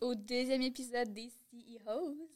Au 0.00 0.14
deuxième 0.14 0.62
épisode 0.62 1.12
des 1.12 1.30
CEOs. 1.30 2.30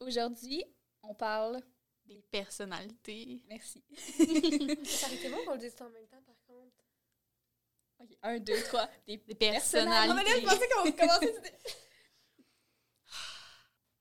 Aujourd'hui, 0.00 0.64
on 1.02 1.14
parle 1.14 1.60
des 2.04 2.22
personnalités. 2.30 3.42
Merci. 3.48 3.82
Arrêtez-moi 5.04 5.44
qu'on 5.44 5.52
le 5.52 5.58
dise 5.58 5.74
en 5.80 5.90
même 5.90 6.06
temps, 6.06 6.22
par 6.22 6.36
contre. 6.46 6.84
Ok, 7.98 8.16
un, 8.22 8.38
deux, 8.38 8.62
trois. 8.64 8.88
Des, 9.06 9.16
Des 9.16 9.34
personnalités. 9.34 10.10
Ah, 10.10 10.14
mais 10.14 10.24
là, 10.24 10.40
je 10.40 10.44
pensais 10.44 10.68
qu'on 10.68 10.92
commençait. 10.92 11.58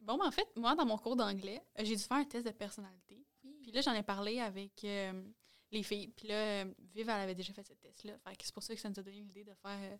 Bon, 0.01 0.17
ben, 0.17 0.27
en 0.27 0.31
fait, 0.31 0.47
moi, 0.55 0.75
dans 0.75 0.85
mon 0.85 0.99
cours 0.99 1.15
d'anglais, 1.15 1.63
euh, 1.79 1.83
j'ai 1.83 1.95
dû 1.95 2.03
faire 2.03 2.17
un 2.17 2.25
test 2.25 2.45
de 2.45 2.51
personnalité. 2.51 3.25
Puis 3.63 3.71
là, 3.71 3.81
j'en 3.81 3.93
ai 3.93 4.03
parlé 4.03 4.39
avec 4.39 4.83
euh, 4.83 5.23
les 5.71 5.83
filles. 5.83 6.09
Puis 6.09 6.27
là, 6.27 6.35
euh, 6.35 6.73
Viv, 6.93 7.09
elle 7.09 7.21
avait 7.21 7.35
déjà 7.35 7.53
fait 7.53 7.63
ce 7.63 7.73
test-là. 7.73 8.17
Fait 8.19 8.35
que 8.35 8.45
c'est 8.45 8.53
pour 8.53 8.63
ça 8.63 8.75
que 8.75 8.79
ça 8.79 8.89
nous 8.89 8.99
a 8.99 9.03
donné 9.03 9.21
l'idée 9.21 9.43
de 9.43 9.53
faire 9.55 9.79
euh, 9.81 9.97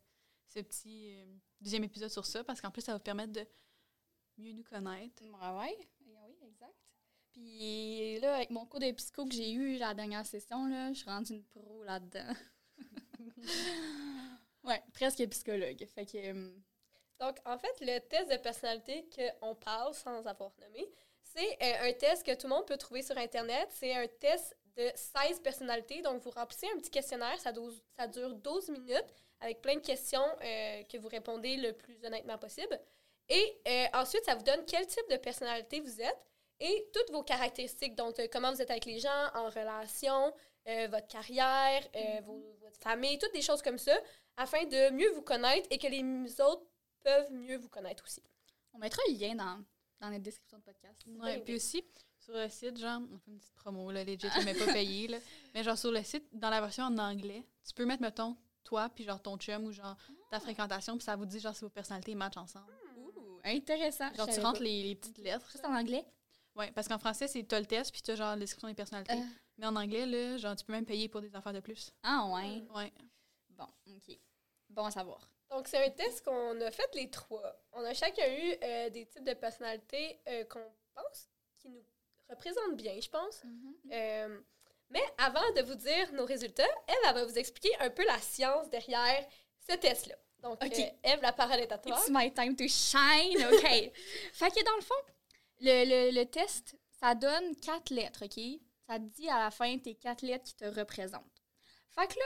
ce 0.56 0.62
petit 0.62 1.16
euh, 1.18 1.26
deuxième 1.62 1.84
épisode 1.84 2.10
sur 2.10 2.26
ça. 2.26 2.44
Parce 2.44 2.62
qu'en 2.62 2.72
plus, 2.72 2.82
ça 2.82 2.94
va 2.94 3.00
permettre 3.00 3.34
de 3.34 3.46
mieux 4.38 4.54
nous 4.54 4.64
connaître. 4.64 5.24
Ouais, 5.24 5.60
ouais. 5.60 5.78
Oui, 6.06 6.38
exact. 6.48 6.76
Puis 7.32 8.20
là, 8.20 8.36
avec 8.36 8.50
mon 8.50 8.66
cours 8.66 8.80
de 8.80 8.92
psycho 8.92 9.26
que 9.26 9.34
j'ai 9.34 9.52
eu 9.52 9.78
la 9.78 9.94
dernière 9.94 10.26
session, 10.26 10.68
là, 10.68 10.94
je 10.94 11.00
suis 11.00 11.10
rendue 11.10 11.34
une 11.34 11.44
pro 11.44 11.84
là-dedans. 11.84 12.34
ouais, 14.64 14.82
presque 14.94 15.28
psychologue. 15.30 15.86
Fait 15.94 16.06
que. 16.06 16.18
euh, 16.18 16.56
Donc, 17.20 17.38
en 17.46 17.58
fait, 17.58 17.74
le 17.82 18.00
test 18.00 18.32
de 18.32 18.38
personnalité 18.38 19.08
qu'on 19.40 19.56
parle 19.56 19.94
sans 19.94 20.26
avoir 20.26 20.54
nommé, 20.62 20.90
c'est 21.24 21.62
euh, 21.62 21.90
un 21.90 21.94
test 21.94 22.26
que 22.26 22.34
tout 22.36 22.48
le 22.48 22.54
monde 22.54 22.66
peut 22.66 22.78
trouver 22.78 23.02
sur 23.02 23.18
Internet. 23.18 23.68
C'est 23.72 23.94
un 23.94 24.08
test 24.08 24.56
de 24.78 24.90
16 24.96 25.42
personnalités. 25.42 26.02
Donc, 26.02 26.22
vous 26.24 26.30
remplissez 26.32 26.68
un 26.74 26.78
petit 26.80 26.92
questionnaire. 26.92 27.38
Ça, 27.40 27.52
ça 27.98 28.08
dure 28.08 28.36
12 28.36 28.70
minutes 28.70 29.14
avec 29.40 29.62
plein 29.62 29.76
de 29.76 29.82
questions 29.82 30.26
euh, 30.44 30.84
que 30.84 30.98
vous 30.98 31.08
répondez 31.08 31.58
le 31.58 31.74
plus 31.74 32.04
honnêtement 32.06 32.38
possible. 32.38 32.80
Et 33.30 33.58
euh, 33.68 33.86
ensuite, 33.94 34.24
ça 34.26 34.36
vous 34.36 34.44
donne 34.44 34.64
quel 34.66 34.86
type 34.88 35.10
de 35.10 35.18
personnalité 35.18 35.80
vous 35.82 36.02
êtes 36.02 36.26
et 36.60 36.90
toutes 36.94 37.12
vos 37.12 37.24
caractéristiques. 37.24 37.96
Donc, 37.96 38.20
euh, 38.20 38.28
comment 38.32 38.52
vous 38.54 38.62
êtes 38.62 38.70
avec 38.72 38.86
les 38.86 39.00
gens, 39.00 39.30
en 39.34 39.50
relation, 39.50 40.34
euh, 40.68 40.88
votre 40.90 41.08
carrière, 41.08 41.84
euh, 41.96 42.22
vos- 42.22 42.56
votre 42.62 42.78
famille, 42.80 43.18
toutes 43.18 43.34
des 43.34 43.42
choses 43.42 43.62
comme 43.62 43.78
ça, 43.78 43.96
afin 44.38 44.64
de 44.66 44.92
mieux 44.92 45.10
vous 45.12 45.22
connaître 45.22 45.68
et 45.72 45.78
que 45.78 45.88
les 45.88 46.42
autres 46.42 46.64
peuvent 47.04 47.32
mieux 47.32 47.58
vous 47.58 47.70
connaître 47.70 48.04
aussi. 48.04 48.22
on 48.74 48.78
mettra 48.80 49.02
le 49.08 49.14
lien 49.18 49.36
dans, 49.36 49.64
dans 50.02 50.10
la 50.10 50.20
description 50.20 50.58
de 50.58 50.64
podcast. 50.64 51.02
Ouais, 51.08 51.40
puis 51.40 51.56
aussi, 51.56 51.84
sur 52.20 52.34
le 52.34 52.50
site, 52.50 52.78
genre, 52.78 53.02
on 53.14 53.18
fait 53.20 53.32
une 53.32 53.38
petite 53.40 53.54
promo, 53.56 53.92
là, 53.92 54.04
legit, 54.04 54.28
je 54.36 54.44
m'ai 54.44 54.54
pas 54.54 54.72
payé, 54.74 55.08
là. 55.08 55.18
Mais 55.54 55.64
genre, 55.64 55.78
sur 55.78 55.92
le 55.92 56.04
site, 56.04 56.26
dans 56.34 56.50
la 56.50 56.60
version 56.62 56.86
en 56.86 56.98
anglais, 56.98 57.44
tu 57.66 57.74
peux 57.74 57.86
mettre, 57.86 58.02
mettons, 58.02 58.36
toi, 58.66 58.90
puis 58.90 59.06
genre 59.06 59.22
ton 59.22 59.38
chum 59.38 59.64
ou 59.64 59.72
genre 59.72 59.96
ta 60.30 60.40
fréquentation, 60.42 60.98
puis 60.98 61.06
ça 61.06 61.16
vous 61.16 61.26
dit, 61.26 61.40
genre, 61.40 61.56
si 61.56 61.62
vos 61.62 61.70
personnalités 61.70 62.16
matchent 62.16 62.38
ensemble. 62.38 62.74
Ouh, 62.98 63.40
intéressant. 63.46 64.14
Genre, 64.16 64.28
tu 64.28 64.40
rentres 64.42 64.62
les, 64.62 64.84
les 64.84 64.96
petites 64.96 65.20
lettres. 65.20 65.50
Juste 65.52 65.64
en 65.64 65.74
anglais? 65.74 66.06
Ouais, 66.56 66.72
parce 66.72 66.88
qu'en 66.88 66.98
français, 66.98 67.28
c'est 67.28 67.44
t'as 67.44 67.60
le 67.60 67.66
test, 67.66 67.92
puis 67.92 68.02
t'as 68.02 68.16
genre 68.16 68.32
la 68.32 68.38
description 68.38 68.68
des 68.68 68.74
personnalités. 68.76 69.14
Euh. 69.14 69.26
Mais 69.58 69.68
en 69.68 69.76
anglais, 69.76 70.06
là, 70.06 70.38
genre, 70.38 70.56
tu 70.56 70.66
peux 70.66 70.74
même 70.74 70.86
payer 70.86 71.08
pour 71.08 71.22
des 71.22 71.34
affaires 71.36 71.54
de 71.54 71.60
plus. 71.60 71.92
Ah, 72.04 72.28
ouais. 72.34 72.64
Ouais. 72.76 72.92
Bon, 73.50 73.68
OK. 73.88 74.18
Bon 74.70 74.86
à 74.86 74.92
savoir. 74.92 75.30
Donc, 75.50 75.68
c'est 75.68 75.86
un 75.86 75.90
test 75.92 76.26
qu'on 76.26 76.60
a 76.60 76.72
fait 76.72 76.90
les 76.96 77.10
trois. 77.10 77.56
On 77.72 77.84
a 77.84 77.94
chacun 77.94 78.26
eu 78.28 78.56
euh, 78.64 78.90
des 78.90 79.06
types 79.06 79.24
de 79.24 79.34
personnalités 79.34 80.20
euh, 80.28 80.44
qu'on 80.46 80.74
pense 80.94 81.30
qui 81.60 81.70
nous 81.70 81.84
représentent 82.30 82.76
bien, 82.76 83.00
je 83.00 83.10
pense. 83.10 83.44
Euh, 83.92 84.42
mais 84.90 85.04
avant 85.18 85.52
de 85.56 85.62
vous 85.62 85.76
dire 85.76 86.12
nos 86.14 86.26
résultats, 86.26 86.64
Eve, 86.88 86.96
elle 87.08 87.14
va 87.14 87.26
vous 87.26 87.38
expliquer 87.38 87.76
un 87.80 87.90
peu 87.90 88.06
la 88.06 88.20
science 88.20 88.70
derrière 88.70 89.26
ce 89.68 89.76
test-là. 89.76 90.16
Donc, 90.42 90.64
euh, 90.64 90.68
Eve, 91.04 91.22
la 91.22 91.34
parole 91.34 91.60
est 91.60 91.72
à 91.72 91.78
toi. 91.78 91.98
It's 91.98 92.10
my 92.10 92.32
time 92.32 92.56
to 92.56 92.68
shine, 92.68 93.44
OK. 93.46 93.62
fait 94.34 94.52
que 94.52 94.64
dans 94.64 94.76
le 94.76 94.82
fond, 94.82 94.94
le, 95.62 95.86
le, 96.12 96.20
le 96.20 96.26
test, 96.26 96.76
ça 97.00 97.16
donne 97.16 97.56
quatre 97.58 97.90
lettres, 97.90 98.26
OK? 98.26 98.62
Ça 98.88 99.00
te 99.00 99.06
dit 99.06 99.28
à 99.30 99.40
la 99.40 99.52
fin 99.52 99.78
tes 99.80 99.96
quatre 99.96 100.22
lettres 100.22 100.46
qui 100.46 100.56
te 100.56 100.66
représentent. 100.66 101.44
Fait 101.90 102.08
que 102.08 102.20
là, 102.20 102.26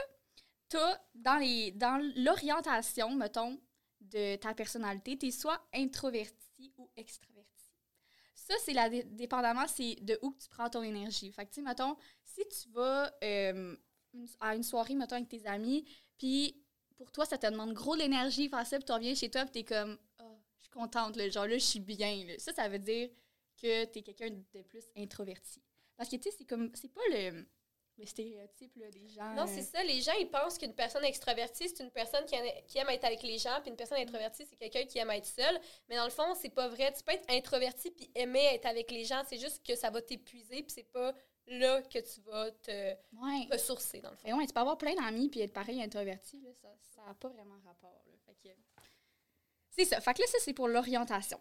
t'as 0.68 1.00
dans 1.14 1.36
les 1.36 1.70
dans 1.72 1.98
l'orientation, 2.16 3.10
mettons, 3.14 3.58
de 4.00 4.36
ta 4.36 4.54
personnalité, 4.54 5.16
t'es 5.16 5.30
soit 5.30 5.60
introverti 5.72 6.72
ou 6.76 6.90
extraverti. 6.96 7.29
Ça, 8.50 8.56
c'est 8.64 8.72
la 8.72 8.88
dé- 8.90 9.04
dépendamment, 9.04 9.68
c'est 9.68 9.94
de 10.02 10.18
où 10.22 10.34
tu 10.34 10.48
prends 10.48 10.68
ton 10.68 10.82
énergie. 10.82 11.30
Fait 11.30 11.44
que, 11.44 11.50
tu 11.50 11.56
sais, 11.56 11.62
mettons, 11.62 11.96
si 12.24 12.42
tu 12.48 12.68
vas 12.70 13.08
euh, 13.22 13.76
à 14.40 14.56
une 14.56 14.64
soirée, 14.64 14.94
mettons, 14.96 15.14
avec 15.14 15.28
tes 15.28 15.46
amis, 15.46 15.84
puis 16.18 16.56
pour 16.96 17.12
toi, 17.12 17.24
ça 17.24 17.38
te 17.38 17.46
demande 17.46 17.72
gros 17.74 17.94
de 17.94 18.00
l'énergie, 18.00 18.48
faire 18.48 18.66
ça, 18.66 18.76
puis 18.78 18.84
tu 18.84 18.90
reviens 18.92 19.14
chez 19.14 19.30
toi, 19.30 19.42
puis 19.44 19.52
t'es 19.52 19.64
comme, 19.64 19.96
oh, 20.20 20.36
je 20.58 20.62
suis 20.62 20.70
contente, 20.70 21.14
là, 21.14 21.28
genre 21.28 21.46
là, 21.46 21.58
je 21.58 21.64
suis 21.64 21.78
bien. 21.78 22.26
Ça, 22.38 22.52
ça 22.52 22.68
veut 22.68 22.80
dire 22.80 23.08
que 23.56 23.84
t'es 23.84 24.02
quelqu'un 24.02 24.30
de 24.30 24.62
plus 24.62 24.84
introverti. 24.96 25.62
Parce 25.96 26.08
que, 26.08 26.16
tu 26.16 26.22
sais, 26.24 26.34
c'est 26.36 26.44
comme, 26.44 26.72
c'est 26.74 26.92
pas 26.92 27.00
le, 27.12 27.46
le 28.00 28.06
stéréotype 28.06 28.74
là, 28.76 28.90
des 28.90 29.08
gens. 29.08 29.34
Non, 29.34 29.42
euh, 29.44 29.46
c'est 29.46 29.62
ça. 29.62 29.82
Les 29.84 30.00
gens, 30.00 30.12
ils 30.18 30.28
pensent 30.28 30.58
qu'une 30.58 30.74
personne 30.74 31.04
extravertie, 31.04 31.68
c'est 31.68 31.82
une 31.84 31.90
personne 31.90 32.24
qui, 32.24 32.34
aime- 32.34 32.64
qui 32.66 32.78
aime 32.78 32.88
être 32.88 33.04
avec 33.04 33.22
les 33.22 33.38
gens, 33.38 33.60
puis 33.60 33.70
une 33.70 33.76
personne 33.76 33.98
introvertie, 33.98 34.44
c'est 34.46 34.56
quelqu'un 34.56 34.84
qui 34.84 34.98
aime 34.98 35.10
être 35.10 35.26
seul. 35.26 35.60
Mais 35.88 35.96
dans 35.96 36.04
le 36.04 36.10
fond, 36.10 36.34
c'est 36.34 36.48
pas 36.50 36.68
vrai. 36.68 36.92
Tu 36.92 37.02
peux 37.04 37.12
être 37.12 37.30
introverti 37.30 37.90
puis 37.90 38.10
aimer 38.14 38.44
être 38.54 38.66
avec 38.66 38.90
les 38.90 39.04
gens. 39.04 39.22
C'est 39.28 39.38
juste 39.38 39.64
que 39.64 39.76
ça 39.76 39.90
va 39.90 40.00
t'épuiser, 40.02 40.62
puis 40.62 40.72
c'est 40.72 40.90
pas 40.90 41.14
là 41.46 41.82
que 41.82 41.98
tu 41.98 42.20
vas 42.22 42.50
te 42.50 42.70
Ouais. 42.70 43.46
ressourcer, 43.52 44.00
dans 44.00 44.10
le 44.10 44.16
fond. 44.16 44.22
Mais 44.26 44.32
ouais, 44.34 44.46
tu 44.46 44.52
peux 44.52 44.60
avoir 44.60 44.78
plein 44.78 44.94
d'amis 44.94 45.28
puis 45.28 45.40
être 45.40 45.52
pareil 45.52 45.82
introverti, 45.82 46.40
là, 46.40 46.50
ça 46.94 47.02
n'a 47.06 47.14
pas 47.14 47.28
vraiment 47.28 47.56
rapport. 47.64 47.96
C'est 49.70 49.84
ça. 49.84 50.00
Fait 50.00 50.14
que 50.14 50.20
là, 50.20 50.26
ça, 50.26 50.38
c'est 50.40 50.52
pour 50.52 50.68
l'orientation. 50.68 51.40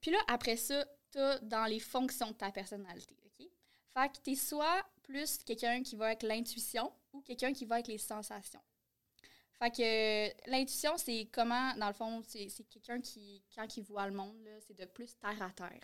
Puis 0.00 0.10
là, 0.10 0.18
après 0.28 0.56
ça, 0.56 0.84
tu 1.12 1.18
as 1.18 1.38
dans 1.40 1.66
les 1.66 1.78
fonctions 1.78 2.28
de 2.30 2.34
ta 2.36 2.50
personnalité. 2.50 3.16
OK? 3.24 3.46
Fait 3.94 4.08
que 4.08 4.18
tu 4.24 4.32
es 4.32 4.34
soit 4.34 4.84
plus 5.06 5.38
quelqu'un 5.38 5.82
qui 5.82 5.96
va 5.96 6.06
avec 6.06 6.22
l'intuition 6.22 6.92
ou 7.12 7.20
quelqu'un 7.20 7.52
qui 7.52 7.64
va 7.64 7.76
avec 7.76 7.88
les 7.88 7.98
sensations. 7.98 8.60
Fait 9.58 9.70
que 9.70 9.82
euh, 9.82 10.32
l'intuition, 10.46 10.98
c'est 10.98 11.28
comment, 11.32 11.74
dans 11.76 11.86
le 11.86 11.94
fond, 11.94 12.22
c'est 12.26 12.48
quelqu'un 12.68 13.00
qui, 13.00 13.42
quand 13.54 13.76
il 13.76 13.84
voit 13.84 14.06
le 14.06 14.12
monde, 14.12 14.46
c'est 14.66 14.78
de 14.78 14.84
plus 14.84 15.16
terre 15.16 15.40
à 15.40 15.50
terre. 15.50 15.82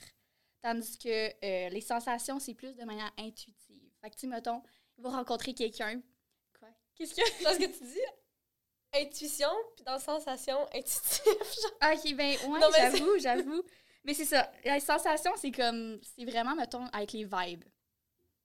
Tandis 0.61 0.99
que 0.99 1.09
euh, 1.09 1.69
les 1.71 1.81
sensations, 1.81 2.39
c'est 2.39 2.55
plus 2.55 2.75
de 2.77 2.85
manière 2.85 3.11
intuitive. 3.19 3.91
Fait 4.01 4.11
que, 4.11 4.17
tu 4.17 4.27
mettons, 4.27 4.63
il 4.99 5.03
va 5.03 5.11
rencontrer 5.11 5.55
quelqu'un. 5.55 6.03
Quoi? 6.59 6.69
Qu'est-ce 6.95 7.15
que. 7.15 7.43
Parce 7.43 7.59
que 7.59 7.65
tu 7.65 7.85
dis? 7.85 7.99
Intuition, 8.95 9.49
puis 9.75 9.85
dans 9.85 9.99
sensation, 9.99 10.59
intuitif. 10.75 11.25
genre. 11.25 11.93
Ok, 11.95 12.15
ben, 12.15 12.37
ouais, 12.47 12.61
j'avoue, 12.77 13.19
j'avoue. 13.19 13.63
Mais 14.05 14.13
c'est 14.13 14.27
ça. 14.27 14.53
La 14.65 14.81
sensation, 14.81 15.33
c'est 15.37 15.51
comme. 15.51 15.99
C'est 16.03 16.27
vraiment, 16.27 16.55
mettons, 16.55 16.85
avec 16.89 17.13
les 17.13 17.25
vibes. 17.25 17.65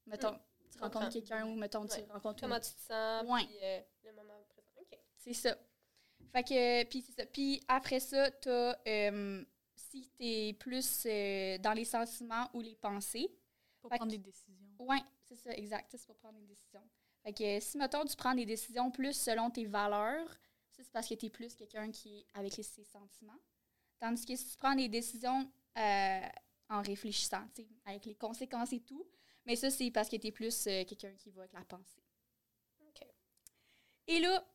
Mettons, 0.06 0.38
tu 0.78 0.82
rencontres 0.84 1.12
quelqu'un 1.12 1.46
ou, 1.46 1.54
mettons, 1.56 1.86
tu 1.86 2.00
rencontres 2.10 2.40
Comment 2.40 2.56
une- 2.56 2.60
tu 2.62 2.72
te 2.72 2.80
sens, 2.80 3.24
Ouais. 3.26 3.44
puis 3.46 3.56
euh, 3.62 3.80
le 4.04 4.12
moment 4.12 4.42
présent. 4.48 4.70
OK. 4.80 4.98
C'est 5.16 5.34
ça. 5.34 5.56
Fait 6.32 6.42
que, 6.42 6.84
puis 6.84 7.02
c'est 7.02 7.12
ça. 7.12 7.26
Puis 7.26 7.60
après 7.68 8.00
ça, 8.00 8.30
t'as, 8.30 8.76
euh, 8.86 9.44
si 9.76 10.08
t'es 10.18 10.54
plus 10.58 11.04
euh, 11.06 11.58
dans 11.58 11.72
les 11.72 11.84
sentiments 11.84 12.48
ou 12.54 12.60
les 12.60 12.74
pensées, 12.76 13.30
Pour 13.80 13.90
Fait 13.90 13.96
prendre 13.98 14.10
que- 14.10 14.16
des 14.16 14.22
décisions. 14.24 14.56
Ouais, 14.80 14.98
c'est 15.22 15.36
ça, 15.36 15.52
exact. 15.52 15.86
C'est 15.96 16.04
pour 16.06 16.16
prendre 16.16 16.36
des 16.38 16.46
décisions. 16.46 16.82
Fait 17.22 17.32
que 17.32 17.60
si, 17.60 17.78
mettons, 17.78 18.04
tu 18.04 18.16
prends 18.16 18.34
des 18.34 18.44
décisions 18.44 18.90
plus 18.90 19.12
selon 19.14 19.50
tes 19.50 19.66
valeurs, 19.66 20.28
ça, 20.72 20.82
c'est 20.82 20.90
parce 20.92 21.08
que 21.08 21.14
tu 21.14 21.26
es 21.26 21.30
plus 21.30 21.54
quelqu'un 21.54 21.90
qui 21.92 22.18
est 22.18 22.26
avec 22.34 22.52
ses 22.52 22.62
sentiments. 22.84 23.38
Tandis 24.00 24.26
que 24.26 24.34
si 24.34 24.48
tu 24.50 24.56
prends 24.56 24.74
des 24.74 24.88
décisions 24.88 25.48
euh, 25.78 26.20
en 26.68 26.82
réfléchissant, 26.82 27.44
tu 27.54 27.62
sais, 27.62 27.68
avec 27.86 28.04
les 28.04 28.14
conséquences 28.16 28.72
et 28.72 28.80
tout, 28.80 29.06
mais 29.48 29.56
ça, 29.56 29.70
c'est 29.70 29.90
parce 29.90 30.10
que 30.10 30.16
tu 30.16 30.26
es 30.26 30.30
plus 30.30 30.66
euh, 30.66 30.84
quelqu'un 30.84 31.14
qui 31.14 31.30
va 31.30 31.40
avec 31.40 31.54
la 31.54 31.64
pensée. 31.64 32.02
OK. 32.86 33.06
Et 34.06 34.20
là, 34.20 34.46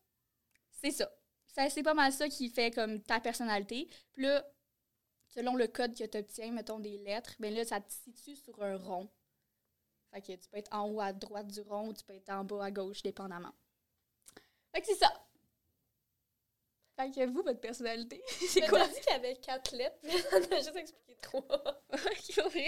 c'est 0.70 0.92
ça. 0.92 1.12
ça 1.48 1.68
c'est 1.72 1.82
pas 1.82 1.96
mal 1.96 2.14
ça 2.14 2.30
qui 2.30 2.48
fait 2.48 2.70
comme 2.70 3.02
ta 3.02 3.20
personnalité. 3.20 3.90
Puis 4.12 4.22
là, 4.22 4.46
selon 5.30 5.56
le 5.56 5.66
code 5.66 5.98
que 5.98 6.04
tu 6.04 6.18
obtiens, 6.18 6.52
mettons 6.52 6.80
des 6.80 7.00
lettres, 7.00 7.34
ben 7.40 7.52
là, 7.52 7.66
ça 7.66 7.82
te 7.82 7.92
situe 7.92 8.36
sur 8.36 8.62
un 8.62 8.78
rond. 8.78 9.10
Fait 10.12 10.22
que 10.22 10.34
tu 10.34 10.48
peux 10.48 10.58
être 10.58 10.72
en 10.72 10.88
haut 10.88 11.02
à 11.02 11.12
droite 11.12 11.48
du 11.48 11.62
rond 11.62 11.88
ou 11.88 11.94
tu 11.94 12.04
peux 12.04 12.14
être 12.14 12.30
en 12.30 12.44
bas 12.44 12.66
à 12.66 12.70
gauche, 12.70 13.02
dépendamment. 13.02 13.54
Fait 14.72 14.82
que 14.82 14.88
c'est 14.88 14.96
ça. 14.96 15.12
Fait 16.96 17.10
que 17.10 17.26
vous, 17.26 17.42
votre 17.42 17.60
personnalité, 17.60 18.22
c'est 18.48 18.68
quoi? 18.68 18.88
dit 18.88 18.94
qu'il 19.02 19.12
y 19.12 19.16
avait 19.16 19.36
quatre 19.38 19.76
lettres, 19.76 19.98
mais 20.04 20.14
on 20.34 20.54
a 20.54 20.58
juste 20.58 20.76
expliqué 20.76 21.18
trois. 21.20 21.44
Ok, 21.94 22.52
vrai? 22.52 22.68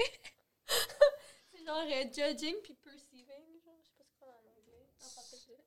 Genre 1.65 1.77
euh, 1.77 2.03
judging 2.13 2.55
puis 2.63 2.73
perceiving, 2.75 3.61
genre, 3.63 3.73
je 3.81 3.87
sais 3.87 3.93
pas 3.97 4.03
ce 4.05 4.15
qu'on 4.19 4.27
a 4.27 4.33
en 4.35 4.51
anglais. 4.59 4.87
En 5.01 5.07
français, 5.09 5.37
je 5.39 5.45
dirais. 5.45 5.63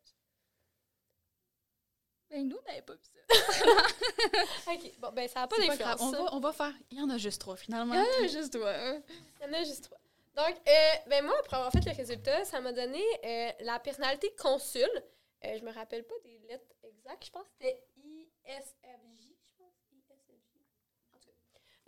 Ben, 2.30 2.46
nous, 2.48 2.56
on 2.56 2.68
n'avait 2.68 2.82
pas 2.82 2.94
vu 2.94 3.00
ça. 3.04 3.12
Ok, 4.72 4.92
bon, 4.98 5.12
ben 5.12 5.28
ça 5.28 5.40
n'a 5.40 5.48
pas 5.48 5.56
d'influence. 5.56 6.00
On 6.00 6.10
va, 6.10 6.34
on 6.34 6.40
va 6.40 6.52
faire. 6.52 6.72
Il 6.90 6.98
y 6.98 7.02
en 7.02 7.10
a 7.10 7.18
juste 7.18 7.40
trois, 7.40 7.56
finalement. 7.56 7.94
Ah, 7.96 8.26
juste 8.26 8.52
toi. 8.52 8.70
hein. 8.72 9.02
Il 9.40 9.46
y 9.46 9.48
en 9.50 9.52
a 9.54 9.64
juste 9.64 9.84
trois. 9.84 9.98
Donc, 10.36 10.56
euh, 10.68 10.70
ben 11.08 11.24
moi, 11.24 11.34
après 11.40 11.56
avoir 11.56 11.72
fait 11.72 11.84
le 11.84 11.96
résultat, 11.96 12.44
ça 12.44 12.60
m'a 12.60 12.72
donné 12.72 13.02
euh, 13.24 13.50
la 13.60 13.80
personnalité 13.80 14.32
consul. 14.36 14.88
Euh, 15.44 15.56
je 15.58 15.64
me 15.64 15.72
rappelle 15.72 16.04
pas 16.04 16.14
des 16.22 16.38
lettres 16.48 16.66
exactes. 16.84 17.24
Je 17.26 17.30
pense 17.30 17.44
que 17.44 17.50
c'était. 17.60 17.82
ISFJ. 18.46 19.27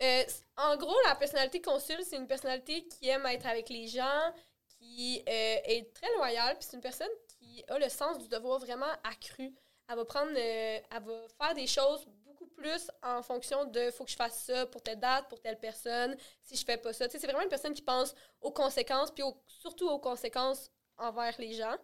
Euh, 0.01 0.23
en 0.57 0.75
gros, 0.77 0.95
la 1.05 1.15
personnalité 1.15 1.61
consul, 1.61 1.97
c'est 2.03 2.15
une 2.17 2.27
personnalité 2.27 2.87
qui 2.87 3.07
aime 3.09 3.25
être 3.27 3.45
avec 3.45 3.69
les 3.69 3.87
gens, 3.87 4.33
qui 4.67 5.19
euh, 5.27 5.57
est 5.65 5.93
très 5.93 6.11
loyale, 6.15 6.57
puis 6.57 6.67
c'est 6.69 6.75
une 6.75 6.81
personne 6.81 7.09
qui 7.27 7.63
a 7.67 7.77
le 7.77 7.87
sens 7.89 8.17
du 8.17 8.27
devoir 8.27 8.59
vraiment 8.59 8.91
accru. 9.03 9.53
Elle 9.87 9.95
va 9.97 10.05
prendre, 10.05 10.31
euh, 10.35 10.79
elle 10.91 11.03
va 11.03 11.27
faire 11.39 11.53
des 11.53 11.67
choses 11.67 12.05
beaucoup 12.25 12.47
plus 12.47 12.89
en 13.03 13.21
fonction 13.21 13.65
de 13.65 13.91
faut 13.91 14.05
que 14.05 14.11
je 14.11 14.15
fasse 14.15 14.43
ça 14.45 14.65
pour 14.67 14.81
telle 14.81 14.99
date, 14.99 15.27
pour 15.29 15.39
telle 15.41 15.59
personne, 15.59 16.15
si 16.41 16.55
je 16.55 16.65
fais 16.65 16.77
pas 16.77 16.93
ça. 16.93 17.07
C'est 17.09 17.19
vraiment 17.19 17.41
une 17.41 17.49
personne 17.49 17.73
qui 17.73 17.81
pense 17.83 18.15
aux 18.39 18.51
conséquences, 18.51 19.11
puis 19.11 19.23
au- 19.23 19.37
surtout 19.47 19.87
aux 19.89 19.99
conséquences 19.99 20.71
envers 20.97 21.35
les 21.39 21.53
gens. 21.53 21.75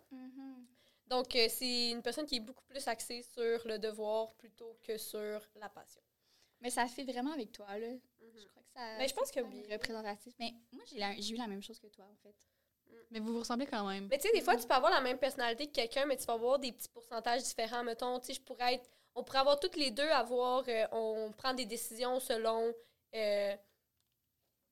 Donc, 1.07 1.35
euh, 1.35 1.47
c'est 1.49 1.91
une 1.91 2.01
personne 2.01 2.25
qui 2.25 2.37
est 2.37 2.39
beaucoup 2.39 2.63
plus 2.65 2.87
axée 2.87 3.21
sur 3.23 3.65
le 3.67 3.77
devoir 3.77 4.33
plutôt 4.35 4.77
que 4.83 4.97
sur 4.97 5.41
la 5.55 5.69
passion. 5.69 6.01
Mais 6.61 6.69
ça 6.69 6.87
fait 6.87 7.03
vraiment 7.03 7.31
avec 7.33 7.51
toi, 7.51 7.77
là. 7.77 7.87
Je 8.19 8.47
crois 8.47 8.63
que 8.63 8.69
ça. 8.73 8.97
Mais 8.97 9.07
je 9.07 9.13
pense 9.13 9.31
que 9.31 9.39
oui. 9.41 9.65
représentatif. 9.71 10.33
Mais 10.39 10.53
moi, 10.71 10.83
j'ai 10.85 11.33
eu 11.33 11.37
la 11.37 11.47
même 11.47 11.61
chose 11.61 11.79
que 11.79 11.87
toi, 11.87 12.05
en 12.05 12.15
fait. 12.23 12.35
Mais 13.11 13.19
vous 13.19 13.33
vous 13.33 13.39
ressemblez 13.39 13.65
quand 13.67 13.85
même. 13.87 14.07
Mais 14.09 14.17
tu 14.17 14.27
sais, 14.27 14.33
des 14.33 14.41
fois, 14.41 14.55
tu 14.57 14.65
peux 14.67 14.73
avoir 14.73 14.91
la 14.91 15.01
même 15.01 15.17
personnalité 15.17 15.67
que 15.67 15.73
quelqu'un, 15.73 16.05
mais 16.05 16.17
tu 16.17 16.25
vas 16.25 16.33
avoir 16.33 16.57
des 16.59 16.71
petits 16.71 16.89
pourcentages 16.89 17.43
différents. 17.43 17.83
Mettons, 17.83 18.19
tu 18.19 18.27
sais, 18.27 18.33
je 18.33 18.41
pourrais 18.41 18.75
être. 18.75 18.89
On 19.15 19.23
pourrait 19.23 19.39
avoir 19.39 19.59
toutes 19.59 19.75
les 19.75 19.91
deux 19.91 20.07
avoir. 20.09 20.63
euh, 20.67 20.85
on 20.91 21.31
prend 21.31 21.53
des 21.53 21.65
décisions 21.65 22.19
selon. 22.19 22.73
euh, 23.15 23.55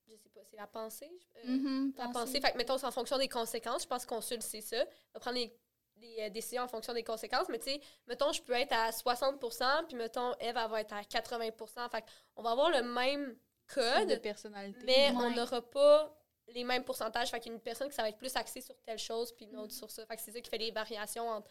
je 0.07 0.15
sais 0.15 0.29
pas, 0.29 0.41
c'est 0.43 0.55
la 0.57 0.67
pensée. 0.67 1.11
euh, 1.37 1.47
Mhm, 1.57 1.93
La 1.97 2.05
pensée. 2.05 2.13
pensée. 2.19 2.41
Fait 2.41 2.51
que, 2.51 2.57
mettons, 2.57 2.77
c'est 2.77 2.85
en 2.85 2.91
fonction 2.91 3.17
des 3.17 3.29
conséquences. 3.29 3.83
Je 3.83 3.87
pense 3.87 4.05
qu'on 4.05 4.21
se 4.21 4.35
le 4.35 4.41
sait 4.41 4.61
ça. 4.61 4.83
On 4.83 5.13
va 5.15 5.19
prendre 5.19 5.37
les, 5.37 5.51
les, 5.97 6.17
euh, 6.21 6.29
décisions 6.29 6.63
en 6.63 6.67
fonction 6.67 6.93
des 6.93 7.03
conséquences. 7.03 7.47
Mais 7.49 7.59
tu 7.59 7.71
sais, 7.71 7.81
mettons, 8.07 8.31
je 8.31 8.41
peux 8.41 8.53
être 8.53 8.73
à 8.73 8.91
60 8.91 9.39
puis 9.87 9.95
mettons, 9.97 10.33
Eve, 10.39 10.57
elle 10.57 10.69
va 10.69 10.81
être 10.81 10.93
à 10.93 11.03
80 11.03 11.89
Fait 11.89 12.03
on 12.35 12.43
va 12.43 12.51
avoir 12.51 12.69
le 12.69 12.83
même 12.83 13.37
Type 13.67 13.77
de 13.79 14.05
code, 14.13 14.21
personnalité. 14.21 14.79
mais 14.85 15.09
Ouais. 15.11 15.15
on 15.17 15.31
n'aura 15.31 15.61
pas 15.61 16.15
les 16.49 16.63
mêmes 16.63 16.83
pourcentages. 16.83 17.31
Fait 17.31 17.39
qu'il 17.39 17.51
y 17.51 17.55
a 17.55 17.57
une 17.57 17.61
personne 17.63 17.89
qui 17.89 17.95
ça 17.95 18.03
va 18.03 18.09
être 18.09 18.17
plus 18.17 18.35
axée 18.35 18.61
sur 18.61 18.75
telle 18.83 18.99
chose, 18.99 19.31
puis 19.31 19.45
une 19.45 19.57
autre 19.57 19.73
Mm. 19.73 19.77
sur 19.77 19.89
ça. 19.89 20.05
Fait 20.05 20.15
que 20.15 20.21
c'est 20.21 20.31
ça 20.31 20.39
qui 20.41 20.49
fait 20.49 20.59
les 20.59 20.69
variations 20.71 21.27
entre 21.27 21.49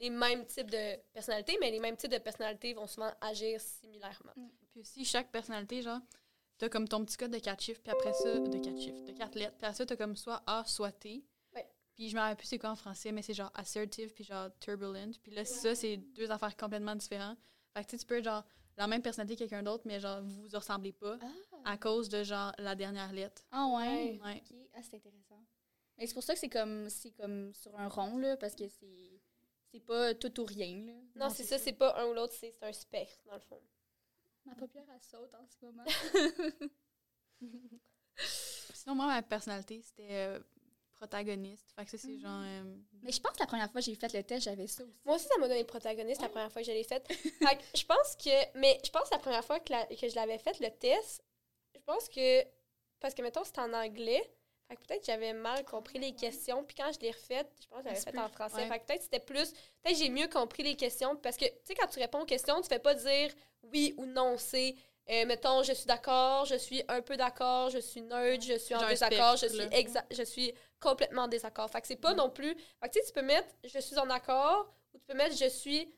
les 0.00 0.08
mêmes 0.10 0.46
types 0.46 0.70
de 0.70 0.96
personnalités, 1.12 1.58
mais 1.60 1.70
les 1.70 1.80
mêmes 1.80 1.96
types 1.96 2.10
de 2.10 2.18
personnalités 2.18 2.72
vont 2.72 2.86
souvent 2.86 3.12
agir 3.20 3.60
similairement. 3.60 4.32
Puis 4.70 4.80
aussi, 4.80 5.04
chaque 5.04 5.30
personnalité, 5.30 5.82
genre, 5.82 6.00
t'as 6.58 6.68
comme 6.70 6.88
ton 6.88 7.04
petit 7.04 7.16
code 7.18 7.30
de 7.30 7.38
quatre 7.38 7.62
chiffres, 7.62 7.80
puis 7.82 7.92
après 7.92 8.12
ça, 8.14 8.38
de 8.38 8.58
quatre 8.58 8.80
chiffres, 8.80 9.02
de 9.04 9.12
quatre 9.12 9.34
lettres. 9.34 9.56
Puis 9.58 9.66
après 9.66 9.76
ça, 9.76 9.84
t'as 9.86 9.96
comme 9.96 10.16
soit 10.16 10.42
A, 10.46 10.64
soit 10.64 10.92
T. 10.92 11.22
Puis 11.94 12.08
je 12.08 12.16
me 12.16 12.20
rappelle 12.20 12.36
plus 12.36 12.46
c'est 12.46 12.58
quoi 12.58 12.70
en 12.70 12.76
français, 12.76 13.12
mais 13.12 13.22
c'est 13.22 13.34
genre 13.34 13.50
assertive, 13.54 14.12
puis 14.12 14.24
genre 14.24 14.48
turbulent. 14.60 15.12
Puis 15.22 15.32
là, 15.32 15.44
ça, 15.44 15.74
c'est 15.74 15.96
deux 15.96 16.30
affaires 16.30 16.56
complètement 16.56 16.96
différentes. 16.96 17.38
Fait 17.72 17.84
que 17.84 17.90
tu 17.90 17.96
sais, 17.96 17.98
tu 17.98 18.06
peux 18.06 18.18
être 18.18 18.24
genre 18.24 18.44
la 18.76 18.86
même 18.88 19.02
personnalité 19.02 19.36
que 19.36 19.40
quelqu'un 19.50 19.62
d'autre, 19.62 19.84
mais 19.86 20.00
genre, 20.00 20.20
vous 20.22 20.42
vous 20.42 20.48
ressemblez 20.56 20.92
pas 20.92 21.16
Ah, 21.64 21.72
à 21.72 21.76
cause 21.78 22.08
de 22.08 22.24
genre 22.24 22.52
la 22.58 22.74
dernière 22.74 23.12
lettre. 23.12 23.42
Ah 23.52 23.66
ouais? 23.76 24.20
Ouais. 24.24 24.42
Ah, 24.74 24.80
c'est 24.82 24.96
intéressant. 24.96 25.40
Mais 25.96 26.06
c'est 26.08 26.14
pour 26.14 26.24
ça 26.24 26.34
que 26.34 26.40
c'est 26.40 26.48
comme 26.48 26.88
c'est 26.90 27.12
comme 27.12 27.54
sur 27.54 27.78
un 27.78 27.86
rond, 27.88 28.18
là, 28.18 28.36
parce 28.36 28.56
que 28.56 28.66
c'est 28.68 29.20
c'est 29.70 29.80
pas 29.80 30.14
tout 30.14 30.40
ou 30.40 30.44
rien, 30.44 30.84
là. 30.86 30.92
Non, 31.14 31.30
c'est 31.30 31.44
ça, 31.44 31.58
c'est 31.58 31.72
pas 31.72 31.96
un 32.00 32.06
ou 32.06 32.14
l'autre, 32.14 32.32
c'est 32.36 32.50
c'est 32.50 32.64
un 32.66 32.72
spectre, 32.72 33.18
dans 33.26 33.34
le 33.34 33.40
fond. 33.40 33.60
Ma 34.44 34.54
paupière, 34.56 34.84
elle 34.92 35.00
saute 35.00 35.34
en 35.34 35.46
ce 35.46 35.64
moment. 35.64 35.84
Sinon, 38.16 38.94
moi, 38.96 39.06
ma 39.06 39.22
personnalité, 39.22 39.80
c'était 39.82 40.08
euh, 40.10 40.40
protagoniste. 40.94 41.72
Fait 41.76 41.84
que 41.84 41.90
ça, 41.90 41.98
c'est 41.98 42.08
Mhm. 42.08 42.20
genre. 42.20 42.42
euh, 42.44 42.76
Mais 43.02 43.12
je 43.12 43.20
pense 43.20 43.32
que 43.32 43.40
la 43.40 43.46
première 43.46 43.70
fois 43.70 43.80
que 43.80 43.84
j'ai 43.86 43.94
fait 43.94 44.12
le 44.12 44.22
test, 44.22 44.44
j'avais 44.44 44.66
ça 44.66 44.82
aussi. 44.84 45.00
Moi 45.04 45.16
aussi, 45.16 45.26
ça 45.26 45.38
m'a 45.38 45.48
donné 45.48 45.64
protagoniste 45.64 46.22
la 46.22 46.28
première 46.28 46.50
fois 46.52 46.62
que 46.62 46.66
je 46.68 46.72
l'ai 46.72 46.84
faite. 46.84 47.06
Fait 47.52 47.56
que 47.56 47.62
je 47.78 47.84
pense 47.84 48.16
que. 48.16 48.58
Mais 48.58 48.78
je 48.84 48.90
pense 48.90 49.08
que 49.08 49.14
la 49.14 49.20
première 49.20 49.44
fois 49.44 49.60
que, 49.60 49.72
la- 49.72 49.86
que 49.86 50.08
je 50.08 50.14
l'avais 50.14 50.38
fait, 50.38 50.58
le 50.60 50.70
test, 50.70 51.22
je 51.74 51.80
pense 51.80 52.08
que. 52.08 52.42
Parce 53.00 53.14
que, 53.14 53.22
mettons, 53.22 53.44
c'était 53.44 53.60
en 53.60 53.72
anglais. 53.74 54.22
Fait 54.68 54.76
que 54.76 54.80
peut-être 54.86 55.00
que 55.00 55.06
j'avais 55.06 55.34
mal 55.34 55.62
compris 55.66 55.98
les 55.98 56.14
questions. 56.14 56.64
Puis 56.64 56.74
quand 56.74 56.90
je 56.90 56.98
l'ai 57.00 57.10
refaite, 57.10 57.50
je 57.60 57.66
pense 57.66 57.82
que 57.84 57.94
se 57.94 58.02
faite 58.04 58.16
en 58.18 58.28
français. 58.30 58.56
ouais. 58.56 58.68
Fait 58.68 58.78
que 58.78 58.86
peut-être 58.86 59.02
c'était 59.02 59.20
plus. 59.20 59.52
Peut-être 59.52 59.92
que 59.92 59.94
j'ai 60.04 60.08
mieux 60.08 60.28
compris 60.28 60.62
les 60.62 60.74
questions. 60.74 61.16
Parce 61.16 61.36
que, 61.36 61.44
tu 61.44 61.52
sais, 61.64 61.74
quand 61.74 61.86
tu 61.88 61.98
réponds 61.98 62.20
aux 62.22 62.26
questions, 62.26 62.60
tu 62.62 62.68
fais 62.68 62.78
pas 62.78 62.94
dire 62.94 63.30
oui 63.64 63.94
ou 63.98 64.06
non. 64.06 64.38
C'est. 64.38 64.74
Euh, 65.10 65.26
mettons, 65.26 65.62
je 65.62 65.72
suis 65.72 65.86
d'accord, 65.86 66.44
je 66.46 66.54
suis 66.56 66.82
un 66.88 67.02
peu 67.02 67.16
d'accord, 67.16 67.70
je 67.70 67.78
suis 67.78 68.00
neutre, 68.02 68.42
je 68.44 68.58
suis 68.58 68.74
en 68.74 68.86
désaccord, 68.88 69.36
je 69.36 69.46
suis, 69.46 69.58
exa- 69.66 70.04
je 70.10 70.22
suis 70.22 70.52
complètement 70.80 71.22
en 71.22 71.28
désaccord. 71.28 71.68
Fait 71.70 71.80
que 71.80 71.86
c'est 71.86 71.96
pas 71.96 72.14
Mm. 72.14 72.18
non 72.18 72.30
plus. 72.30 72.54
Fait 72.80 72.88
que 72.88 72.92
tu 72.94 73.00
sais, 73.00 73.06
tu 73.06 73.12
peux 73.12 73.22
mettre 73.26 73.48
je 73.64 73.78
suis 73.80 73.98
en 73.98 74.08
accord 74.10 74.72
ou 74.92 74.98
tu 74.98 75.04
peux 75.06 75.14
mettre 75.14 75.36
je 75.36 75.48
suis 75.48 75.94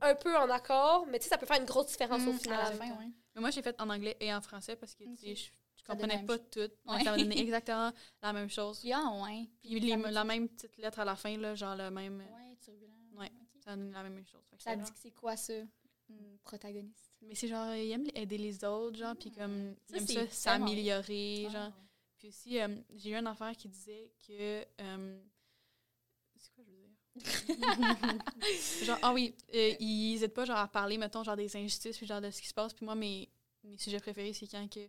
un 0.00 0.14
peu 0.14 0.36
en 0.36 0.48
accord, 0.50 1.06
mais 1.06 1.18
tu 1.18 1.24
sais, 1.24 1.30
ça 1.30 1.38
peut 1.38 1.46
faire 1.46 1.58
une 1.60 1.66
grosse 1.66 1.86
différence 1.88 2.22
au 2.22 2.32
Mm, 2.32 2.38
final. 2.38 2.60
à 2.60 2.70
la 2.70 2.76
fin, 2.76 2.88
ouais. 2.90 3.10
Mais 3.34 3.40
moi, 3.40 3.50
j'ai 3.50 3.62
fait 3.62 3.80
en 3.80 3.88
anglais 3.90 4.16
et 4.20 4.32
en 4.32 4.40
français 4.40 4.76
parce 4.76 4.94
que 4.94 5.04
tu 5.04 5.16
sais, 5.16 5.30
Ok. 5.30 5.36
je, 5.36 5.80
je 5.80 5.84
comprenais 5.84 6.24
pas 6.24 6.38
tout. 6.38 6.60
Ouais. 6.60 7.02
Ça 7.04 7.10
m'a 7.12 7.16
donné 7.16 7.38
exactement 7.40 7.92
la 8.22 8.32
même 8.32 8.50
chose. 8.50 8.78
Puis 8.80 8.92
ah, 8.92 9.10
ouais. 9.24 9.46
Puis 9.60 9.80
les- 9.80 9.96
la 9.96 10.24
même 10.24 10.48
petite 10.48 10.76
lettre 10.76 11.00
à 11.00 11.04
la 11.04 11.16
fin, 11.16 11.36
là, 11.36 11.54
genre 11.56 11.74
le 11.76 11.90
même. 11.90 12.18
Ouais, 12.20 12.56
turbulent. 12.62 13.18
Ouais. 13.18 13.30
Ça 13.64 13.74
donne 13.76 13.90
la 13.92 14.02
même 14.04 14.24
chose. 14.26 14.42
Fait 14.50 14.56
que 14.56 14.62
Ça 14.62 14.76
dit 14.76 14.90
que 14.90 14.98
c'est 14.98 15.10
quoi 15.10 15.36
ça? 15.36 15.52
Une 16.08 16.38
protagoniste. 16.38 17.10
Mais 17.22 17.34
c'est 17.34 17.48
genre, 17.48 17.74
il 17.74 17.90
aime 17.90 18.06
aider 18.14 18.38
les 18.38 18.64
autres, 18.64 18.96
genre, 18.96 19.14
puis 19.16 19.30
comme, 19.30 19.74
Ça, 19.90 19.96
il 19.98 20.18
aime 20.18 20.28
ça 20.28 20.30
s'améliorer, 20.30 21.46
Ah. 21.48 21.50
genre. 21.52 21.72
Puis 22.16 22.28
aussi, 22.28 22.58
euh, 22.60 22.68
j'ai 22.96 23.10
eu 23.10 23.14
une 23.16 23.26
affaire 23.26 23.54
qui 23.56 23.68
disait 23.68 24.10
que. 24.26 24.64
euh, 24.80 25.20
c'est 26.36 26.52
quoi 26.54 26.64
je 26.64 26.70
veux 26.70 26.76
dire? 26.76 26.88
genre, 28.84 28.98
ah 29.02 29.12
oui, 29.12 29.34
euh, 29.54 29.74
ils 29.80 30.12
n'hésitent 30.12 30.34
pas 30.34 30.44
genre, 30.44 30.56
à 30.58 30.68
parler, 30.68 30.98
mettons, 30.98 31.22
genre 31.24 31.36
des 31.36 31.54
injustices, 31.56 31.96
puis 31.96 32.06
genre 32.06 32.20
de 32.20 32.30
ce 32.30 32.40
qui 32.40 32.48
se 32.48 32.54
passe. 32.54 32.72
Puis 32.72 32.84
moi, 32.84 32.94
mes, 32.94 33.28
mes 33.64 33.76
sujets 33.78 34.00
préférés, 34.00 34.32
c'est 34.32 34.46
quand 34.48 34.66
que. 34.68 34.80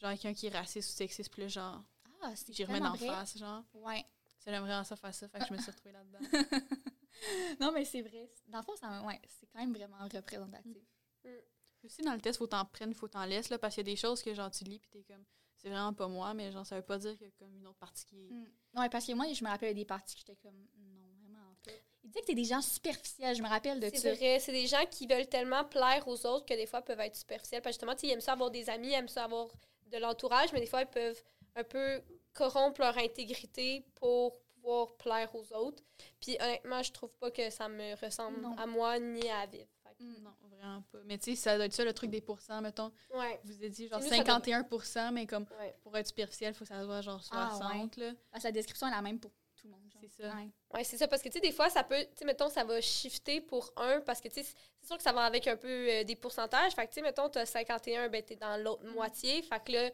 Genre, 0.00 0.10
quelqu'un 0.12 0.34
qui 0.34 0.46
est 0.46 0.50
raciste 0.56 0.90
ou 0.90 0.92
sexiste, 0.96 1.30
puis 1.32 1.42
là, 1.42 1.48
genre, 1.48 1.82
Ah, 2.22 2.34
c'est 2.36 2.52
j'y 2.52 2.64
remets 2.64 2.80
vrai. 2.80 3.06
face, 3.06 3.36
genre. 3.38 3.64
Ouais. 3.74 4.04
Ça, 4.38 4.50
j'aimerais 4.52 4.68
vraiment 4.70 4.84
ça 4.84 4.94
faire 4.96 5.14
ça, 5.14 5.28
fait 5.28 5.38
que 5.40 5.46
je 5.46 5.52
me 5.54 5.58
suis 5.58 5.70
retrouvée 5.70 5.92
là-dedans. 5.92 6.18
non, 7.60 7.72
mais 7.72 7.84
c'est 7.84 8.02
vrai. 8.02 8.30
Dans 8.48 8.58
le 8.58 8.64
fond, 8.64 8.76
ça, 8.76 9.02
ouais, 9.02 9.20
c'est 9.28 9.46
quand 9.46 9.60
même 9.60 9.72
vraiment 9.72 9.98
représentatif. 10.12 10.84
Puis 11.22 11.86
aussi, 11.86 12.02
dans 12.02 12.14
le 12.14 12.20
test, 12.20 12.38
faut 12.38 12.46
t'en 12.46 12.64
prendre, 12.64 12.94
faut 12.94 13.08
t'en 13.08 13.24
laisser, 13.24 13.50
là, 13.50 13.58
parce 13.58 13.74
qu'il 13.74 13.86
y 13.86 13.90
a 13.90 13.92
des 13.92 13.96
choses 13.96 14.22
que, 14.22 14.34
genre, 14.34 14.50
tu 14.50 14.64
lis, 14.64 14.80
puis 14.80 14.90
t'es 14.90 15.04
comme, 15.04 15.24
c'est 15.56 15.68
vraiment 15.68 15.92
pas 15.92 16.08
moi, 16.08 16.34
mais 16.34 16.50
genre, 16.50 16.66
ça 16.66 16.76
veut 16.76 16.82
pas 16.82 16.98
dire 16.98 17.16
qu'il 17.16 17.26
y 17.26 17.30
a 17.30 17.32
comme 17.38 17.54
une 17.54 17.66
autre 17.66 17.78
partie 17.78 18.04
qui 18.04 18.16
est. 18.16 18.30
Mm. 18.30 18.46
Ouais, 18.78 18.88
parce 18.88 19.06
que 19.06 19.12
moi, 19.12 19.32
je 19.32 19.44
me 19.44 19.48
rappelle 19.48 19.74
des 19.74 19.84
parties 19.84 20.14
que 20.16 20.20
j'étais 20.20 20.36
comme, 20.36 20.58
non, 20.76 21.06
vraiment 21.20 21.54
pas. 21.64 21.70
Il 22.02 22.10
disait 22.10 22.20
que 22.20 22.26
t'es 22.26 22.34
des 22.34 22.44
gens 22.44 22.62
superficiels, 22.62 23.36
je 23.36 23.42
me 23.42 23.48
rappelle 23.48 23.80
de 23.80 23.88
C'est 23.90 23.98
ça. 23.98 24.14
vrai, 24.14 24.38
c'est 24.40 24.52
des 24.52 24.66
gens 24.66 24.84
qui 24.90 25.06
veulent 25.06 25.28
tellement 25.28 25.64
plaire 25.64 26.06
aux 26.08 26.26
autres 26.26 26.46
que 26.46 26.54
des 26.54 26.66
fois 26.66 26.82
peuvent 26.82 27.00
être 27.00 27.16
superficiels. 27.16 27.60
Parce 27.62 27.76
que 27.76 27.80
justement, 27.80 27.94
tu 27.94 28.00
sais, 28.00 28.06
ils 28.08 28.10
aiment 28.12 28.20
ça 28.20 28.32
avoir 28.32 28.50
des 28.50 28.70
amis, 28.70 28.88
ils 28.88 28.94
aiment 28.94 29.08
ça 29.08 29.24
avoir 29.24 29.48
de 29.86 29.98
l'entourage, 29.98 30.52
mais 30.52 30.60
des 30.60 30.66
fois, 30.66 30.82
ils 30.82 30.86
peuvent 30.86 31.22
un 31.56 31.64
peu 31.64 32.00
corrompre 32.32 32.80
leur 32.80 32.96
intégrité 32.98 33.84
pour 33.96 34.40
pouvoir 34.68 34.92
plaire 34.96 35.34
aux 35.34 35.52
autres. 35.54 35.82
Puis 36.20 36.36
honnêtement, 36.40 36.82
je 36.82 36.92
trouve 36.92 37.12
pas 37.14 37.30
que 37.30 37.48
ça 37.50 37.68
me 37.68 37.94
ressemble 38.04 38.40
Non. 38.40 38.56
à 38.56 38.66
moi 38.66 38.98
ni 38.98 39.28
à 39.30 39.46
Viv. 39.46 39.66
Fait 39.82 39.94
que- 39.98 40.02
Mm. 40.04 40.22
Non, 40.22 40.30
vraiment 40.50 40.82
pas. 40.92 40.98
Mais 41.06 41.18
tu 41.18 41.30
sais, 41.30 41.36
ça 41.36 41.56
doit 41.56 41.64
être 41.66 41.72
ça 41.72 41.84
le 41.84 41.92
truc 41.92 42.10
des 42.10 42.20
pourcents, 42.20 42.60
mettons. 42.60 42.92
Ouais, 43.14 43.40
Je 43.44 43.52
vous 43.52 43.64
ai 43.64 43.70
dit 43.70 43.88
genre 43.88 43.98
C'est 44.00 44.04
nous, 44.04 44.10
ça 44.10 44.16
doit- 44.22 44.34
51 44.34 45.10
mais 45.12 45.26
comme 45.26 45.46
ouais. 45.58 45.74
pour 45.82 45.96
être 45.96 46.06
superficiel, 46.06 46.52
il 46.52 46.54
faut 46.56 46.64
que 46.64 46.68
ça 46.68 46.82
soit 46.84 47.00
genre 47.00 47.20
Ah, 47.32 47.48
60. 47.56 47.96
là. 47.96 48.12
Parce 48.30 48.42
que 48.42 48.48
la 48.48 48.52
description 48.52 48.86
est 48.86 48.90
la 48.92 49.02
même 49.02 49.18
pour 49.18 49.32
tout 49.56 49.66
le 49.66 49.70
monde. 49.72 49.80
C'est 50.00 50.22
ça. 50.22 50.28
Ouais. 50.36 50.48
Ouais, 50.72 50.84
c'est 50.84 50.96
ça, 50.96 51.08
parce 51.08 51.20
que, 51.22 51.28
tu 51.28 51.34
sais, 51.34 51.40
des 51.40 51.50
fois, 51.52 51.68
ça 51.68 51.82
peut, 51.82 52.00
tu 52.00 52.18
sais, 52.18 52.24
mettons, 52.24 52.48
ça 52.48 52.62
va 52.62 52.80
shifter 52.80 53.40
pour 53.40 53.72
un, 53.76 54.00
parce 54.02 54.20
que, 54.20 54.28
tu 54.28 54.34
sais, 54.34 54.54
c'est 54.80 54.86
sûr 54.86 54.96
que 54.96 55.02
ça 55.02 55.12
va 55.12 55.22
avec 55.24 55.48
un 55.48 55.56
peu 55.56 55.66
euh, 55.90 56.04
des 56.04 56.14
pourcentages. 56.14 56.74
Fait 56.74 56.84
que, 56.86 56.90
tu 56.92 56.94
sais, 56.96 57.02
mettons, 57.02 57.28
t'as 57.28 57.44
51, 57.46 58.08
ben, 58.08 58.22
t'es 58.22 58.36
dans 58.36 58.56
l'autre 58.62 58.84
Mm. 58.84 58.90
moitié. 58.92 59.42
Fait 59.42 59.64
que 59.64 59.72
là, 59.72 59.90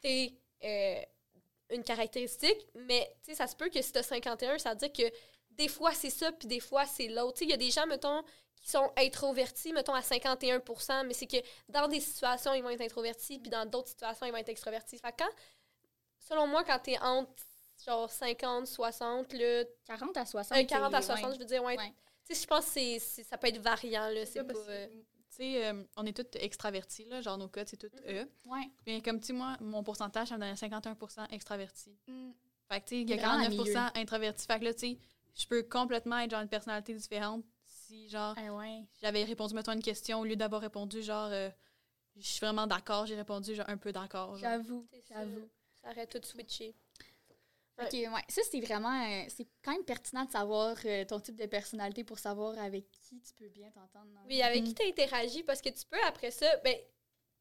t'es 0.00 0.32
euh, 0.64 1.02
une 1.70 1.84
caractéristique, 1.84 2.66
mais, 2.74 3.10
tu 3.22 3.30
sais, 3.30 3.34
ça 3.36 3.46
se 3.46 3.54
peut 3.56 3.68
que 3.68 3.80
si 3.82 3.92
t'as 3.92 4.02
51, 4.02 4.58
ça 4.58 4.70
veut 4.70 4.76
dire 4.76 4.92
que 4.92 5.12
des 5.50 5.68
fois, 5.68 5.92
c'est 5.92 6.10
ça, 6.10 6.30
puis 6.32 6.46
des 6.48 6.60
fois, 6.60 6.86
c'est 6.86 7.08
l'autre. 7.08 7.34
Tu 7.34 7.38
sais, 7.40 7.44
il 7.46 7.50
y 7.50 7.54
a 7.54 7.56
des 7.56 7.70
gens, 7.70 7.86
mettons, 7.86 8.22
qui 8.60 8.70
sont 8.70 8.90
introvertis, 8.96 9.72
mettons, 9.72 9.94
à 9.94 10.00
51% 10.00 11.04
mais 11.06 11.14
c'est 11.14 11.26
que 11.26 11.36
dans 11.68 11.86
des 11.88 12.00
situations, 12.00 12.52
ils 12.54 12.62
vont 12.62 12.70
être 12.70 12.80
introvertis, 12.80 13.38
puis 13.38 13.50
dans 13.50 13.66
d'autres 13.66 13.88
situations, 13.88 14.26
ils 14.26 14.32
vont 14.32 14.38
être 14.38 14.48
extrovertis. 14.48 14.98
Fait 14.98 15.12
que 15.12 15.18
quand, 15.18 15.30
selon 16.18 16.46
moi, 16.46 16.64
quand 16.64 16.78
t'es 16.80 16.98
entre, 16.98 17.30
genre, 17.84 18.10
50, 18.10 18.66
60, 18.66 19.32
là, 19.32 19.64
40 19.86 20.16
à 20.16 20.26
60. 20.26 20.58
un 20.58 20.64
40 20.64 20.94
à 20.94 21.00
c'est- 21.00 21.06
60, 21.06 21.26
ouais. 21.26 21.34
je 21.34 21.38
veux 21.38 21.44
dire, 21.44 21.62
ouais. 21.62 21.76
Ouais. 21.78 21.92
Tu 22.26 22.34
sais, 22.34 22.42
je 22.42 22.46
pense 22.46 22.72
que 22.74 23.24
ça 23.24 23.38
peut 23.38 23.46
être 23.48 23.58
variant, 23.60 24.08
là. 24.08 24.26
C'est 24.26 24.42
pas. 24.44 24.54
Tu 25.30 25.36
sais, 25.36 25.66
euh, 25.66 25.84
on 25.96 26.06
est 26.06 26.16
tous 26.16 26.38
extravertis, 26.38 27.04
là, 27.04 27.20
genre 27.20 27.36
nos 27.38 27.48
codes, 27.48 27.68
c'est 27.68 27.76
tout. 27.76 27.90
E. 28.06 28.24
Ouais. 28.46 28.70
Mais 28.86 29.00
comme 29.02 29.20
tu 29.20 29.28
sais, 29.28 29.32
moi, 29.32 29.56
mon 29.60 29.82
pourcentage, 29.82 30.28
ça 30.28 30.36
me 30.36 30.40
donne 30.40 30.56
51 30.56 30.96
extraverti. 31.30 31.96
Mm. 32.06 32.30
Fait 32.68 32.80
que 32.80 32.84
tu 32.86 32.94
sais, 32.94 33.00
il 33.02 33.10
y 33.10 33.12
a 33.12 33.16
C'est 33.16 33.22
vraiment 33.22 33.42
49 33.44 33.92
introverti. 33.96 34.46
Fait 34.46 34.58
que 34.58 34.64
là, 34.64 34.74
tu 34.74 34.80
sais, 34.80 34.98
je 35.34 35.46
peux 35.46 35.62
complètement 35.62 36.18
être 36.18 36.30
genre 36.30 36.40
une 36.42 36.48
personnalité 36.48 36.94
différente 36.94 37.44
si, 37.64 38.08
genre, 38.08 38.34
Ah 38.36 38.52
ouais. 38.54 38.82
j'avais 39.00 39.24
répondu, 39.24 39.54
mettons, 39.54 39.72
une 39.72 39.82
question, 39.82 40.20
au 40.20 40.24
lieu 40.24 40.36
d'avoir 40.36 40.60
répondu, 40.60 41.02
genre, 41.02 41.28
euh, 41.30 41.48
je 42.16 42.26
suis 42.26 42.40
vraiment 42.40 42.66
d'accord, 42.66 43.06
j'ai 43.06 43.14
répondu, 43.14 43.54
genre, 43.54 43.68
un 43.68 43.76
peu 43.76 43.92
d'accord. 43.92 44.36
J'avoue. 44.36 44.86
J'avoue. 45.08 45.48
Ça 45.82 45.90
aurait 45.90 46.06
tout 46.06 46.20
switché. 46.22 46.74
Ok, 47.80 47.92
ouais. 47.92 48.24
Ça, 48.28 48.42
c'est 48.50 48.60
vraiment. 48.60 49.04
euh, 49.08 49.24
c'est 49.28 49.46
quand 49.62 49.72
même 49.72 49.84
pertinent 49.84 50.24
de 50.24 50.30
savoir 50.30 50.76
euh, 50.84 51.04
ton 51.04 51.20
type 51.20 51.36
de 51.36 51.46
personnalité 51.46 52.02
pour 52.04 52.18
savoir 52.18 52.58
avec 52.58 52.90
qui 52.90 53.20
tu 53.20 53.32
peux 53.34 53.48
bien 53.48 53.70
t'entendre. 53.70 54.08
Oui, 54.26 54.42
avec 54.42 54.64
qui 54.64 54.74
tu 54.74 54.82
interagis, 54.82 55.42
parce 55.44 55.60
que 55.62 55.68
tu 55.68 55.84
peux, 55.86 56.02
après 56.04 56.30
ça, 56.30 56.56
ben, 56.58 56.76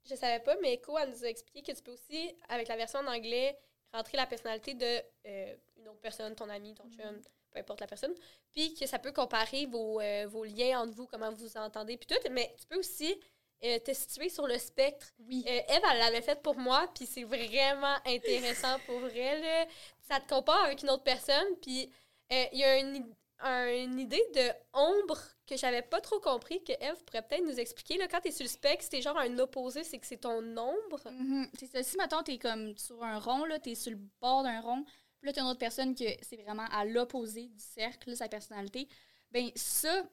je 0.05 0.15
savais 0.15 0.43
pas, 0.43 0.55
mais 0.61 0.73
Echo, 0.75 0.97
elle 0.97 1.09
nous 1.09 1.25
a 1.25 1.27
expliqué 1.27 1.61
que 1.71 1.75
tu 1.75 1.83
peux 1.83 1.91
aussi, 1.91 2.35
avec 2.49 2.67
la 2.67 2.75
version 2.77 2.99
en 2.99 3.07
anglais, 3.07 3.57
rentrer 3.91 4.17
la 4.17 4.27
personnalité 4.27 4.73
de 4.73 5.01
euh, 5.25 5.55
une 5.77 5.87
autre 5.87 6.01
personne, 6.01 6.35
ton 6.35 6.49
ami, 6.49 6.75
ton 6.75 6.89
chum, 6.89 7.21
peu 7.51 7.59
importe 7.59 7.81
la 7.81 7.87
personne. 7.87 8.13
Puis 8.51 8.75
que 8.75 8.85
ça 8.85 8.99
peut 8.99 9.11
comparer 9.11 9.65
vos, 9.65 9.99
vos 10.27 10.43
liens 10.45 10.81
entre 10.81 10.93
vous, 10.93 11.07
comment 11.07 11.31
vous 11.31 11.47
vous 11.47 11.57
entendez, 11.57 11.97
puis 11.97 12.07
tout. 12.07 12.29
Mais 12.31 12.55
tu 12.59 12.67
peux 12.67 12.77
aussi 12.77 13.19
euh, 13.63 13.79
te 13.79 13.93
situer 13.93 14.29
sur 14.29 14.45
le 14.47 14.57
spectre. 14.57 15.07
Oui. 15.19 15.43
Euh, 15.47 15.59
Eve, 15.69 15.81
elle 15.91 15.99
l'avait 15.99 16.21
fait 16.21 16.41
pour 16.41 16.57
moi, 16.57 16.87
puis 16.93 17.05
c'est 17.05 17.23
vraiment 17.23 17.95
intéressant 18.05 18.77
pour 18.85 19.01
elle. 19.15 19.67
Ça 20.01 20.19
te 20.19 20.29
compare 20.29 20.63
avec 20.65 20.83
une 20.83 20.89
autre 20.91 21.03
personne, 21.03 21.55
puis 21.61 21.91
euh, 22.31 22.45
il 22.53 22.59
y 22.59 22.63
a 22.63 22.77
une, 22.77 23.03
une 23.43 23.99
idée 23.99 24.23
de 24.35 24.51
ombre 24.73 25.17
que 25.47 25.57
j'avais 25.57 25.81
pas 25.81 26.01
trop 26.01 26.19
compris, 26.19 26.63
que 26.63 26.73
Eve 26.73 27.03
pourrait 27.05 27.21
peut-être 27.21 27.45
nous 27.45 27.59
expliquer. 27.59 27.97
Là, 27.97 28.07
quand 28.07 28.19
tu 28.19 28.27
es 28.27 28.31
sur 28.31 28.43
le 28.43 28.49
spectre, 28.49 28.85
c'est 28.89 29.01
genre 29.01 29.17
un 29.17 29.39
opposé, 29.39 29.83
c'est 29.83 29.97
que 29.97 30.05
c'est 30.05 30.17
ton 30.17 30.39
ombre. 30.57 31.09
Mhm. 31.09 31.49
C'est 31.57 31.67
ça. 31.67 31.81
Si, 31.83 31.97
mettons, 31.97 32.21
t'es 32.21 32.37
comme 32.37 32.77
sur 32.77 33.03
un 33.03 33.17
rond, 33.17 33.45
là, 33.45 33.57
t'es 33.57 33.73
sur 33.73 33.91
le 33.91 33.99
bord 34.21 34.43
d'un 34.43 34.61
rond, 34.61 34.83
puis 35.19 35.27
là, 35.27 35.33
t'as 35.33 35.41
une 35.41 35.47
autre 35.47 35.59
personne 35.59 35.95
que 35.95 36.05
c'est 36.21 36.37
vraiment 36.37 36.67
à 36.71 36.85
l'opposé 36.85 37.47
du 37.47 37.59
cercle, 37.59 38.09
là, 38.11 38.15
sa 38.15 38.27
personnalité, 38.27 38.87
ben 39.31 39.49
ça, 39.55 40.03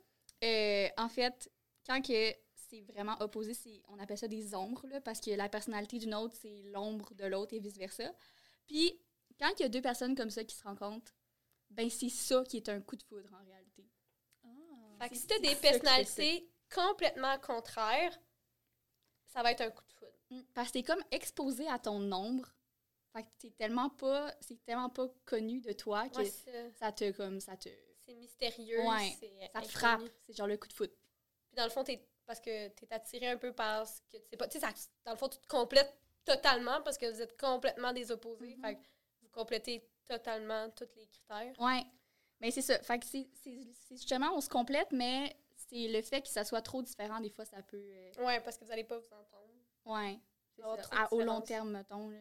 euh, 0.43 0.89
en 0.97 1.09
fait, 1.09 1.51
quand 1.87 2.01
que 2.01 2.33
c'est 2.75 2.93
vraiment 2.93 3.17
opposé, 3.21 3.83
on 3.89 3.99
appelle 3.99 4.19
ça 4.19 4.29
des 4.29 4.55
ombres, 4.55 4.87
là, 4.89 5.01
parce 5.01 5.21
que 5.21 5.31
la 5.31 5.49
personnalité 5.49 5.99
d'une 5.99 6.15
autre, 6.15 6.35
c'est 6.41 6.63
l'ombre 6.73 7.15
de 7.15 7.27
l'autre 7.27 7.55
et 7.55 7.61
vice-versa. 7.61 8.13
Puis, 8.67 9.01
quand 9.39 9.51
il 9.59 9.63
y 9.63 9.67
a 9.67 9.69
deux 9.69 9.83
personnes 9.83 10.15
comme 10.15 10.31
ça 10.31 10.45
qui 10.45 10.57
se 10.57 10.65
rencontrent, 10.65 11.15
ben 11.71 11.89
c'est 11.91 12.09
ça 12.09 12.43
qui 12.45 12.57
est 12.57 12.69
un 12.69 12.81
coup 12.81 12.97
de 12.97 13.03
foudre, 13.03 13.31
en 13.33 13.45
réalité. 13.45 13.85
Fait 15.01 15.09
que 15.09 15.17
si 15.17 15.27
tu 15.27 15.35
as 15.35 15.37
c'est 15.37 15.43
des 15.43 15.57
personnalités 15.57 16.49
complètement 16.73 17.39
contraires, 17.39 18.17
ça 19.27 19.43
va 19.43 19.51
être 19.53 19.63
un 19.63 19.71
coup 19.71 19.85
de 19.85 19.93
foudre. 19.93 20.13
Mm, 20.31 20.41
Parce 20.55 20.69
que 20.69 20.75
t'es 20.75 20.83
comme 20.83 21.03
exposé 21.11 21.67
à 21.69 21.79
ton 21.79 22.11
ombre. 22.13 22.55
Fait 23.13 23.23
que 23.23 23.29
t'es 23.39 23.51
tellement 23.51 23.91
pas, 23.91 24.33
c'est 24.41 24.65
tellement 24.65 24.91
pas 24.91 25.09
connu 25.25 25.61
de 25.61 25.73
toi 25.73 26.09
que 26.09 26.19
Ouais, 26.19 26.73
ça 26.79 26.93
te 26.93 27.11
comme 27.13 27.41
ça 27.41 27.57
te 27.57 27.69
c'est 28.05 28.15
mystérieux, 28.15 28.81
Ouais, 28.81 29.17
ça 29.53 29.61
te 29.61 29.69
frappe. 29.69 30.03
C'est 30.21 30.37
genre 30.37 30.47
le 30.47 30.57
coup 30.57 30.69
de 30.69 30.73
foot. 30.73 30.93
Puis 31.47 31.57
dans 31.57 31.65
le 31.65 31.71
fond, 31.71 31.85
t'es, 31.85 32.07
parce 32.27 32.41
que 32.41 32.69
tu 32.69 32.85
es 32.85 32.93
attiré 32.95 33.29
un 33.29 33.37
peu 33.37 33.53
par 33.53 33.87
ce 33.87 34.01
que 34.11 34.17
tu 34.19 34.29
sais 34.31 34.37
pas. 34.37 34.47
Tu 34.49 34.59
sais, 34.59 34.67
ça- 34.67 34.73
dans 35.05 35.13
le 35.13 35.17
fond, 35.19 35.29
tu 35.29 35.39
te 35.39 35.47
complètes 35.47 35.95
totalement 36.25 36.81
parce 36.83 36.97
que 36.99 37.11
vous 37.13 37.21
êtes 37.23 37.39
complètement 37.39 37.93
des 37.93 38.11
opposés. 38.11 38.57
Mhm. 38.57 38.63
Fait 38.65 38.75
que 38.77 38.81
vous 39.23 39.29
complétez 39.31 39.89
totalement 40.07 40.71
tous 40.71 40.89
les 40.97 41.07
critères. 41.07 41.55
Ouais. 41.61 41.85
Mais 42.41 42.51
c'est 42.51 42.63
ça. 42.63 42.79
Fait 42.83 42.99
que 42.99 43.07
c'est 43.07 43.29
justement 43.91 44.35
on 44.35 44.41
se 44.41 44.49
complète, 44.49 44.91
mais 44.93 45.37
c'est 45.57 45.89
le 45.89 46.03
fait 46.03 46.21
que 46.23 46.29
ça 46.29 46.45
soit 46.45 46.63
trop 46.63 46.83
différent 46.83 47.21
des 47.21 47.31
fois 47.31 47.45
ça 47.45 47.63
peut. 47.63 47.77
euh, 47.79 48.25
Ouais, 48.25 48.41
parce 48.41 48.57
que 48.59 48.65
vous 48.65 48.73
allez 48.73 48.85
pas 48.85 48.99
vous 48.99 49.13
entendre. 49.13 49.53
À- 50.93 51.13
au 51.13 51.21
long 51.27 51.41
terme, 51.43 51.71
mettons 51.73 52.09
là, 52.09 52.19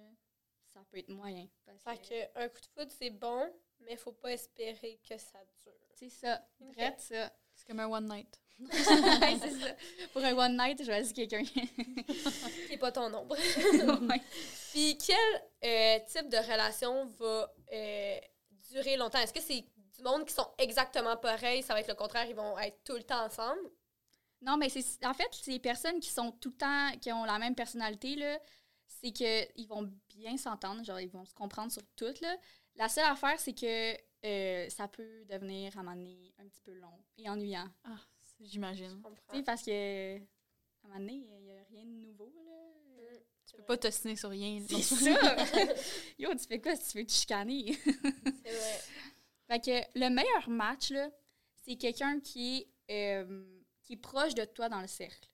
ça 0.83 0.89
peut 0.91 0.97
être 0.97 1.09
moyen. 1.09 1.47
Parce 1.65 1.81
Fait 1.83 1.97
que 1.97 2.09
que 2.09 2.39
un 2.43 2.49
coup 2.49 2.59
de 2.59 2.65
foudre, 2.65 2.91
c'est 2.97 3.09
bon, 3.09 3.49
mais 3.81 3.95
faut 3.95 4.11
pas 4.11 4.31
espérer 4.31 4.99
que 5.07 5.17
ça 5.17 5.39
dure. 5.63 5.73
c'est 5.95 6.09
ça. 6.09 6.45
Ok. 6.59 6.75
Drette 6.75 6.99
ça. 6.99 7.31
C'est 7.55 7.67
comme 7.67 7.79
un 7.79 7.87
one 7.87 8.07
night. 8.09 8.39
C'est 8.71 9.59
ça. 9.59 9.75
Pour 10.13 10.23
un 10.23 10.33
one 10.37 10.57
night, 10.57 10.79
je 10.79 10.85
choisis 10.85 11.11
quelqu'un. 11.11 11.43
Qui 11.43 12.73
est 12.73 12.77
pas 12.77 12.91
ton 12.91 13.13
ombre. 13.13 13.35
Ouais. 14.09 14.21
Puis 14.71 14.97
quel 14.97 15.17
euh, 15.63 15.99
type 16.07 16.29
de 16.29 16.37
relation 16.37 17.05
va 17.05 17.53
euh, 17.73 18.19
durer 18.71 18.95
longtemps? 18.97 19.19
Est-ce 19.19 19.33
que 19.33 19.41
c'est 19.41 19.61
du 19.61 20.03
monde 20.03 20.25
qui 20.25 20.33
sont 20.33 20.47
exactement 20.57 21.17
pareils, 21.17 21.63
ça 21.63 21.73
va 21.73 21.79
être 21.81 21.87
le 21.87 21.95
contraire, 21.95 22.25
ils 22.27 22.35
vont 22.35 22.57
être 22.59 22.83
tout 22.83 22.93
le 22.93 23.03
temps 23.03 23.25
ensemble? 23.25 23.69
Non, 24.41 24.57
mais 24.57 24.69
c'est 24.69 25.05
en 25.05 25.13
fait, 25.13 25.29
ces 25.31 25.59
personnes 25.59 25.99
qui 25.99 26.09
sont 26.09 26.31
tout 26.31 26.49
le 26.49 26.55
temps, 26.57 26.91
qui 26.99 27.11
ont 27.11 27.25
la 27.25 27.39
même 27.39 27.55
personnalité, 27.55 28.15
là, 28.15 28.39
c'est 28.87 29.11
qu'ils 29.11 29.67
vont 29.67 29.91
bien 30.17 30.37
s'entendre, 30.37 30.83
genre 30.83 30.99
ils 30.99 31.09
vont 31.09 31.25
se 31.25 31.33
comprendre 31.33 31.71
sur 31.71 31.83
tout. 31.95 32.13
Là. 32.21 32.37
La 32.75 32.89
seule 32.89 33.05
affaire, 33.05 33.39
c'est 33.39 33.53
que 33.53 33.95
euh, 34.25 34.69
ça 34.69 34.87
peut 34.87 35.25
devenir 35.25 35.75
à 35.77 35.81
un 35.81 35.83
moment 35.83 35.95
donné 35.95 36.33
un 36.39 36.47
petit 36.47 36.61
peu 36.61 36.73
long 36.73 36.97
et 37.17 37.29
ennuyant. 37.29 37.67
Ah, 37.83 37.99
j'imagine. 38.39 39.01
Parce 39.45 39.63
que 39.63 40.17
à 40.17 40.21
un 40.85 40.87
moment 40.87 40.99
donné, 40.99 41.13
il 41.13 41.43
n'y 41.43 41.51
a 41.51 41.63
rien 41.69 41.83
de 41.85 41.89
nouveau. 42.07 42.31
Là. 42.45 42.51
Mm, 42.51 43.17
Tu 43.45 43.51
peux 43.55 43.57
vrai. 43.57 43.65
pas 43.67 43.77
t'ostiner 43.77 44.15
sur 44.15 44.29
rien. 44.29 44.63
C'est 44.67 44.81
ça! 44.81 45.35
Yo, 46.19 46.31
tu 46.35 46.45
fais 46.47 46.61
quoi 46.61 46.75
si 46.75 46.91
tu 46.91 46.97
veux 46.99 47.05
te 47.05 47.11
chicaner? 47.11 47.73
C'est 47.85 48.51
vrai. 48.53 48.81
Fait 49.47 49.59
que 49.59 49.99
le 49.99 50.09
meilleur 50.09 50.49
match, 50.49 50.89
là, 50.91 51.09
c'est 51.65 51.75
quelqu'un 51.75 52.19
qui 52.19 52.67
est, 52.87 53.23
euh, 53.23 53.45
qui 53.83 53.93
est 53.93 53.97
proche 53.97 54.33
de 54.35 54.45
toi 54.45 54.69
dans 54.69 54.81
le 54.81 54.87
cercle. 54.87 55.29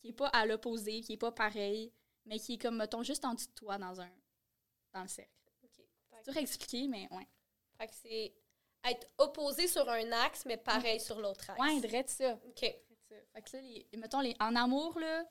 Qui 0.00 0.08
est 0.08 0.12
pas 0.12 0.28
à 0.28 0.46
l'opposé, 0.46 1.00
qui 1.00 1.14
est 1.14 1.18
pas 1.18 1.32
pareil, 1.32 1.92
mais 2.28 2.38
qui 2.38 2.54
est 2.54 2.58
comme, 2.58 2.76
mettons, 2.76 3.02
juste 3.02 3.24
en 3.24 3.34
dessous 3.34 3.48
de 3.48 3.54
toi 3.54 3.78
dans, 3.78 4.00
un, 4.00 4.10
dans 4.92 5.02
le 5.02 5.08
cercle. 5.08 5.32
OK. 5.64 5.70
Fait 5.76 5.84
C'est 6.12 6.24
dur 6.24 6.36
à 6.36 6.40
expliquer, 6.40 6.88
mais 6.88 7.08
ouais. 7.10 7.26
Fait 7.78 7.86
que 7.86 7.94
c'est 7.94 8.34
être 8.84 9.08
opposé 9.18 9.66
sur 9.66 9.88
un 9.88 10.12
axe, 10.12 10.44
mais 10.46 10.56
pareil 10.56 11.00
sur 11.00 11.20
l'autre 11.20 11.50
axe. 11.50 11.60
Ouais, 11.60 11.80
drette 11.80 12.10
ça. 12.10 12.34
OK. 12.46 12.64
Ça. 13.08 13.14
Fait 13.32 13.42
que 13.42 13.50
ça, 13.50 13.60
les, 13.60 13.86
mettons, 13.96 14.20
les, 14.20 14.36
en 14.40 14.54
amour, 14.54 14.98
là, 14.98 15.24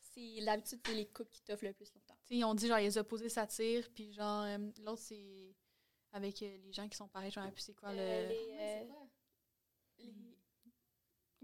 c'est 0.00 0.40
l'habitude, 0.40 0.80
c'est 0.86 0.94
les 0.94 1.06
couples 1.06 1.30
qui 1.30 1.42
t'offrent 1.42 1.64
le 1.64 1.72
plus 1.72 1.92
longtemps. 1.94 2.14
Tu 2.24 2.28
sais, 2.28 2.36
ils 2.36 2.44
ont 2.44 2.54
dit 2.54 2.68
genre 2.68 2.78
les 2.78 2.96
opposés 2.98 3.28
s'attirent, 3.28 3.90
puis 3.92 4.12
genre 4.12 4.44
euh, 4.44 4.58
l'autre 4.82 5.02
c'est 5.02 5.54
avec 6.12 6.40
euh, 6.42 6.56
les 6.64 6.72
gens 6.72 6.88
qui 6.88 6.96
sont 6.96 7.08
pareils, 7.08 7.32
plus 7.32 7.60
c'est 7.60 7.74
quoi 7.74 7.90
Euh, 7.90 8.22
le. 8.22 8.28
les, 8.28 8.36
Ouais, 8.36 8.58
euh, 8.60 8.80
c'est 8.80 8.86
quoi? 8.88 9.05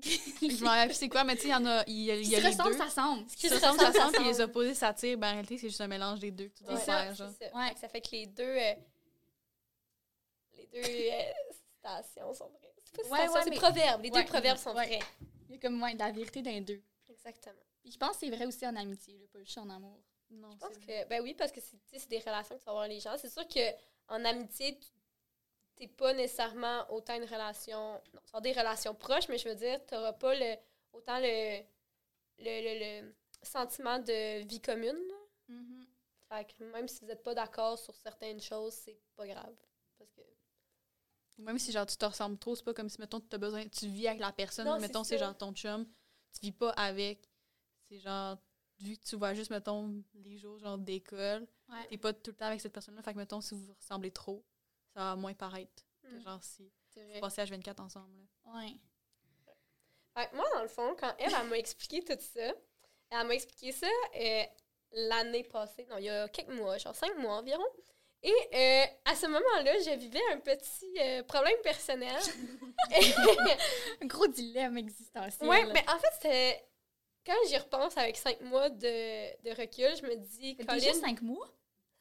Je 0.03 0.63
me 0.63 0.67
rappelle 0.69 0.95
c'est 0.95 1.09
quoi, 1.09 1.23
mais 1.25 1.37
tu 1.37 1.43
sais, 1.43 1.49
il 1.49 1.51
y 1.53 1.55
en 1.55 1.65
a. 1.67 1.85
Il 1.87 2.03
y 2.03 2.11
a, 2.11 2.17
il 2.17 2.23
Qui 2.25 2.31
y 2.31 2.37
a 2.37 2.41
se 2.41 2.45
les 2.49 2.55
deux. 2.57 2.77
ça 2.77 2.91
semble. 2.91 3.25
Qui 3.27 3.49
se 3.49 3.55
ressemblent, 3.55 3.79
ressemblent, 3.79 3.95
ça 3.97 4.03
semble, 4.03 4.17
puis 4.17 4.25
les 4.25 4.41
opposés 4.41 4.75
s'attirent. 4.75 5.19
Ben 5.19 5.29
en 5.29 5.33
réalité, 5.33 5.59
c'est 5.59 5.69
juste 5.69 5.81
un 5.81 5.87
mélange 5.87 6.19
des 6.21 6.31
deux 6.33 6.49
que 6.49 6.59
tu 6.59 6.65
dois 6.65 6.77
c'est 6.79 6.85
faire. 6.87 7.17
ça, 7.17 7.31
ça. 7.31 7.57
Ouais. 7.57 7.73
Que 7.75 7.79
ça 7.81 7.89
fait 7.89 8.01
que 8.01 8.11
les 8.13 8.27
deux... 8.27 8.43
euh, 8.43 8.73
les 10.57 10.67
deux 10.67 10.81
euh, 10.89 11.33
citations 11.77 12.35
sont 12.35 12.49
vraies. 12.49 12.75
C'est 12.95 13.09
pas 13.09 13.15
Ouais, 13.15 13.29
ouais, 13.29 13.41
c'est 13.45 13.51
mais- 13.51 13.57
proverbes. 13.57 14.03
Les 14.03 14.11
Ouais, 14.11 14.23
deux 14.23 14.29
proverbes 14.29 14.59
sont 14.59 14.73
vrais. 14.73 14.99
Il 15.49 15.55
y 15.55 15.59
a 15.59 15.61
comme 15.61 15.83
ouais, 15.83 15.95
de 15.95 15.99
la 15.99 16.11
vérité 16.13 16.43
dans 16.43 16.51
les 16.51 16.61
deux. 16.61 16.83
Exactement. 17.09 17.55
Puis 17.83 17.93
je 17.93 17.99
pense 17.99 18.13
que 18.13 18.17
c'est 18.21 18.31
vrai 18.31 18.47
aussi 18.47 18.67
en 18.67 18.77
amitié, 18.77 19.15
là, 19.19 19.25
pas 19.33 19.39
juste 19.41 19.59
en 19.59 19.69
amour. 19.71 19.99
Non, 20.31 20.51
Je 20.53 20.59
pense 20.59 20.77
vrai. 20.77 21.05
que, 21.05 21.09
ben 21.09 21.23
oui, 21.23 21.35
parce 21.35 21.53
que 21.53 21.61
c'est 21.61 22.09
des 22.09 22.19
relations 22.21 22.55
que 22.57 22.61
tu 22.61 22.65
vas 22.67 22.73
avoir 22.73 22.89
les 22.89 23.01
gens. 23.01 23.15
C'est 23.19 23.29
sûr 23.33 23.45
qu'en 23.49 24.25
amitié, 24.25 24.79
tu 24.79 24.89
t'es 25.83 25.89
pas 25.89 26.13
nécessairement 26.15 26.87
autant 26.93 27.17
une 27.17 27.25
relation. 27.25 27.95
Non, 27.95 28.01
vas 28.15 28.21
avoir 28.29 28.43
des 28.43 28.53
relations 28.53 28.95
proches, 28.95 29.29
mais 29.29 29.37
je 29.39 29.49
veux 29.49 29.57
dire, 29.57 29.85
tu 29.87 29.95
n'auras 29.95 30.13
pas 30.13 30.33
le, 30.35 30.55
autant 30.93 31.19
le, 31.19 31.59
le, 32.39 32.45
le, 32.45 33.03
le 33.03 33.15
sentiment 33.43 33.99
de 33.99 34.45
vie 34.45 34.61
commune. 34.61 34.97
là. 35.09 35.57
Fait 36.29 36.45
que 36.45 36.63
même 36.65 36.87
si 36.87 37.01
vous 37.01 37.07
n'êtes 37.07 37.25
pas 37.25 37.35
d'accord 37.35 37.77
sur 37.79 37.97
certaines 37.97 38.41
choses, 38.41 38.75
c'est 38.75 38.97
pas 39.17 39.27
grave. 39.27 39.55
Parce 39.99 40.11
que. 40.13 40.21
Même 41.39 41.59
si 41.59 41.73
genre 41.73 41.85
tu 41.87 41.97
te 41.97 42.05
ressembles 42.05 42.39
trop, 42.39 42.55
c'est 42.55 42.63
pas 42.65 42.75
comme 42.75 42.89
si 42.89 43.01
mettons 43.01 43.21
tu 43.21 43.35
as 43.35 43.39
besoin, 43.39 43.67
tu 43.69 43.89
vis 43.89 44.07
avec 44.07 44.21
la 44.21 44.31
personne, 44.33 44.67
Non, 44.67 44.79
mettons 44.79 45.03
c'est 45.03 45.19
genre 45.19 45.37
ton 45.37 45.53
chum, 45.53 45.85
tu 46.33 46.41
vis 46.43 46.53
pas 46.53 46.71
avec. 46.71 47.29
C'est 47.89 47.99
genre 47.99 48.39
vu 48.79 48.97
que 48.97 49.03
tu 49.05 49.17
vois 49.17 49.35
juste 49.35 49.51
mettons 49.51 50.03
les 50.15 50.39
jours 50.39 50.59
genre 50.59 50.79
d'école, 50.79 51.47
Ouais. 51.69 51.87
t'es 51.89 51.99
pas 51.99 52.13
tout 52.13 52.31
le 52.31 52.37
temps 52.37 52.47
avec 52.47 52.61
cette 52.61 52.73
personne-là, 52.73 53.03
fait 53.03 53.13
que 53.15 53.19
mettons 53.19 53.41
si 53.41 53.55
vous 53.55 53.65
vous 53.65 53.75
ressemblez 53.75 54.11
trop, 54.13 54.45
ça 54.95 55.01
va 55.01 55.17
moins 55.17 55.35
paraître 55.35 55.85
que 56.03 56.09
Mm. 56.09 56.23
genre 56.23 56.43
si 56.43 56.71
vous 56.97 57.21
passez 57.21 57.43
H24 57.43 57.81
ensemble. 57.81 58.13
là. 58.45 58.53
Ouais. 58.55 58.77
Fait 60.15 60.29
que 60.29 60.37
moi, 60.37 60.45
dans 60.55 60.63
le 60.63 60.69
fond, 60.69 60.95
quand 60.99 61.15
elle, 61.19 61.33
elle 61.33 61.49
m'a 61.49 61.57
expliqué 61.59 62.03
tout 62.05 62.19
ça, 62.21 62.53
elle 63.11 63.27
m'a 63.27 63.35
expliqué 63.35 63.73
ça 63.73 63.87
euh, 64.17 64.43
l'année 64.93 65.45
passée, 65.45 65.87
non, 65.89 65.97
il 65.99 66.05
y 66.05 66.11
a 66.11 66.29
quelques 66.29 66.51
mois, 66.53 66.77
genre 66.79 66.95
cinq 66.95 67.17
mois 67.19 67.37
environ. 67.39 67.65
Et 68.25 68.31
euh, 68.55 68.85
à 69.05 69.17
ce 69.17 69.27
moment-là, 69.27 69.79
je 69.81 69.97
vivais 69.99 70.21
un 70.33 70.39
petit 70.39 70.95
euh, 71.01 71.23
problème 71.25 71.57
personnel. 71.63 72.15
Un 74.03 74.07
gros 74.07 74.27
dilemme 74.29 74.77
existentiel. 74.79 75.49
ouais, 75.49 75.65
mais 75.73 75.85
en 75.89 75.99
fait, 75.99 76.13
c'est. 76.21 76.65
Quand 77.25 77.35
j'y 77.49 77.57
repense 77.57 77.97
avec 77.97 78.17
cinq 78.17 78.41
mois 78.41 78.69
de, 78.69 79.43
de 79.45 79.51
recul, 79.51 79.95
je 79.97 80.03
me 80.07 80.17
dis, 80.17 80.57
Colin, 80.57 80.75
déjà 80.75 80.93
cinq 80.93 81.23
mois? 81.23 81.49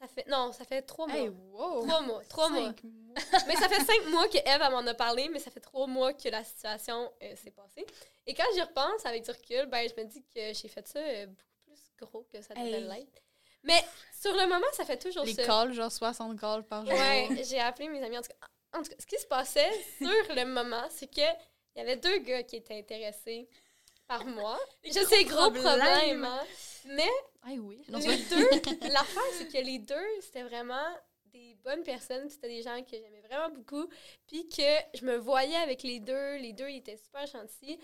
Ça 0.02 0.08
fait. 0.08 0.26
Non, 0.28 0.52
ça 0.52 0.64
fait 0.64 0.82
trois 0.82 1.06
mois. 1.06 1.16
Hey, 1.16 1.28
wow! 1.28 1.86
Trois 1.86 2.00
mois. 2.02 2.22
Trois 2.28 2.48
mois. 2.50 2.74
Mais 3.46 3.54
ça 3.56 3.68
fait 3.68 3.84
cinq 3.84 4.04
mois 4.10 4.26
que 4.28 4.38
Eve 4.38 4.70
m'en 4.70 4.86
a 4.86 4.94
parlé, 4.94 5.28
mais 5.28 5.38
ça 5.38 5.50
fait 5.50 5.60
trois 5.60 5.86
mois 5.86 6.14
que 6.14 6.28
la 6.30 6.42
situation 6.42 7.12
euh, 7.22 7.36
s'est 7.36 7.50
passée. 7.50 7.84
Et 8.26 8.32
quand 8.34 8.44
j'y 8.54 8.62
repense 8.62 9.04
avec 9.04 9.22
du 9.24 9.30
recul, 9.30 9.66
ben, 9.66 9.86
je 9.88 10.00
me 10.02 10.06
dis 10.08 10.22
que 10.34 10.52
j'ai 10.54 10.68
fait 10.68 10.86
ça 10.88 10.98
euh, 10.98 11.26
beaucoup 11.26 11.80
plus 11.96 12.06
gros 12.06 12.26
que 12.32 12.40
ça 12.42 12.54
devait 12.54 12.70
Hey. 12.78 12.84
l'être. 12.84 13.22
Mais 13.64 13.84
sur 14.18 14.32
le 14.32 14.46
moment, 14.48 14.66
ça 14.72 14.84
fait 14.86 14.96
toujours 14.98 15.24
Les 15.24 15.34
ça. 15.34 15.44
calls, 15.44 15.72
genre 15.74 15.92
60 15.92 16.40
calls 16.40 16.64
par 16.64 16.84
jour. 16.86 16.94
Ouais, 16.94 17.28
j'ai 17.48 17.60
appelé 17.60 17.88
mes 17.88 18.02
amis. 18.02 18.16
En 18.18 18.22
tout, 18.22 18.28
cas, 18.28 18.78
en 18.78 18.82
tout 18.82 18.88
cas, 18.90 18.96
ce 18.98 19.06
qui 19.06 19.18
se 19.20 19.26
passait 19.26 19.70
sur 19.98 20.34
le 20.34 20.44
moment, 20.46 20.84
c'est 20.90 21.06
que 21.14 21.20
il 21.20 21.78
y 21.78 21.80
avait 21.82 21.96
deux 21.96 22.18
gars 22.18 22.42
qui 22.42 22.56
étaient 22.56 22.78
intéressés 22.78 23.48
par 24.06 24.24
moi. 24.24 24.58
Je 24.84 24.92
sais, 24.92 25.24
gros 25.24 25.50
problèmes. 25.50 25.62
problème, 25.62 26.24
hein. 26.24 26.42
Mais 26.86 27.10
Ah 27.44 27.50
oui. 27.58 27.82
Les 27.88 28.16
deux, 28.24 28.48
l'affaire, 28.88 29.22
c'est 29.38 29.48
que 29.48 29.58
les 29.64 29.78
deux, 29.78 30.20
c'était 30.20 30.42
vraiment 30.42 30.86
des 31.26 31.56
bonnes 31.64 31.82
personnes. 31.82 32.28
C'était 32.28 32.48
des 32.48 32.62
gens 32.62 32.82
que 32.82 32.90
j'aimais 32.96 33.22
vraiment 33.28 33.50
beaucoup. 33.50 33.88
Puis 34.26 34.48
que 34.48 34.62
je 34.98 35.04
me 35.04 35.16
voyais 35.16 35.56
avec 35.56 35.82
les 35.82 36.00
deux. 36.00 36.36
Les 36.38 36.52
deux, 36.52 36.68
ils 36.68 36.78
étaient 36.78 36.96
super 36.96 37.26
gentils. 37.26 37.78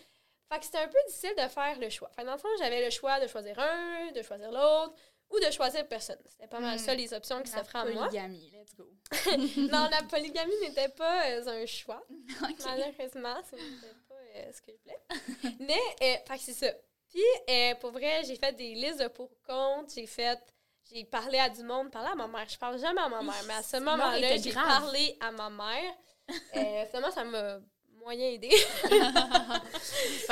Fait 0.50 0.58
que 0.58 0.64
c'était 0.64 0.78
un 0.78 0.88
peu 0.88 0.98
difficile 1.06 1.34
de 1.36 1.46
faire 1.48 1.78
le 1.78 1.90
choix. 1.90 2.10
Fait 2.16 2.22
que 2.22 2.26
dans 2.26 2.32
le 2.32 2.38
fond, 2.38 2.48
j'avais 2.58 2.84
le 2.84 2.90
choix 2.90 3.20
de 3.20 3.26
choisir 3.26 3.58
un, 3.58 4.10
de 4.12 4.22
choisir 4.22 4.50
l'autre 4.50 4.94
ou 5.30 5.38
de 5.40 5.50
choisir 5.50 5.86
personne. 5.86 6.18
C'était 6.26 6.46
pas 6.48 6.58
mal 6.58 6.76
Hmm. 6.76 6.78
ça 6.78 6.94
les 6.94 7.12
options 7.12 7.42
qui 7.42 7.50
La 7.52 7.58
s'offraient 7.58 7.80
à 7.80 7.84
moi. 7.84 8.06
polygamie, 8.06 8.50
let's 8.50 8.74
go. 8.74 8.90
non, 9.58 9.88
la 9.90 10.02
polygamie 10.08 10.54
n'était 10.62 10.88
pas 10.88 11.28
euh, 11.28 11.46
un 11.62 11.66
choix. 11.66 12.02
Ok. 12.42 12.56
Malheureusement, 12.64 13.34
pas 13.34 13.56
euh, 14.38 14.52
ce 14.52 14.60
que 14.62 14.72
je 14.72 14.78
voulais. 14.82 15.56
Mais, 15.60 16.16
euh, 16.28 16.36
c'est 16.38 16.52
ça. 16.52 16.72
Puis, 17.10 17.22
euh, 17.50 17.74
pour 17.76 17.90
vrai, 17.92 18.22
j'ai 18.26 18.36
fait 18.36 18.52
des 18.52 18.74
listes 18.74 19.00
de 19.00 19.08
pour 19.08 19.30
compte. 19.46 19.92
J'ai 19.94 20.06
fait. 20.06 20.38
J'ai 20.92 21.04
parlé 21.04 21.38
à 21.38 21.48
du 21.50 21.62
monde, 21.62 21.90
parlé 21.90 22.08
à 22.10 22.14
ma 22.14 22.26
mère. 22.28 22.48
Je 22.48 22.56
parle 22.58 22.78
jamais 22.78 23.00
à 23.02 23.08
ma 23.08 23.22
mère, 23.22 23.42
mais 23.46 23.54
à 23.54 23.62
ce 23.62 23.76
moment-là, 23.76 24.36
j'ai 24.38 24.52
parlé 24.52 25.16
à 25.20 25.30
ma 25.32 25.50
mère. 25.50 25.94
Euh, 26.54 26.84
finalement, 26.90 27.10
ça 27.10 27.24
m'a 27.24 27.58
moyen 28.02 28.28
aidé. 28.32 28.50
fait 28.50 28.88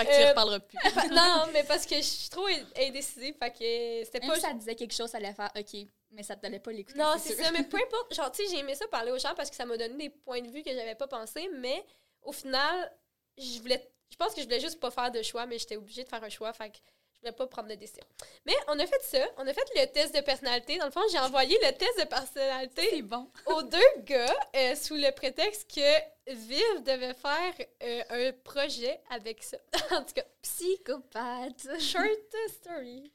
que 0.05 0.11
tu 0.15 0.21
y 0.21 0.25
Euh, 0.25 0.29
reparleras 0.29 0.61
plus. 0.61 0.79
non, 1.11 1.47
mais 1.55 1.65
parce 1.65 1.87
que 1.87 1.97
je 1.97 2.03
suis 2.03 2.29
trop 2.29 2.47
indécisée. 2.79 3.33
Fait 3.33 3.51
que 3.51 4.05
c'était 4.05 4.21
Même 4.21 4.29
pas. 4.29 4.35
si 4.35 4.41
ça 4.43 4.53
disait 4.53 4.75
quelque 4.75 4.93
chose, 4.95 5.09
ça 5.11 5.17
allait 5.17 5.33
faire 5.33 5.51
OK, 5.57 5.87
mais 6.11 6.23
ça 6.23 6.37
t'allait 6.37 6.59
pas 6.61 6.73
l'écouter. 6.73 6.99
Non, 6.99 7.15
c'est 7.19 7.35
ça. 7.35 7.51
Mais 7.51 7.63
peu 7.65 7.79
importe. 7.79 8.15
Genre, 8.15 8.31
tu 8.31 8.45
sais, 8.45 8.51
j'ai 8.51 8.59
aimé 8.61 8.75
ça 8.75 8.87
parler 8.89 9.11
aux 9.11 9.19
gens 9.19 9.35
parce 9.35 9.49
que 9.49 9.57
ça 9.57 9.65
m'a 9.65 9.77
donné 9.77 9.97
des 10.09 10.11
points 10.11 10.41
de 10.43 10.49
vue 10.51 10.63
que 10.63 10.71
j'avais 10.73 10.95
pas 10.95 11.07
pensé. 11.09 11.49
Mais 11.55 11.85
au 12.23 12.33
final, 12.33 12.93
je 13.39 13.59
voulais. 13.61 13.91
Je 14.11 14.17
pense 14.17 14.35
que 14.35 14.41
je 14.41 14.47
voulais 14.47 14.61
juste 14.61 14.81
pas 14.81 14.91
faire 14.91 15.11
de 15.11 15.23
choix, 15.23 15.47
mais 15.47 15.59
j'étais 15.59 15.77
obligée 15.77 16.05
de 16.05 16.09
faire 16.09 16.23
un 16.23 16.29
choix. 16.29 16.53
Fait 16.53 16.71
que 16.71 16.77
je 17.17 17.21
voulais 17.21 17.33
pas 17.33 17.47
prendre 17.47 17.69
de 17.69 17.75
décision. 17.75 18.05
Mais 18.45 18.55
on 18.69 18.79
a 18.79 18.87
fait 18.87 19.03
ça. 19.03 19.27
On 19.39 19.47
a 19.47 19.53
fait 19.53 19.69
le 19.75 19.87
test 19.87 20.15
de 20.15 20.21
personnalité. 20.21 20.79
Dans 20.79 20.87
le 20.87 20.91
fond, 20.91 21.01
j'ai 21.11 21.19
envoyé 21.19 21.59
le 21.63 21.73
test 21.73 21.99
de 21.99 22.05
personnalité 22.05 23.03
bon. 23.03 23.31
aux 23.47 23.63
deux 23.63 24.03
gars 24.03 24.35
euh, 24.55 24.75
sous 24.75 24.97
le 24.97 25.11
prétexte 25.13 25.71
que 25.75 26.33
Viv 26.33 26.83
devait 26.83 27.15
faire 27.15 27.55
euh, 27.83 28.03
un 28.11 28.33
projet 28.45 29.01
avec 29.11 29.43
ça. 29.43 29.57
en 29.93 30.05
tout 30.05 30.13
cas, 30.15 30.25
Psychopathe. 30.43 31.81
Short 31.81 32.35
story. 32.49 33.11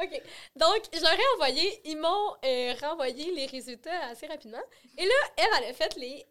OK. 0.00 0.22
Donc, 0.56 0.82
je 0.94 1.00
leur 1.02 1.12
ai 1.12 1.34
envoyé, 1.34 1.80
ils 1.84 1.98
m'ont 1.98 2.36
euh, 2.44 2.74
renvoyé 2.80 3.32
les 3.32 3.46
résultats 3.46 4.06
assez 4.06 4.26
rapidement. 4.26 4.62
Et 4.96 5.04
là, 5.04 5.14
elle, 5.36 5.46
elle 5.58 5.70
a 5.70 5.74
fait 5.74 5.94
les. 5.96 6.26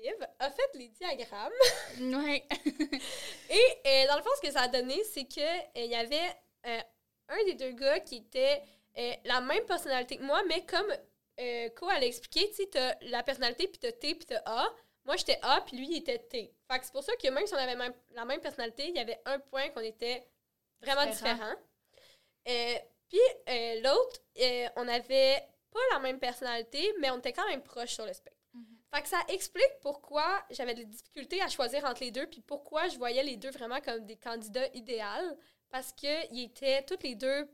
Euh, 0.00 0.26
a 0.38 0.50
fait 0.50 0.70
les 0.74 0.88
diagrammes. 0.88 1.52
Ouais. 2.00 2.44
Et 3.50 3.78
euh, 3.86 4.06
dans 4.08 4.16
le 4.16 4.22
fond, 4.22 4.30
ce 4.36 4.46
que 4.46 4.52
ça 4.52 4.62
a 4.62 4.68
donné, 4.68 5.02
c'est 5.04 5.24
que 5.24 5.40
euh, 5.40 5.60
il 5.74 5.86
y 5.90 5.94
avait 5.94 6.30
euh, 6.66 6.80
un 7.28 7.44
des 7.44 7.54
deux 7.54 7.72
gars 7.72 8.00
qui 8.00 8.16
était 8.18 8.62
euh, 8.96 9.12
la 9.24 9.40
même 9.40 9.64
personnalité 9.64 10.16
que 10.16 10.22
moi, 10.22 10.42
mais 10.48 10.64
comme 10.64 10.90
euh, 11.40 11.68
Ko 11.70 11.88
elle 11.90 12.04
a 12.04 12.06
expliqué, 12.06 12.48
tu 12.50 12.56
sais, 12.56 12.66
t'as 12.70 12.94
la 13.02 13.22
personnalité, 13.22 13.66
puis 13.68 13.78
t'as 13.78 13.92
T, 13.92 14.14
puis 14.14 14.26
t'as 14.26 14.42
A. 14.46 14.68
Moi, 15.04 15.16
j'étais 15.16 15.38
A, 15.42 15.62
puis 15.62 15.76
lui, 15.76 15.88
il 15.90 15.96
était 15.98 16.18
T. 16.18 16.52
Fait 16.70 16.78
que 16.78 16.84
c'est 16.84 16.92
pour 16.92 17.02
ça 17.02 17.16
que 17.16 17.28
même 17.28 17.46
si 17.46 17.54
on 17.54 17.58
avait 17.58 17.76
même- 17.76 17.94
la 18.10 18.24
même 18.24 18.40
personnalité, 18.40 18.88
il 18.88 18.94
y 18.96 19.00
avait 19.00 19.20
un 19.24 19.38
point 19.38 19.68
qu'on 19.70 19.80
était 19.80 20.26
vraiment 20.80 21.06
Différent. 21.06 21.54
Euh, 22.48 22.74
puis 23.08 23.18
euh, 23.48 23.80
l'autre, 23.80 24.20
euh, 24.40 24.68
on 24.76 24.86
avait 24.86 25.42
pas 25.72 25.80
la 25.92 25.98
même 26.00 26.18
personnalité, 26.18 26.92
mais 27.00 27.10
on 27.10 27.18
était 27.18 27.32
quand 27.32 27.46
même 27.48 27.62
proches 27.62 27.94
sur 27.94 28.04
le 28.06 28.12
spectre. 28.12 28.37
Fait 28.94 29.02
que 29.02 29.08
ça 29.08 29.20
explique 29.28 29.80
pourquoi 29.82 30.42
j'avais 30.50 30.74
des 30.74 30.86
difficultés 30.86 31.42
à 31.42 31.48
choisir 31.48 31.84
entre 31.84 32.02
les 32.02 32.10
deux, 32.10 32.26
puis 32.26 32.40
pourquoi 32.40 32.88
je 32.88 32.96
voyais 32.96 33.22
les 33.22 33.36
deux 33.36 33.50
vraiment 33.50 33.80
comme 33.80 34.06
des 34.06 34.16
candidats 34.16 34.66
idéaux. 34.74 35.36
Parce 35.70 35.92
qu'ils 35.92 36.40
étaient 36.44 36.82
toutes 36.84 37.02
les 37.02 37.14
deux. 37.14 37.46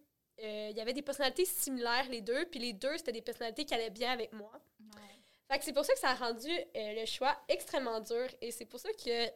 euh, 0.42 0.68
Il 0.70 0.76
y 0.76 0.80
avait 0.80 0.92
des 0.92 1.02
personnalités 1.02 1.44
similaires, 1.44 2.08
les 2.08 2.20
deux, 2.20 2.44
puis 2.46 2.60
les 2.60 2.72
deux, 2.72 2.96
c'était 2.98 3.12
des 3.12 3.22
personnalités 3.22 3.64
qui 3.64 3.74
allaient 3.74 3.90
bien 3.90 4.12
avec 4.12 4.32
moi. 4.32 4.52
Fait 5.48 5.58
que 5.58 5.64
c'est 5.64 5.72
pour 5.72 5.84
ça 5.84 5.92
que 5.92 5.98
ça 5.98 6.10
a 6.10 6.14
rendu 6.14 6.48
euh, 6.48 7.00
le 7.00 7.06
choix 7.06 7.36
extrêmement 7.48 8.00
dur, 8.00 8.28
et 8.40 8.50
c'est 8.52 8.66
pour 8.66 8.78
ça 8.80 8.90
que. 8.92 9.26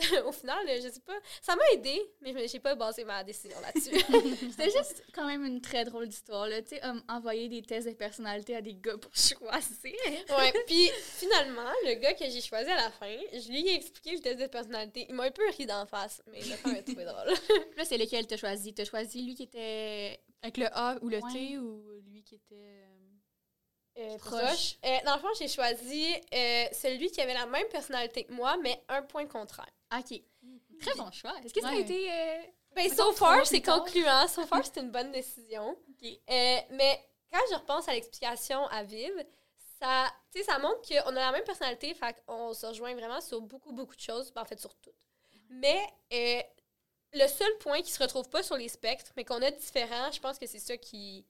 Au 0.26 0.32
final, 0.32 0.58
euh, 0.68 0.80
je 0.82 0.88
sais 0.88 1.00
pas. 1.00 1.16
Ça 1.42 1.54
m'a 1.56 1.62
aidé, 1.74 2.00
mais 2.20 2.32
je- 2.32 2.48
j'ai 2.50 2.60
pas 2.60 2.74
basé 2.74 3.04
ma 3.04 3.22
décision 3.24 3.56
là-dessus. 3.60 3.90
C'était 4.50 4.70
juste 4.70 5.04
quand 5.12 5.26
même 5.26 5.44
une 5.44 5.60
très 5.60 5.84
drôle 5.84 6.08
d'histoire, 6.08 6.46
là. 6.48 6.62
Tu 6.62 6.70
sais, 6.70 6.84
um, 6.84 7.02
envoyer 7.08 7.48
des 7.48 7.62
tests 7.62 7.88
de 7.88 7.92
personnalité 7.94 8.56
à 8.56 8.62
des 8.62 8.74
gars 8.74 8.96
pour 8.98 9.12
choisir. 9.14 9.94
Ouais, 10.38 10.52
puis 10.66 10.88
finalement, 11.18 11.70
le 11.84 11.94
gars 11.94 12.14
que 12.14 12.24
j'ai 12.28 12.40
choisi 12.40 12.70
à 12.70 12.76
la 12.76 12.90
fin, 12.90 13.14
je 13.32 13.48
lui 13.48 13.66
ai 13.68 13.74
expliqué 13.74 14.12
le 14.12 14.20
test 14.20 14.38
de 14.40 14.46
personnalité. 14.46 15.06
Il 15.08 15.14
m'a 15.14 15.24
un 15.24 15.30
peu 15.30 15.42
ri 15.56 15.66
d'en 15.66 15.86
face, 15.86 16.22
mais 16.30 16.40
il 16.40 16.52
a 16.52 16.56
quand 16.58 16.72
même 16.72 16.84
trouvé 16.84 17.04
drôle. 17.04 17.28
Là, 17.76 17.84
c'est 17.84 17.98
lequel 17.98 18.26
t'as 18.26 18.36
choisi? 18.36 18.72
T'as 18.74 18.84
choisi 18.84 19.22
lui 19.22 19.34
qui 19.34 19.44
était 19.44 20.20
Avec 20.42 20.56
le 20.56 20.66
A 20.72 20.96
ou 21.02 21.08
le 21.08 21.18
Ouais. 21.18 21.32
T 21.32 21.58
ou 21.58 21.82
lui 22.10 22.22
qui 22.22 22.36
était. 22.36 22.84
Euh, 24.00 24.16
Proche. 24.18 24.76
Euh, 24.84 24.96
dans 25.04 25.14
le 25.16 25.20
fond, 25.20 25.28
j'ai 25.38 25.48
choisi 25.48 26.14
euh, 26.34 26.64
celui 26.72 27.10
qui 27.10 27.20
avait 27.20 27.34
la 27.34 27.46
même 27.46 27.68
personnalité 27.68 28.24
que 28.24 28.32
moi, 28.32 28.56
mais 28.58 28.82
un 28.88 29.02
point 29.02 29.26
contraire. 29.26 29.68
OK. 29.96 30.20
Très 30.80 30.94
bon 30.96 31.10
choix. 31.12 31.34
Est-ce 31.44 31.52
que 31.54 31.60
ça 31.60 31.68
a 31.68 31.72
Ouais. 31.72 31.80
été... 31.82 32.10
euh, 32.12 32.36
Ben, 32.74 32.88
so 32.94 33.12
far, 33.12 33.44
c'est 33.46 33.60
concluant. 33.62 34.26
So 34.28 34.46
far, 34.46 34.60
c'est 34.64 34.80
une 34.80 34.90
bonne 34.90 35.12
décision. 35.12 35.76
Mais 36.70 37.04
quand 37.32 37.40
je 37.50 37.56
repense 37.56 37.88
à 37.88 37.92
l'explication 37.92 38.66
à 38.68 38.82
Viv, 38.82 39.12
ça, 39.80 40.12
ça 40.46 40.58
montre 40.58 40.80
qu'on 40.88 41.10
a 41.10 41.20
la 41.20 41.32
même 41.32 41.44
personnalité, 41.44 41.94
fait 41.94 42.14
qu'on 42.26 42.52
se 42.54 42.66
rejoint 42.66 42.94
vraiment 42.94 43.20
sur 43.20 43.40
beaucoup, 43.40 43.72
beaucoup 43.72 43.94
de 43.96 44.00
choses, 44.00 44.32
ben, 44.32 44.42
en 44.42 44.44
fait, 44.44 44.58
sur 44.60 44.74
toutes. 44.76 44.94
Mais 45.50 45.80
le 47.12 47.26
seul 47.26 47.58
point 47.58 47.82
qui 47.82 47.90
se 47.90 48.00
retrouve 48.02 48.28
pas 48.28 48.42
sur 48.42 48.56
les 48.56 48.68
spectres, 48.68 49.10
mais 49.16 49.24
qu'on 49.24 49.42
a 49.42 49.50
différent, 49.50 50.10
je 50.12 50.20
pense 50.20 50.38
que 50.38 50.46
c'est 50.46 50.58
ça 50.60 50.76
qui, 50.76 51.26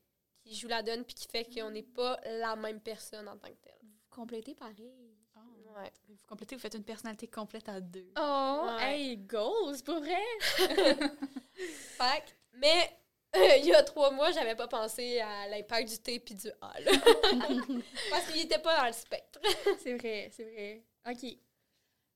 qui 0.51 0.57
joue 0.59 0.69
la 0.69 0.83
donne 0.83 1.05
puis 1.05 1.15
qui 1.15 1.29
fait 1.29 1.45
qu'on 1.45 1.71
n'est 1.71 1.83
pas 1.83 2.19
la 2.25 2.57
même 2.57 2.81
personne 2.81 3.29
en 3.29 3.37
tant 3.37 3.49
que 3.49 3.55
telle. 3.63 3.89
Complété 4.11 4.55
pareil. 4.55 5.15
ah. 5.37 5.41
Ouais. 5.81 5.93
Vous 6.09 6.17
complétez, 6.27 6.57
vous 6.57 6.61
faites 6.61 6.75
une 6.75 6.85
personnalité 6.85 7.29
complète 7.29 7.69
à 7.69 7.81
deux. 7.81 8.13
Oh, 8.19 8.67
Ouais. 8.67 8.99
hey, 9.01 9.17
goals, 9.17 9.81
pour 9.85 10.01
vrai? 10.01 10.21
Fait 11.55 12.37
mais 12.55 12.97
euh, 13.37 13.57
il 13.59 13.67
y 13.67 13.73
a 13.75 13.83
trois 13.85 14.11
mois, 14.11 14.33
j'avais 14.33 14.57
pas 14.57 14.67
pensé 14.67 15.21
à 15.21 15.47
l'impact 15.49 15.89
du 15.89 15.99
T 15.99 16.19
puis 16.19 16.35
du 16.35 16.49
A. 16.61 16.81
là. 16.81 16.91
Parce 18.11 18.27
qu'il 18.31 18.41
était 18.41 18.59
pas 18.59 18.81
dans 18.81 18.87
le 18.87 18.93
spectre. 18.93 19.41
c'est 19.83 19.95
vrai, 19.95 20.31
c'est 20.35 20.45
vrai. 20.45 20.85
OK. 21.09 21.39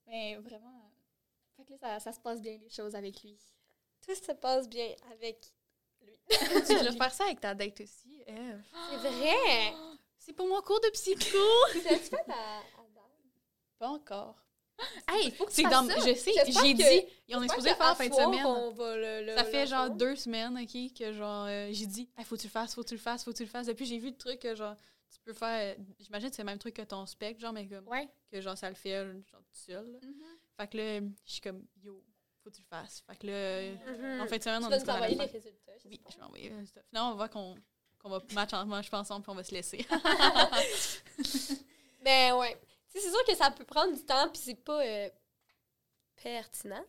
Mais 0.07 0.35
vraiment... 0.37 0.91
Fait 1.57 1.65
que 1.65 1.71
là, 1.73 1.79
ça, 1.79 2.01
ça 2.01 2.13
se 2.13 2.19
passe 2.21 2.41
bien, 2.43 2.59
les 2.61 2.69
choses 2.69 2.97
avec 2.97 3.23
lui. 3.23 3.39
Tout 4.05 4.15
se 4.15 4.33
passe 4.33 4.69
bien 4.69 4.93
avec 5.13 5.47
lui. 6.03 6.19
tu 6.67 6.75
voulais 6.77 6.93
faire 6.93 7.15
ça 7.15 7.25
avec 7.25 7.41
ta 7.41 7.55
date 7.55 7.81
aussi, 7.81 8.14
Eve. 8.27 8.63
C'est 8.91 8.97
vrai! 9.09 9.75
C'est 10.19 10.33
pour 10.33 10.47
mon 10.49 10.61
cours 10.63 10.81
de 10.81 10.89
psycho. 10.91 11.39
L'as-tu 11.85 12.05
fait 12.05 12.17
à? 12.31 12.63
Pas 13.79 13.89
encore. 13.89 14.37
Hey, 15.09 15.31
faut 15.33 15.45
que 15.47 15.53
tu 15.53 15.63
dans, 15.65 15.87
ça. 15.89 15.99
je 15.99 16.15
sais, 16.15 16.33
j'ai 16.47 16.75
dit, 16.75 17.07
on 17.35 17.43
est 17.43 17.49
supposé 17.49 17.75
faire 17.75 17.93
en 17.93 17.95
fin 17.95 18.09
de 18.09 18.15
semaine. 18.15 18.45
on 18.45 18.71
va 18.73 18.97
le- 18.97 19.27
le- 19.27 19.35
Ça 19.37 19.45
fait 19.45 19.67
genre 19.67 19.89
deux 19.91 20.17
semaines, 20.17 20.57
OK, 20.59 20.95
que 20.99 21.13
genre, 21.13 21.47
euh, 21.47 21.69
j'ai 21.73 21.87
dit, 21.87 22.09
Hey, 22.19 22.25
faut 22.25 22.35
que 22.37 22.41
tu 22.41 22.47
le 22.49 22.53
fasses, 22.53 22.75
faut 22.75 22.83
que 22.83 22.89
tu 22.89 22.95
le 22.95 23.01
fasses, 23.01 23.23
faut 23.25 23.31
que 23.33 23.37
tu 23.37 23.45
le 23.45 23.49
fasses. 23.49 23.67
Depuis, 23.67 23.87
j'ai 23.87 23.99
vu 23.99 24.09
le 24.11 24.17
truc 24.17 24.41
que 24.41 24.55
genre, 24.55 24.75
tu 25.13 25.21
peux 25.21 25.33
faire, 25.33 25.77
j'imagine 26.01 26.29
que 26.31 26.35
c'est 26.37 26.43
le 26.43 26.47
même 26.47 26.59
truc 26.59 26.75
que 26.75 26.83
ton 26.83 27.07
spec, 27.07 27.39
genre, 27.39 27.53
mais 27.53 27.69
comme, 27.69 27.87
Ouais. 27.87 28.09
que 28.33 28.41
genre, 28.41 28.57
ça 28.59 28.69
le 28.69 28.75
fait, 28.75 29.05
genre, 29.05 29.43
tout 29.43 29.55
seul. 29.67 29.87
Mhm. 30.03 30.15
Fait 30.57 30.69
que 30.69 30.77
là, 30.77 31.01
je 31.25 31.33
suis 31.33 31.41
comme, 31.41 31.65
yo, 31.83 32.03
faut 32.43 32.51
que 32.51 32.57
tu 32.57 32.63
le 32.63 32.67
fasses. 32.67 33.05
Fait 33.07 33.17
que 33.17 33.27
là, 33.29 33.93
Mhm. 33.93 34.21
en 34.23 34.27
fin 34.27 34.37
de 34.39 34.43
semaine, 34.43 34.61
Tu 34.61 34.67
on 34.67 34.69
vas 34.71 34.77
est 34.77 34.81
supposé 34.81 34.97
envoyer 34.97 35.05
aller 35.05 35.15
les 35.15 35.17
faire. 35.29 35.33
résultats. 35.33 35.73
Oui, 35.87 36.01
je 36.11 36.17
vais 36.17 36.23
envoyer. 36.23 36.53
Finalement, 36.91 37.13
on 37.13 37.15
voit 37.17 37.29
qu'on 37.29 37.55
qu'on 38.05 38.11
va 38.11 38.21
match 38.35 38.53
en 38.53 38.67
match 38.67 38.89
ensemble, 38.93 39.23
puis 39.23 39.33
on 39.33 39.35
va 39.35 39.45
se 39.45 39.53
laisser. 39.53 39.87
Mais 42.03 42.33
ouais. 42.39 42.61
C'est 42.89 43.01
sûr 43.01 43.25
que 43.27 43.35
ça 43.35 43.51
peut 43.51 43.65
prendre 43.65 43.93
du 43.93 44.05
temps, 44.05 44.29
puis 44.29 44.41
c'est 44.45 44.55
pas 44.55 44.81
euh, 44.85 45.09
pertinent, 46.23 46.85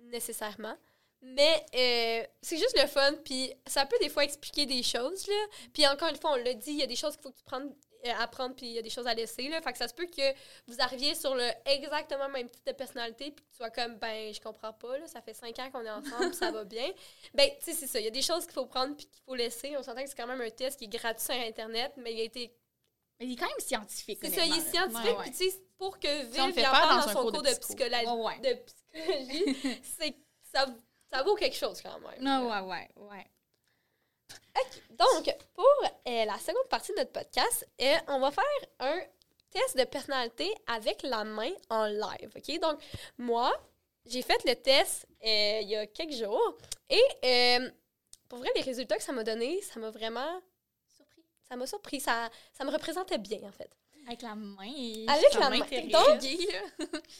nécessairement. 0.00 0.76
Mais 1.22 1.64
euh, 1.74 2.26
c'est 2.42 2.56
juste 2.56 2.76
le 2.80 2.88
fun, 2.88 3.14
puis 3.24 3.52
ça 3.66 3.86
peut 3.86 3.96
des 4.00 4.08
fois 4.08 4.24
expliquer 4.24 4.66
des 4.66 4.82
choses, 4.82 5.26
là. 5.28 5.46
Puis 5.72 5.86
encore 5.86 6.08
une 6.08 6.16
fois, 6.16 6.32
on 6.32 6.36
l'a 6.36 6.54
dit, 6.54 6.72
il 6.72 6.80
y 6.80 6.82
a 6.82 6.86
des 6.86 6.96
choses 6.96 7.14
qu'il 7.14 7.22
faut 7.22 7.30
que 7.30 7.38
tu 7.38 7.44
prennes, 7.44 7.72
euh, 8.06 8.10
apprendre, 8.20 8.54
puis 8.54 8.66
il 8.66 8.72
y 8.72 8.78
a 8.78 8.82
des 8.82 8.90
choses 8.90 9.06
à 9.06 9.14
laisser, 9.14 9.48
là. 9.48 9.60
Fait 9.62 9.72
que 9.72 9.78
ça 9.78 9.88
se 9.88 9.94
peut 9.94 10.06
que 10.06 10.32
vous 10.66 10.76
arriviez 10.80 11.14
sur 11.14 11.34
le 11.34 11.48
exactement 11.66 12.28
même 12.28 12.48
type 12.48 12.66
de 12.66 12.72
personnalité, 12.72 13.30
puis 13.30 13.44
que 13.44 13.50
tu 13.50 13.56
sois 13.56 13.70
comme, 13.70 13.96
ben, 13.96 14.32
je 14.32 14.40
comprends 14.40 14.72
pas, 14.72 14.98
là, 14.98 15.06
ça 15.06 15.20
fait 15.22 15.34
cinq 15.34 15.58
ans 15.58 15.70
qu'on 15.70 15.84
est 15.84 15.90
ensemble, 15.90 16.28
puis 16.28 16.36
ça 16.36 16.50
va 16.50 16.64
bien. 16.64 16.90
Ben, 17.34 17.50
tu 17.58 17.64
sais, 17.64 17.72
c'est 17.72 17.86
ça. 17.86 17.98
Il 17.98 18.04
y 18.04 18.08
a 18.08 18.10
des 18.10 18.22
choses 18.22 18.44
qu'il 18.44 18.52
faut 18.54 18.66
prendre, 18.66 18.94
puis 18.96 19.06
qu'il 19.06 19.22
faut 19.24 19.34
laisser. 19.34 19.76
On 19.76 19.82
s'entend 19.82 20.02
que 20.02 20.08
c'est 20.08 20.16
quand 20.16 20.26
même 20.26 20.40
un 20.40 20.50
test 20.50 20.78
qui 20.78 20.84
est 20.84 20.88
gratuit 20.88 21.24
sur 21.24 21.34
Internet, 21.34 21.92
mais 21.96 22.12
il 22.14 22.20
a 22.20 22.24
été 22.24 22.52
Mais 23.20 23.26
il 23.26 23.32
est 23.32 23.36
quand 23.36 23.46
même 23.46 23.58
scientifique, 23.60 24.18
c'est 24.22 24.30
ça, 24.30 24.44
il 24.44 24.56
est 24.56 24.60
scientifique. 24.60 25.18
Ouais, 25.18 25.22
Puis, 25.22 25.30
tu 25.32 25.50
sais, 25.50 25.60
pour 25.78 25.98
que 25.98 26.24
Viv 26.26 26.54
Si 26.54 26.62
parle 26.62 27.00
dans 27.00 27.08
son 27.12 27.12
cours 27.22 27.32
cours 27.32 27.42
de 27.42 27.48
de, 27.48 27.54
psycho. 27.54 27.74
psychologie, 27.74 28.06
Ouais, 28.06 28.24
ouais. 28.24 28.38
de 28.40 28.60
psychologie, 28.62 29.82
c'est 29.82 30.16
ça, 30.54 30.66
ça 31.12 31.22
vaut 31.22 31.34
quelque 31.34 31.56
chose 31.56 31.80
quand 31.80 31.98
même. 32.00 32.20
Non, 32.22 32.48
ouais, 32.50 32.60
ouais, 32.60 32.88
ouais. 32.96 33.26
Donc, 34.90 35.34
pour 35.54 35.66
euh, 36.06 36.24
la 36.24 36.38
seconde 36.38 36.68
partie 36.68 36.92
de 36.92 36.98
notre 36.98 37.12
podcast, 37.12 37.66
euh, 37.80 37.96
on 38.08 38.20
va 38.20 38.30
faire 38.30 38.44
un 38.80 39.00
test 39.50 39.76
de 39.76 39.84
personnalité 39.84 40.52
avec 40.66 41.02
la 41.02 41.24
main 41.24 41.50
en 41.70 41.86
live. 41.86 42.30
OK? 42.36 42.60
Donc, 42.60 42.80
moi, 43.18 43.52
j'ai 44.06 44.22
fait 44.22 44.42
le 44.44 44.54
test 44.54 45.06
euh, 45.24 45.58
il 45.62 45.68
y 45.68 45.76
a 45.76 45.86
quelques 45.86 46.12
jours 46.14 46.56
et 46.88 47.58
pour 48.28 48.38
vrai, 48.38 48.50
les 48.56 48.62
résultats 48.62 48.96
que 48.96 49.02
ça 49.02 49.12
m'a 49.12 49.24
donné, 49.24 49.60
ça 49.62 49.78
m'a 49.80 49.90
vraiment 49.90 50.40
Surpris. 50.96 51.22
ça 51.48 51.56
m'a 51.56 51.66
surpris. 51.66 52.00
Ça, 52.00 52.30
ça 52.52 52.64
me 52.64 52.70
représentait 52.70 53.18
bien, 53.18 53.40
en 53.44 53.52
fait. 53.52 53.70
Avec 54.06 54.22
la 54.22 54.34
main. 54.34 54.64
et- 54.76 55.06
Avec 55.08 55.34
la 55.34 55.50
main. 55.50 55.58
Donc. 55.58 56.20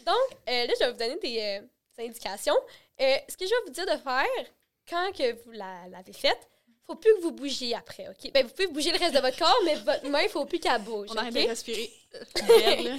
Donc, 0.04 0.30
là, 0.46 0.66
je 0.74 0.78
vais 0.78 0.90
vous 0.90 0.98
donner 0.98 1.16
des, 1.18 1.62
indications. 1.98 2.56
Ce 2.98 3.36
que 3.36 3.46
je 3.46 3.50
vais 3.50 3.62
vous 3.66 3.72
dire 3.72 3.86
de 3.86 3.96
faire, 3.96 4.46
quand 4.88 5.12
que 5.16 5.32
vous 5.44 5.52
la- 5.52 5.86
l'avez 5.88 6.12
faite, 6.12 6.48
faut 6.86 6.96
plus 6.96 7.14
que 7.16 7.20
vous 7.20 7.32
bougiez 7.32 7.74
après, 7.74 8.08
OK? 8.08 8.30
Ben, 8.32 8.44
vous 8.46 8.52
pouvez 8.52 8.66
bouger 8.68 8.92
le 8.92 8.98
reste 8.98 9.14
de 9.14 9.20
votre 9.20 9.38
corps, 9.38 9.58
mais 9.64 9.74
votre 9.76 10.06
main, 10.08 10.20
il 10.22 10.28
faut 10.28 10.44
plus 10.44 10.58
qu'elle 10.60 10.82
bouge, 10.82 11.08
On 11.12 11.16
arrête 11.16 11.34
OK? 11.34 11.42
de 11.42 11.48
respirer. 11.48 11.90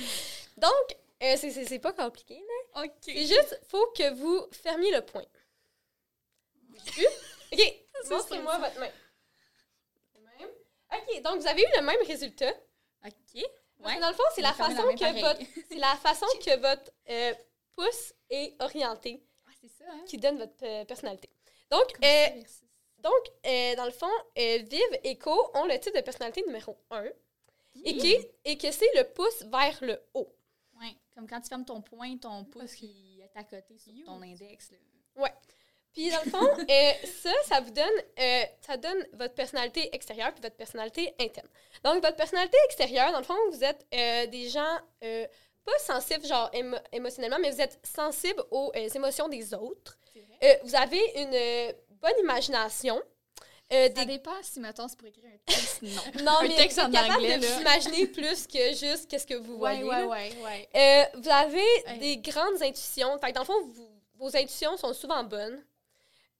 Donc, 0.57 0.97
euh, 1.23 1.35
c'est- 1.37 1.51
c'est 1.51 1.65
c'est 1.65 1.79
pas 1.79 1.93
compliqué, 1.93 2.35
là. 2.75 2.83
OK. 2.83 2.91
C'est 3.01 3.25
juste, 3.27 3.59
faut 3.67 3.85
que 3.91 4.13
vous 4.13 4.47
fermiez 4.51 4.91
le 4.91 5.01
poing. 5.01 5.23
Bougez 6.69 6.91
plus. 6.91 7.07
OK, 7.53 7.75
montrez-moi 8.09 8.57
votre 8.57 8.79
main. 8.79 8.89
Même. 10.39 10.49
OK, 10.93 11.21
donc 11.21 11.41
vous 11.41 11.47
avez 11.47 11.61
eu 11.61 11.67
le 11.77 11.81
même 11.81 12.01
résultat. 12.07 12.53
OK. 13.05 13.43
Ouais. 13.81 13.99
dans 13.99 14.07
le 14.09 14.15
fond, 14.15 14.23
c'est 14.33 14.41
la 14.41 14.53
façon 14.53 14.83
que 14.95 15.19
votre 15.21 15.41
la 15.77 15.95
façon 15.97 16.25
que 16.43 16.59
votre 16.59 16.91
euh, 17.09 17.33
pouce 17.75 18.13
est 18.29 18.55
orienté 18.61 19.21
Ah, 19.45 19.51
c'est 19.61 19.67
ça, 19.67 19.83
hein? 19.91 20.01
qui 20.07 20.17
donne 20.17 20.37
votre 20.39 20.53
euh, 20.63 20.85
personnalité. 20.85 21.29
Donc, 21.69 21.85
euh, 22.03 22.27
ça. 22.47 22.64
Donc 23.05 23.35
euh, 23.45 23.75
dans 23.75 23.85
le 23.85 23.91
fond, 23.91 24.09
euh, 24.37 24.57
Viv 24.69 24.99
et 25.03 25.17
Co 25.17 25.51
ont 25.53 25.65
le 25.65 25.79
type 25.79 25.95
de 25.95 26.01
personnalité 26.01 26.43
numéro 26.45 26.75
1 26.91 27.03
et, 27.83 27.97
qui, 27.97 28.17
et 28.45 28.57
que 28.57 28.71
c'est 28.71 28.89
le 28.95 29.03
pouce 29.03 29.43
vers 29.43 29.77
le 29.81 30.01
haut. 30.13 30.33
Ouais, 30.79 30.93
comme 31.13 31.27
quand 31.27 31.39
tu 31.41 31.49
fermes 31.49 31.65
ton 31.65 31.81
poing, 31.81 32.17
ton 32.17 32.43
pouce 32.45 32.73
qui 32.73 33.21
est 33.21 33.37
à 33.39 33.43
côté 33.43 33.77
sur 33.77 33.93
ton 34.05 34.21
index. 34.21 34.71
Là. 34.71 34.77
Puis 35.93 36.09
dans 36.09 36.21
le 36.25 36.29
fond, 36.31 36.45
euh, 36.69 36.91
ça, 37.21 37.31
ça 37.45 37.61
vous 37.61 37.71
donne, 37.71 37.85
euh, 38.19 38.43
ça 38.61 38.75
donne 38.77 39.05
votre 39.13 39.33
personnalité 39.33 39.89
extérieure 39.95 40.33
puis 40.33 40.41
votre 40.41 40.55
personnalité 40.57 41.13
interne. 41.19 41.47
Donc 41.83 42.03
votre 42.03 42.17
personnalité 42.17 42.57
extérieure, 42.65 43.11
dans 43.13 43.19
le 43.19 43.23
fond, 43.25 43.37
vous 43.51 43.63
êtes 43.63 43.85
euh, 43.93 44.25
des 44.27 44.49
gens 44.49 44.77
euh, 45.03 45.25
pas 45.63 45.77
sensibles 45.79 46.25
genre 46.25 46.49
émo- 46.53 46.81
émotionnellement, 46.91 47.39
mais 47.39 47.51
vous 47.51 47.61
êtes 47.61 47.79
sensibles 47.85 48.43
aux 48.51 48.71
euh, 48.75 48.89
émotions 48.93 49.29
des 49.29 49.53
autres. 49.53 49.97
Euh, 50.43 50.53
vous 50.63 50.75
avez 50.75 51.01
une 51.21 51.33
euh, 51.33 51.73
bonne 52.05 52.19
imagination. 52.23 53.01
Euh, 53.73 53.87
Ça 53.87 53.89
des- 53.89 54.05
dépend 54.05 54.35
si, 54.43 54.59
mettons, 54.59 54.87
c'est 54.87 54.95
pour 54.97 55.07
écrire 55.07 55.25
un 55.25 55.37
texte, 55.51 55.81
non. 55.81 56.01
Non, 56.23 56.31
Un 56.41 56.47
mais 56.47 56.55
texte 56.55 56.77
vous 56.79 56.85
en 56.85 56.91
capable 56.91 57.15
anglais, 57.15 57.37
de 57.39 57.43
là. 57.45 57.51
vous 57.55 57.61
imaginer 57.61 58.05
plus 58.07 58.45
que 58.45 58.69
juste 58.75 59.07
qu'est-ce 59.09 59.25
que 59.25 59.33
vous 59.33 59.57
voyez. 59.57 59.83
ouais, 59.83 60.03
ouais, 60.03 60.33
ouais. 60.43 60.69
Euh, 60.75 61.03
vous 61.19 61.29
avez 61.29 61.97
des 61.99 62.17
grandes 62.17 62.61
intuitions. 62.61 63.17
Fait 63.19 63.29
que 63.29 63.33
dans 63.33 63.41
le 63.41 63.45
fond, 63.47 63.61
vous- 63.73 63.89
vos 64.17 64.27
intuitions 64.37 64.77
sont 64.77 64.93
souvent 64.93 65.23
bonnes. 65.23 65.63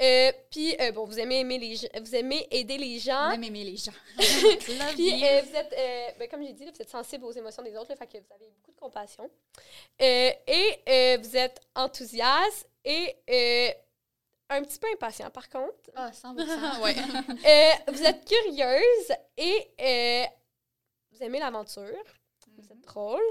Euh, 0.02 0.32
puis, 0.52 0.76
euh, 0.82 0.92
bon, 0.92 1.06
vous 1.06 1.18
aimez, 1.20 1.40
aimer 1.40 1.58
les, 1.58 1.76
gens- 1.78 1.88
vous 2.02 2.14
aimez 2.16 2.46
aider 2.52 2.78
les 2.78 3.00
gens. 3.00 3.30
On 3.30 3.32
aime 3.32 3.44
aimer 3.46 3.64
les 3.64 3.78
gens. 3.78 3.94
Puis, 4.94 5.10
vous 5.10 5.56
êtes, 5.56 5.74
ben, 6.20 6.28
comme 6.30 6.44
j'ai 6.46 6.52
dit, 6.54 6.66
là, 6.66 6.72
vous 6.76 6.82
êtes 6.82 6.90
sensible 6.90 7.24
aux 7.26 7.32
émotions 7.32 7.64
des 7.64 7.76
autres, 7.78 7.90
là, 7.92 7.96
fait 7.96 8.06
que 8.08 8.18
vous 8.18 8.34
avez 8.36 8.50
beaucoup 8.50 8.72
de 8.72 8.78
compassion. 8.80 9.30
Et 9.98 11.18
vous 11.24 11.38
êtes 11.38 11.60
enthousiaste 11.76 12.68
et 12.84 13.16
un 14.50 14.62
petit 14.64 14.78
peu 14.80 14.88
impatient, 14.94 15.30
par 15.32 15.50
contre. 15.50 15.74
Ah, 15.96 16.12
100%. 16.12 16.82
ouais. 16.84 16.96
Euh, 17.46 17.92
vous 17.92 18.04
êtes 18.04 18.26
curieuse 18.26 19.12
et 19.38 19.72
euh, 19.82 20.26
vous 21.12 21.24
aimez 21.24 21.40
l'aventure. 21.40 22.04
Vous 22.58 22.64
êtes 22.72 22.82
drôle. 22.82 23.24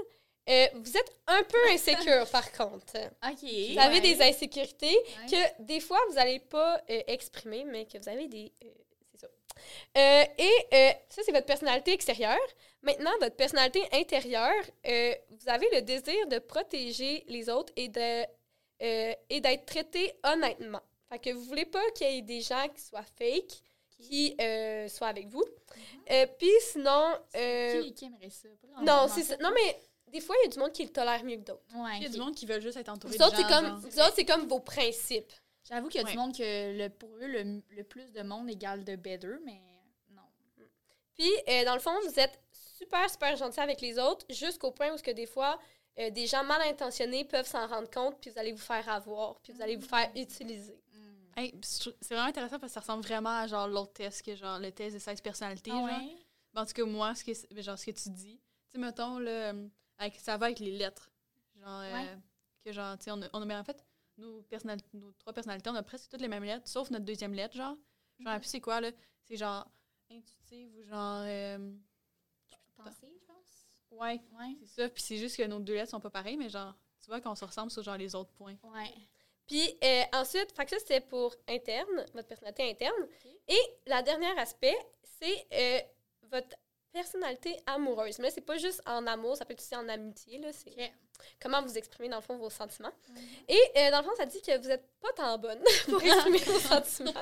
Euh, 0.47 0.67
vous 0.75 0.95
êtes 0.97 1.11
un 1.27 1.41
peu 1.43 1.57
insécure, 1.71 2.29
par 2.29 2.51
contre. 2.51 2.93
OK. 2.97 3.41
Vous 3.73 3.79
avez 3.79 3.99
des 4.01 4.21
insécurités 4.21 4.95
Ouais. 4.95 5.29
que 5.31 5.61
des 5.63 5.79
fois, 5.79 5.99
vous 6.09 6.15
n'allez 6.15 6.39
pas 6.39 6.79
euh, 6.89 7.01
exprimer, 7.07 7.63
mais 7.65 7.85
que 7.85 7.97
vous 7.97 8.09
avez 8.09 8.27
des... 8.27 8.51
euh, 8.63 8.67
c'est 9.11 9.21
ça. 9.21 9.27
Euh, 9.97 10.23
et 10.37 10.51
euh, 10.73 10.91
ça, 11.09 11.21
c'est 11.25 11.31
votre 11.31 11.45
personnalité 11.47 11.93
extérieure. 11.93 12.37
Maintenant, 12.83 13.11
votre 13.19 13.35
personnalité 13.35 13.81
intérieure, 13.93 14.63
euh, 14.85 15.15
vous 15.31 15.49
avez 15.49 15.67
le 15.73 15.81
désir 15.81 16.27
de 16.27 16.37
protéger 16.37 17.23
les 17.27 17.49
autres 17.49 17.73
et 17.75 17.87
de 17.87 18.23
euh, 18.83 19.13
et 19.29 19.39
d'être 19.41 19.65
traité 19.65 20.13
honnêtement. 20.23 20.81
Fait 21.09 21.19
que 21.19 21.29
vous 21.31 21.43
voulez 21.43 21.65
pas 21.65 21.83
qu'il 21.91 22.07
y 22.09 22.17
ait 22.17 22.21
des 22.21 22.41
gens 22.41 22.67
qui 22.69 22.81
soient 22.81 23.03
fake, 23.17 23.61
qui? 23.89 24.35
euh, 24.41 24.87
soient 24.89 25.07
avec 25.07 25.27
vous. 25.27 25.43
Euh, 26.11 26.25
Puis 26.37 26.51
sinon... 26.61 27.17
euh, 27.35 27.81
Qui, 27.83 27.93
qui 27.93 28.05
aimerait 28.05 28.29
ça? 28.29 28.47
Non, 28.81 29.07
c'est 29.07 29.23
ça. 29.23 29.37
Non, 29.37 29.51
mais 29.53 29.79
des 30.11 30.19
fois, 30.21 30.35
il 30.41 30.45
y 30.45 30.47
a 30.47 30.51
du 30.53 30.59
monde 30.59 30.71
qui 30.71 30.83
le 30.83 30.89
tolère 30.91 31.23
mieux 31.23 31.37
que 31.37 31.41
d'autres. 31.45 31.63
Ouais, 31.75 31.97
Il 31.97 32.03
y 32.03 32.05
a 32.05 32.09
du 32.09 32.17
ok. 32.19 32.25
monde 32.25 32.35
qui 32.35 32.45
veut 32.45 32.59
juste 32.59 32.77
être 32.77 32.89
entouré 32.89 33.13
Vous 33.13 33.19
de 33.19 33.23
autres, 33.23 33.35
c'est 33.35 33.41
gens, 33.43 33.49
comme, 33.49 33.65
genre. 33.67 33.79
vous 33.79 33.99
autres, 33.99 34.13
c'est 34.15 34.25
comme 34.25 34.47
vos 34.47 34.59
principes. 34.59 35.31
J'avoue 35.67 35.87
qu'il 35.89 36.01
y 36.01 36.03
a 36.03 36.05
Ouais. 36.07 36.11
du 36.11 36.17
monde 36.17 36.35
que 36.35 36.77
le, 36.77 36.89
pour 36.89 37.09
eux, 37.17 37.27
le, 37.27 37.61
le 37.69 37.83
plus 37.83 38.11
de 38.11 38.21
monde 38.21 38.49
égale 38.49 38.83
de 38.83 38.95
better, 38.95 39.35
mais 39.43 39.59
non. 40.11 40.21
Puis, 41.15 41.31
euh, 41.49 41.63
dans 41.65 41.73
le 41.73 41.79
fond, 41.79 41.93
vous 42.03 42.19
êtes 42.19 42.39
super, 42.77 43.09
super 43.09 43.35
gentil 43.35 43.59
avec 43.61 43.81
les 43.81 43.97
autres, 43.97 44.25
jusqu'au 44.29 44.71
point 44.71 44.91
où, 44.93 44.97
ce 44.97 45.03
que 45.03 45.11
des 45.11 45.25
fois, 45.25 45.57
euh, 45.97 46.09
des 46.09 46.27
gens 46.27 46.43
mal 46.43 46.61
intentionnés 46.63 47.23
peuvent 47.25 47.47
s'en 47.47 47.65
rendre 47.67 47.89
compte, 47.89 48.19
puis 48.19 48.29
vous 48.29 48.37
allez 48.37 48.51
vous 48.51 48.57
faire 48.57 48.87
avoir, 48.89 49.39
puis 49.39 49.53
vous 49.53 49.61
allez 49.61 49.75
vous 49.77 49.87
faire 49.87 50.11
utiliser. 50.15 50.77
Hey, 51.37 51.53
c'est 51.61 52.13
vraiment 52.13 52.27
intéressant 52.29 52.59
parce 52.59 52.71
que 52.71 52.73
ça 52.75 52.79
ressemble 52.79 53.03
vraiment 53.03 53.29
à 53.37 53.47
genre 53.47 53.67
l'autre 53.67 53.93
test 53.93 54.21
que 54.23 54.35
genre 54.35 54.57
le 54.59 54.71
test 54.71 54.93
de 54.95 54.99
16 54.99 55.19
personnalités. 55.21 55.71
Ah 55.73 55.75
genre. 55.89 55.99
Ben, 56.53 56.61
en 56.61 56.65
tout 56.65 56.73
cas, 56.73 56.85
moi, 56.85 57.13
ce 57.15 57.23
que, 57.25 57.61
genre, 57.61 57.77
ce 57.77 57.85
que 57.85 57.91
tu 57.91 58.09
dis, 58.11 58.39
tu 58.73 58.79
mettons, 58.79 59.19
là, 59.19 59.51
euh, 59.53 59.67
avec, 59.97 60.15
ça 60.15 60.37
va 60.37 60.45
avec 60.45 60.59
les 60.59 60.71
lettres. 60.77 61.11
Genre, 61.57 61.81
euh, 61.81 62.15
que 62.63 62.71
genre, 62.71 62.97
tu 62.97 63.03
sais, 63.05 63.11
on 63.11 63.21
a, 63.21 63.27
on 63.33 63.49
a- 63.49 63.59
en 63.59 63.63
fait, 63.65 63.85
nos, 64.17 64.41
nos 64.93 65.11
trois 65.13 65.33
personnalités, 65.33 65.69
on 65.69 65.75
a 65.75 65.83
presque 65.83 66.09
toutes 66.09 66.21
les 66.21 66.29
mêmes 66.29 66.45
lettres, 66.45 66.67
sauf 66.69 66.89
notre 66.89 67.03
deuxième 67.03 67.33
lettre, 67.33 67.55
genre. 67.57 67.75
Genre, 68.19 68.39
puis 68.39 68.47
c'est 68.47 68.61
quoi, 68.61 68.79
là? 68.79 68.91
C'est 69.23 69.35
genre 69.35 69.67
intuitive 70.09 70.73
ou 70.77 70.83
genre. 70.83 71.23
euh, 71.25 71.73
Penser, 72.77 73.11
je 73.19 73.25
pense. 73.25 73.67
ouais, 73.91 74.21
Ouais. 74.39 74.55
c'est 74.61 74.67
ça. 74.67 74.89
Puis 74.89 75.01
c'est 75.03 75.17
juste 75.17 75.35
que 75.37 75.43
nos 75.43 75.59
deux 75.59 75.73
lettres 75.73 75.91
sont 75.91 75.99
pas 75.99 76.09
pareilles, 76.09 76.37
mais 76.37 76.49
genre, 76.49 76.73
tu 77.01 77.07
vois 77.07 77.19
qu'on 77.19 77.35
se 77.35 77.43
ressemble 77.43 77.71
sur 77.71 77.83
genre 77.83 77.97
les 77.97 78.15
autres 78.15 78.31
points. 78.31 78.55
Ouais. 78.63 78.93
Puis 79.47 79.77
euh, 79.83 80.03
ensuite, 80.13 80.51
fait 80.55 80.65
que 80.65 80.71
ça, 80.71 80.79
c'était 80.79 81.01
pour 81.01 81.35
interne, 81.47 82.05
votre 82.13 82.27
personnalité 82.27 82.69
interne. 82.69 83.07
Et 83.47 83.61
la 83.85 84.01
dernière 84.01 84.37
aspect, 84.39 84.77
c'est 85.19 85.45
euh, 85.53 85.79
votre 86.31 86.55
personnalité 86.91 87.57
amoureuse. 87.65 88.17
Mais 88.19 88.25
là, 88.25 88.31
c'est 88.33 88.41
pas 88.41 88.57
juste 88.57 88.81
en 88.85 89.05
amour, 89.05 89.35
ça 89.35 89.45
peut 89.45 89.53
être 89.53 89.59
aussi 89.59 89.75
en 89.75 89.87
amitié. 89.89 90.39
Là, 90.39 90.51
c'est 90.53 90.93
comment 91.41 91.61
vous 91.61 91.77
exprimez, 91.77 92.09
dans 92.09 92.17
le 92.17 92.21
fond, 92.21 92.37
vos 92.37 92.49
sentiments. 92.49 92.93
Mhm. 93.09 93.17
Et 93.49 93.61
euh, 93.77 93.91
dans 93.91 93.99
le 93.99 94.03
fond, 94.05 94.15
ça 94.15 94.25
dit 94.25 94.41
que 94.41 94.57
vous 94.57 94.69
êtes 94.69 94.87
pas 95.01 95.11
tant 95.13 95.37
bonne 95.37 95.61
pour 95.89 96.01
exprimer 96.01 96.37
vos 96.39 96.59
sentiments. 96.73 97.13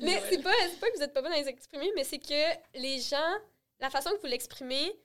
Mais 0.00 0.22
c'est 0.30 0.42
pas, 0.42 0.52
c'est 0.70 0.80
pas 0.80 0.90
que 0.90 0.96
vous 0.96 1.02
êtes 1.02 1.12
pas 1.12 1.22
bonne 1.22 1.32
à 1.32 1.40
les 1.40 1.48
exprimer, 1.48 1.90
mais 1.94 2.04
c'est 2.04 2.20
que 2.20 2.78
les 2.78 3.00
gens, 3.00 3.34
la 3.80 3.90
façon 3.90 4.10
que 4.10 4.20
vous 4.20 4.28
l'exprimez, 4.28 4.96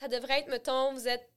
ça 0.00 0.08
devrait 0.08 0.40
être, 0.40 0.48
mettons, 0.48 0.92
vous 0.92 1.06
êtes 1.06 1.31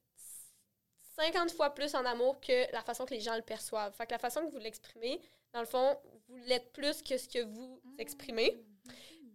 50 1.16 1.52
fois 1.52 1.70
plus 1.74 1.94
en 1.96 2.06
amour 2.06 2.40
que 2.42 2.72
la 2.72 2.82
façon 2.82 3.06
que 3.06 3.14
les 3.14 3.22
gens 3.22 3.36
le 3.36 3.42
perçoivent. 3.42 3.94
Fait 3.94 4.06
que 4.06 4.12
la 4.12 4.20
façon 4.20 4.46
que 4.46 4.52
vous 4.52 4.58
l'exprimez, 4.58 5.22
dans 5.54 5.62
le 5.62 5.66
fond, 5.66 5.98
vous 6.28 6.36
l'êtes 6.46 6.72
plus 6.74 7.02
que 7.02 7.18
ce 7.18 7.28
que 7.28 7.44
vous 7.44 7.82
exprimez. 7.98 8.58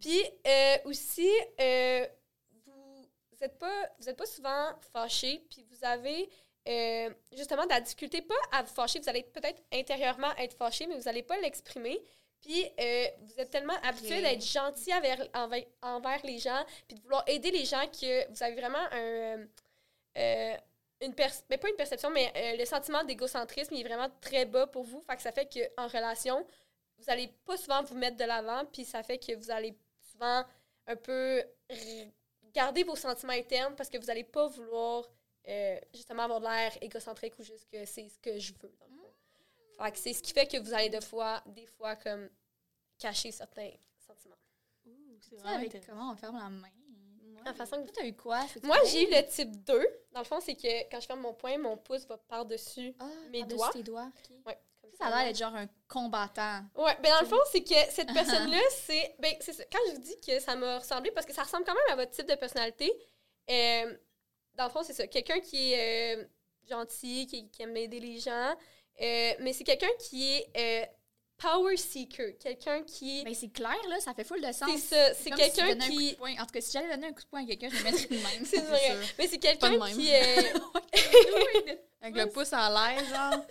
Puis 0.01 0.23
euh, 0.47 0.77
aussi, 0.85 1.31
euh, 1.61 2.07
vous 2.67 3.09
n'êtes 3.41 3.59
pas, 3.59 3.89
vous 3.99 4.09
êtes 4.09 4.17
pas 4.17 4.27
souvent 4.27 4.73
fâché, 4.93 5.45
puis 5.51 5.65
vous 5.71 5.85
avez 5.85 6.29
euh, 6.69 7.11
justement 7.33 7.65
de 7.65 7.71
la 7.71 7.81
difficulté, 7.81 8.21
pas 8.23 8.35
à 8.53 8.63
vous 8.63 8.73
fâcher, 8.75 8.99
vous 9.01 9.09
allez 9.09 9.23
peut-être 9.23 9.63
intérieurement 9.73 10.35
être 10.37 10.57
fâché, 10.57 10.87
mais 10.87 10.97
vous 10.97 11.05
n'allez 11.05 11.23
pas 11.23 11.39
l'exprimer. 11.41 12.03
Puis 12.43 12.65
vous 13.23 13.39
êtes 13.39 13.51
tellement 13.51 13.79
habitué 13.83 14.23
d'être 14.23 14.43
gentil 14.43 14.95
envers, 14.95 15.29
envers, 15.35 15.65
envers 15.83 16.21
les 16.25 16.39
gens, 16.39 16.65
puis 16.89 16.97
de 16.97 17.03
vouloir 17.03 17.23
aider 17.27 17.51
les 17.51 17.67
gens 17.67 17.87
que 17.89 18.31
vous 18.31 18.43
avez 18.43 18.55
vraiment 18.55 18.79
un. 18.93 19.47
euh, 20.17 20.57
une 21.01 21.15
mais 21.49 21.59
pas 21.59 21.69
une 21.69 21.77
perception, 21.77 22.11
mais 22.11 22.33
euh, 22.37 22.57
le 22.57 22.65
sentiment 22.65 23.03
d'égocentrisme 23.05 23.75
il 23.75 23.81
est 23.81 23.89
vraiment 23.89 24.11
très 24.21 24.45
bas 24.45 24.67
pour 24.67 24.85
vous. 24.85 25.01
Fait 25.01 25.17
que 25.17 25.23
ça 25.23 25.33
fait 25.33 25.47
qu'en 25.47 25.87
relation, 25.87 26.47
vous 26.99 27.09
allez 27.09 27.29
pas 27.47 27.57
souvent 27.57 27.83
vous 27.83 27.95
mettre 27.95 28.17
de 28.17 28.25
l'avant, 28.25 28.65
puis 28.67 28.85
ça 28.85 29.03
fait 29.03 29.19
que 29.19 29.35
vous 29.35 29.51
allez 29.51 29.75
souvent 30.13 30.45
un 30.87 30.97
peu 30.97 31.43
garder 32.53 32.83
vos 32.85 32.97
sentiments 32.97 33.33
internes 33.33 33.75
parce 33.77 33.89
que 33.89 33.99
vous 33.99 34.11
allez 34.11 34.25
pas 34.25 34.47
vouloir 34.49 35.09
euh, 35.49 35.79
justement 35.95 36.25
avoir 36.25 36.41
de 36.41 36.47
l'air 36.47 36.77
égocentrique 36.83 37.39
ou 37.39 37.43
juste 37.43 37.69
que 37.71 37.85
c'est 37.87 38.09
ce 38.09 38.19
que 38.19 38.39
je 38.39 38.53
veux. 38.61 38.75
Dans 38.79 38.87
le 38.87 38.97
fond. 38.97 39.85
Fait 39.85 39.93
que 39.93 39.99
c'est 39.99 40.13
ce 40.13 40.23
qui 40.23 40.33
fait 40.33 40.47
que 40.47 40.59
vous 40.59 40.75
allez 40.75 40.91
des 40.91 41.01
fois, 41.01 41.43
des 41.47 41.67
fois 41.67 41.97
comme 41.97 42.29
cacher 42.99 43.33
certains 43.33 43.71
sentiments. 43.99 44.37
C'est 45.21 45.37
vraiment 45.37 45.57
avec 45.57 45.87
comment 45.87 46.13
on 46.13 46.17
ferme 46.17 46.39
la 46.39 46.49
main? 46.51 46.69
La 47.45 47.55
façon 47.55 47.77
que- 47.77 47.91
Toi, 47.91 47.93
t'as 47.97 48.07
eu 48.07 48.15
quoi? 48.17 48.41
Moi, 48.63 48.77
j'ai 48.87 49.03
eu 49.09 49.15
le 49.15 49.27
type 49.29 49.65
2. 49.65 49.87
Dans 50.13 50.21
le 50.21 50.25
fond, 50.27 50.41
c'est 50.41 50.55
que 50.55 50.91
quand 50.91 51.01
je 51.01 51.07
ferme 51.07 51.21
mon 51.21 51.35
poing, 51.35 51.57
mon 51.59 51.77
pouce 51.77 52.07
va 52.07 52.17
par-dessus. 52.19 52.95
Ah, 52.99 53.07
mes 53.31 53.41
par-dessus 53.41 53.57
doigts. 53.59 53.71
tes 53.73 53.83
doigts. 53.83 54.11
Ouais, 54.47 54.59
comme 54.81 54.91
Ça 54.99 55.07
a 55.07 55.11
l'air 55.11 55.29
d'être 55.29 55.39
genre 55.39 55.55
un 55.55 55.69
combattant. 55.89 56.63
Ouais, 56.77 56.97
ben 57.03 57.11
dans 57.13 57.21
le 57.21 57.27
fond, 57.27 57.41
c'est 57.51 57.63
que 57.65 57.75
cette 57.91 58.13
personne-là, 58.15 58.61
c'est. 58.71 59.15
Ben, 59.19 59.35
c'est 59.41 59.53
ça. 59.53 59.65
Quand 59.71 59.79
je 59.89 59.93
vous 59.95 60.01
dis 60.01 60.21
que 60.21 60.39
ça 60.41 60.55
m'a 60.57 60.79
ressemblé, 60.79 61.11
parce 61.13 61.27
que 61.27 61.33
ça 61.33 61.43
ressemble 61.43 61.65
quand 61.65 61.75
même 61.75 61.93
à 61.93 61.97
votre 61.97 62.11
type 62.13 62.27
de 62.29 62.35
personnalité, 62.35 62.93
euh, 63.51 63.97
dans 64.55 64.65
le 64.65 64.71
fond, 64.71 64.83
c'est 64.83 64.93
ça. 64.93 65.07
Quelqu'un 65.07 65.41
qui 65.41 65.73
est 65.73 66.17
euh, 66.19 66.25
gentil, 66.69 67.27
qui, 67.27 67.49
qui 67.51 67.63
aime 67.63 67.77
aider 67.77 68.01
les 68.01 68.19
gens, 68.19 68.55
euh, 69.01 69.33
mais 69.41 69.53
c'est 69.53 69.65
quelqu'un 69.65 69.89
qui 69.99 70.35
est 70.55 70.91
power 71.41 71.77
seeker, 71.77 72.37
quelqu'un 72.39 72.83
qui. 72.83 73.25
Ben, 73.25 73.35
c'est 73.35 73.53
clair, 73.53 73.77
là, 73.89 73.99
ça 74.01 74.13
fait 74.15 74.25
full 74.25 74.41
de 74.41 74.53
sens. 74.53 74.69
c'est 74.71 74.79
ça, 74.79 75.15
c'est 75.15 75.25
si 75.25 75.31
quelqu'un 75.31 75.71
un 75.71 75.77
qui. 75.89 76.17
En 76.21 76.45
tout 76.47 76.53
cas, 76.53 76.61
si 76.61 76.73
j'allais 76.73 76.89
donner 76.95 77.07
un 77.09 77.13
coup 77.13 77.23
de 77.23 77.27
poing 77.29 77.43
à 77.43 77.47
quelqu'un, 77.47 77.69
je 77.71 77.77
le 77.79 77.83
mettrais 77.85 78.07
de 78.07 78.15
même. 78.15 78.45
C'est 78.45 78.61
vrai. 78.61 78.97
Mais 79.19 79.27
c'est 79.29 79.39
quelqu'un 79.39 79.71
même. 79.71 79.83
qui 79.97 80.11
est. 80.11 80.53
Avec 82.03 82.15
le 82.17 82.27
pouce 82.31 82.53
à 82.53 82.69
l'air, 82.71 83.05
genre. 83.05 83.45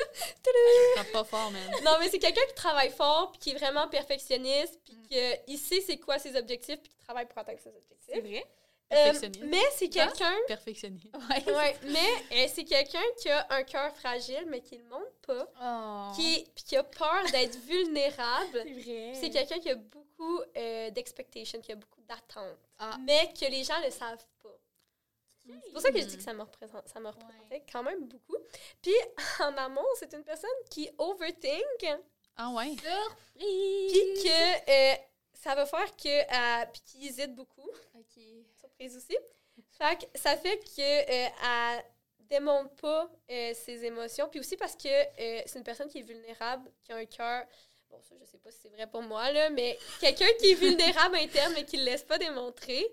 Frappe 0.95 1.11
pas 1.11 1.23
fort, 1.23 1.51
man. 1.51 1.61
non, 1.83 1.91
mais 1.99 2.09
c'est 2.09 2.17
quelqu'un 2.17 2.41
qui 2.47 2.55
travaille 2.55 2.89
fort, 2.89 3.31
puis 3.31 3.39
qui 3.39 3.49
est 3.51 3.59
vraiment 3.59 3.87
perfectionniste, 3.87 4.79
puis 4.85 4.95
Mm. 4.95 5.07
qu'il 5.47 5.57
sait 5.57 5.81
c'est 5.81 5.97
quoi 5.97 6.19
ses 6.19 6.35
objectifs, 6.35 6.79
puis 6.81 6.89
qui 6.91 6.97
travaille 7.05 7.25
pour 7.25 7.37
atteindre 7.39 7.59
ses 7.59 7.69
objectifs. 7.69 7.97
C'est 8.13 8.19
vrai? 8.21 8.45
Euh, 8.91 9.13
mais 9.43 9.61
c'est 9.75 9.89
quelqu'un. 9.89 10.33
Perfectionniste. 10.47 11.13
Ouais. 11.29 11.53
Ouais, 11.53 11.75
mais 11.83 12.09
euh, 12.45 12.47
c'est 12.51 12.63
quelqu'un 12.63 13.03
qui 13.19 13.29
a 13.29 13.45
un 13.51 13.63
cœur 13.63 13.95
fragile, 13.95 14.45
mais 14.47 14.61
qui 14.61 14.77
le 14.77 14.83
montre 14.85 15.11
pas, 15.21 15.47
Oh. 15.61 16.15
qui, 16.15 16.43
puis 16.55 16.63
qui 16.63 16.75
a 16.75 16.83
peur 16.83 17.23
d'être 17.31 17.55
vulnérable. 17.65 18.63
C'est 18.65 18.81
vrai. 18.81 19.13
C'est 19.13 19.29
quelqu'un 19.29 19.59
qui 19.59 19.69
a 19.69 19.75
beaucoup 19.75 20.41
euh, 20.57 20.89
d'expectations, 20.89 21.61
qui 21.61 21.71
a 21.71 21.75
beaucoup 21.75 22.01
d'attentes, 22.01 22.57
Ah. 22.79 22.97
mais 23.05 23.31
que 23.39 23.45
les 23.45 23.63
gens 23.63 23.79
ne 23.85 23.89
savent 23.91 24.25
pas. 24.41 24.49
C'est 25.45 25.71
pour 25.71 25.81
ça 25.81 25.91
que 25.91 25.99
je 25.99 26.05
dis 26.05 26.17
que 26.17 26.23
ça 26.23 26.33
me 26.33 26.41
représente, 26.41 26.87
ça 26.87 26.99
me 26.99 27.07
représentait 27.07 27.63
quand 27.71 27.81
même 27.83 28.05
beaucoup. 28.07 28.37
Puis 28.81 28.93
en 29.39 29.55
amont, 29.57 29.85
c'est 29.99 30.13
une 30.13 30.23
personne 30.23 30.49
qui 30.69 30.89
overthink, 30.97 31.85
Ah 32.37 32.49
ouais? 32.51 32.69
Surprise! 32.75 33.91
puis 33.91 34.23
que 34.23 34.99
ça 35.33 35.55
va 35.55 35.65
faire 35.65 35.95
que 35.95 36.07
euh, 36.07 36.65
puis 36.71 36.81
qui 36.85 37.07
hésite 37.07 37.33
beaucoup. 37.33 37.69
OK. 37.95 38.21
Aussi. 38.81 39.17
Fait 39.77 39.97
que 39.97 40.19
ça 40.19 40.35
fait 40.37 40.57
que 40.59 40.81
euh, 40.81 41.29
elle 41.43 41.83
démontre 42.29 42.69
pas 42.75 43.09
euh, 43.29 43.53
ses 43.53 43.83
émotions, 43.85 44.27
puis 44.29 44.39
aussi 44.39 44.55
parce 44.55 44.75
que 44.75 44.87
euh, 44.87 45.41
c'est 45.45 45.57
une 45.57 45.63
personne 45.65 45.89
qui 45.89 45.99
est 45.99 46.03
vulnérable, 46.03 46.69
qui 46.83 46.91
a 46.91 46.95
un 46.97 47.05
cœur. 47.05 47.45
Bon, 47.89 47.99
ça, 48.07 48.15
je 48.19 48.25
sais 48.25 48.37
pas 48.37 48.51
si 48.51 48.59
c'est 48.61 48.69
vrai 48.69 48.85
pour 48.87 49.01
moi, 49.01 49.31
là, 49.31 49.49
mais 49.49 49.77
quelqu'un 49.99 50.27
qui 50.39 50.51
est 50.51 50.55
vulnérable 50.55 51.15
interne, 51.15 51.53
mais 51.55 51.65
qui 51.65 51.77
le 51.77 51.83
laisse 51.85 52.03
pas 52.03 52.17
démontrer. 52.19 52.85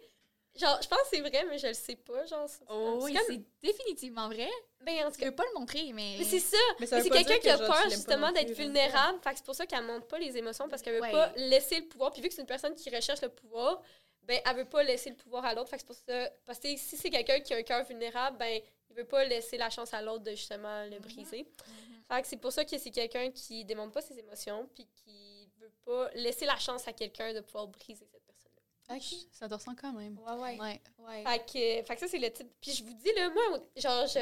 Genre, 0.59 0.79
je 0.83 0.89
pense 0.89 1.01
que 1.01 1.09
c'est 1.13 1.21
vrai, 1.21 1.45
mais 1.51 1.59
je 1.59 1.67
le 1.67 1.75
sais 1.75 1.97
pas. 1.97 2.25
Genre, 2.25 2.49
c'est- 2.49 2.65
Oh, 2.71 2.97
c'est 3.01 3.05
oui, 3.05 3.13
comme- 3.15 3.27
c'est 3.29 3.43
définitivement 3.63 4.29
vrai. 4.29 4.49
ben, 4.81 5.05
en 5.07 5.11
tout 5.11 5.19
cas, 5.19 5.27
peux 5.27 5.35
pas 5.35 5.45
le 5.53 5.59
montrer, 5.61 5.93
mais... 5.93 6.17
mais 6.19 6.25
c'est 6.25 6.41
ça. 6.41 6.57
Mais 6.81 6.87
Mais 6.91 7.03
c'est 7.03 7.11
quelqu'un 7.11 7.39
qui 7.39 7.51
a 7.51 7.59
peur 7.59 7.91
justement 7.91 8.33
d'être 8.33 8.53
vulnérable. 8.53 9.19
Fait 9.23 9.33
que 9.33 9.37
c'est 9.37 9.45
pour 9.45 9.55
ça 9.55 9.67
qu'elle 9.67 9.85
montre 9.85 10.07
pas 10.07 10.19
les 10.19 10.35
émotions 10.39 10.67
parce 10.67 10.81
qu'elle 10.81 10.95
veut 10.95 11.03
Ouais. 11.03 11.13
pas 11.13 11.31
laisser 11.37 11.81
le 11.81 11.87
pouvoir. 11.89 12.11
Puis 12.11 12.23
vu 12.23 12.29
que 12.29 12.35
c'est 12.35 12.41
une 12.41 12.47
personne 12.47 12.75
qui 12.75 12.89
recherche 12.89 13.21
le 13.21 13.29
pouvoir, 13.29 13.83
ben 14.27 14.41
elle 14.45 14.57
veut 14.57 14.65
pas 14.65 14.83
laisser 14.83 15.11
le 15.11 15.17
pouvoir 15.17 15.45
à 15.45 15.55
l'autre. 15.55 15.71
Fait 15.71 15.77
que 15.77 15.83
c'est 15.83 15.87
pour 15.87 15.97
ça. 15.97 16.31
Parce 16.45 16.59
que 16.59 16.69
si 16.77 16.97
c'est 16.97 17.11
quelqu'un 17.11 17.41
qui 17.41 17.55
a 17.55 17.57
un 17.59 17.63
cœur 17.63 17.85
vulnérable, 17.85 18.37
ben 18.39 18.61
il 18.91 18.97
veut 18.97 19.05
pas 19.05 19.25
laisser 19.25 19.57
la 19.57 19.71
chance 19.71 19.93
à 19.95 20.03
l'autre 20.03 20.25
de 20.25 20.31
justement 20.33 20.85
le 20.87 20.99
briser. 20.99 21.47
Fait 22.09 22.23
que 22.23 22.29
c'est 22.29 22.37
pour 22.37 22.53
ça 22.53 22.65
que 22.65 22.79
c'est 22.79 22.91
quelqu'un 22.91 23.31
qui 23.31 23.65
démontre 23.65 23.93
pas 23.93 24.01
ses 24.03 24.19
émotions 24.19 24.69
puis 24.75 24.87
qui 24.87 25.49
veut 25.59 25.73
pas 25.85 26.11
laisser 26.15 26.47
la 26.47 26.57
chance 26.57 26.87
à 26.89 26.93
quelqu'un 26.93 27.33
de 27.33 27.41
pouvoir 27.41 27.67
briser 27.69 28.07
cette 28.11 28.23
personne-là. 28.25 28.97
OK. 28.97 29.29
Ça 29.33 29.49
te 29.49 29.55
ressemble 29.55 29.77
quand 29.81 29.93
même. 29.93 30.19
Ouais, 30.19 30.33
ouais. 30.35 30.59
Ouais. 30.61 30.81
ouais. 30.99 31.25
Fait 31.25 31.39
que, 31.83 31.87
fait 31.87 31.95
que 31.95 32.01
ça, 32.01 32.09
c'est 32.09 32.19
le 32.19 32.31
titre. 32.31 32.51
Puis 32.61 32.73
je 32.73 32.85
vous 32.85 32.95
dis, 32.95 33.13
là, 33.15 33.29
moi, 33.31 33.61
genre, 33.77 34.07
je, 34.07 34.21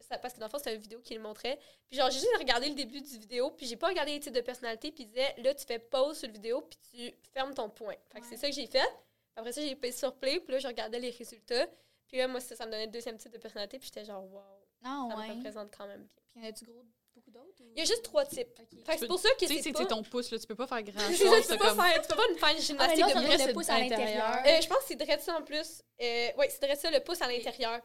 ça, 0.00 0.18
parce 0.18 0.34
que 0.34 0.40
dans 0.40 0.46
le 0.46 0.50
fond, 0.50 0.58
c'était 0.58 0.74
une 0.74 0.80
vidéo 0.82 1.00
qui 1.00 1.14
le 1.14 1.20
montrait. 1.20 1.58
Puis 1.88 1.96
genre, 1.98 2.10
j'ai 2.10 2.18
juste 2.20 2.36
regardé 2.38 2.68
le 2.68 2.74
début 2.74 3.00
du 3.00 3.18
vidéo, 3.18 3.50
puis 3.50 3.66
j'ai 3.66 3.76
pas 3.76 3.88
regardé 3.88 4.12
les 4.12 4.20
titres 4.20 4.36
de 4.36 4.40
personnalité, 4.42 4.92
puis 4.92 5.04
il 5.04 5.06
disait, 5.08 5.34
là, 5.38 5.54
tu 5.54 5.64
fais 5.64 5.78
pause 5.78 6.18
sur 6.18 6.28
le 6.28 6.34
vidéo, 6.34 6.60
puis 6.62 6.78
tu 6.90 7.30
fermes 7.32 7.54
ton 7.54 7.70
point. 7.70 7.94
Fait 8.12 8.20
que 8.20 8.24
Ouais. 8.24 8.30
c'est 8.30 8.36
ça 8.36 8.48
que 8.48 8.54
j'ai 8.54 8.66
fait. 8.66 8.88
Après 9.36 9.52
ça, 9.52 9.60
j'ai 9.62 9.74
payé 9.76 9.92
sur 9.92 10.14
play, 10.16 10.40
puis 10.40 10.52
là, 10.52 10.58
je 10.58 10.66
regardais 10.66 10.98
les 11.00 11.10
résultats. 11.10 11.66
Puis 12.08 12.18
là, 12.18 12.28
moi, 12.28 12.40
ça, 12.40 12.54
ça 12.56 12.66
me 12.66 12.70
donnait 12.70 12.86
le 12.86 12.92
deuxième 12.92 13.16
titre 13.16 13.32
de 13.32 13.38
personnalité, 13.38 13.78
puis 13.78 13.88
j'étais 13.92 14.04
genre, 14.04 14.22
wow, 14.24 14.42
Non, 14.82 15.08
ça 15.10 15.16
ouais. 15.16 15.28
me 15.28 15.34
représente 15.34 15.74
quand 15.76 15.86
même 15.86 16.02
bien. 16.02 16.22
Puis 16.34 16.42
y 16.42 16.46
en 16.46 16.48
a-tu 16.50 16.64
gros 16.66 16.84
beaucoup 17.14 17.30
d'autres? 17.30 17.62
ou- 17.62 17.72
Il 17.74 17.78
y 17.78 17.82
a 17.82 17.84
juste 17.84 18.02
trois 18.02 18.24
types. 18.26 18.48
OK. 18.60 18.78
Fait 18.84 18.94
que 18.94 19.00
c'est 19.00 19.06
pour 19.06 19.18
ça 19.18 19.28
que 19.30 19.36
Tu 19.38 19.46
sais, 19.46 19.54
c'est 19.56 19.62
c'est 19.62 19.72
pas... 19.72 19.78
c'est 19.80 19.86
ton 19.86 20.02
pouce, 20.02 20.30
là. 20.30 20.38
Tu 20.38 20.46
peux 20.46 20.54
pas 20.54 20.66
faire 20.66 20.82
grand 20.82 21.00
C'est 21.08 21.16
chose. 21.26 21.42
tu 21.42 21.48
peux 21.48 21.56
pas 21.58 21.74
faire, 21.74 22.02
tu 22.02 22.08
peux 22.08 22.16
pas 22.16 22.28
me 22.28 22.34
faire 22.36 22.48
une 22.50 22.56
Ah, 22.56 22.60
gymnastique 22.60 23.00
là, 23.00 23.14
de 23.14 23.38
c'est 23.38 23.46
le 23.48 23.52
pouce 23.54 23.68
à 23.70 23.78
l'intérieur. 23.78 24.36
Euh, 24.46 24.60
je 24.60 24.68
pense 24.68 24.78
que 24.78 24.84
c'est 24.88 24.96
direct 24.96 25.22
ça 25.22 25.36
en 25.38 25.42
plus. 25.42 25.82
Euh, 26.02 26.28
oui, 26.38 26.46
c'est 26.50 26.60
direct 26.60 26.80
ça, 26.80 26.90
le 26.90 27.00
pouce 27.00 27.22
à 27.22 27.28
l'intérieur. 27.28 27.80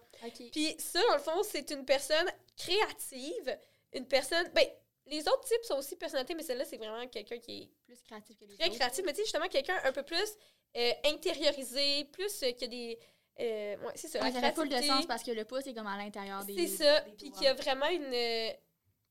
Puis 0.52 0.76
ça, 0.80 1.00
dans 1.08 1.14
le 1.16 1.20
fond, 1.22 1.44
c'est 1.44 1.70
une 1.72 1.86
personne 1.86 2.28
créative, 2.58 3.58
une 3.94 4.08
personne... 4.08 4.50
Ben, 4.54 4.66
les 5.10 5.22
autres 5.22 5.46
types 5.46 5.64
sont 5.64 5.76
aussi 5.78 5.96
personnalités, 5.96 6.36
mais 6.36 6.44
celle-là, 6.44 6.66
c'est 6.66 6.76
vraiment 6.76 7.08
quelqu'un 7.08 7.38
qui 7.40 7.72
Plus 7.86 8.02
créatif 8.02 8.38
que 8.38 8.44
les 8.44 8.56
est 8.56 8.58
très 8.58 8.68
autres. 8.68 8.76
créatif. 8.76 9.06
Mais 9.06 9.14
tu 9.14 9.20
sais, 9.20 9.24
justement, 9.24 9.48
quelqu'un 9.48 9.80
un 9.86 9.92
peu 9.94 10.04
plus 10.04 10.36
euh, 10.76 10.92
intériorisé, 11.06 12.06
plus 12.06 12.44
euh, 12.44 12.52
a 12.62 12.68
des... 12.68 13.00
Euh, 13.40 13.78
ouais, 13.78 13.92
c'est 13.96 14.08
ça, 14.08 14.20
Ouais, 14.20 14.32
la 14.32 14.42
ça 14.42 14.48
fait 14.50 14.56
full 14.56 14.70
de 14.70 14.82
sens 14.82 15.06
parce 15.06 15.24
que 15.24 15.32
le 15.32 15.46
pouce 15.46 15.68
est 15.68 15.74
comme 15.74 15.86
à 15.88 15.98
l'intérieur 15.98 16.44
des... 16.46 16.56
C'est 16.68 16.84
ça. 16.84 17.02
Puis 17.18 17.30
doigts. 17.30 17.40
qui 17.40 17.48
a 17.48 17.54
vraiment 17.54 17.88
une... 17.88 18.14
euh, 18.14 18.52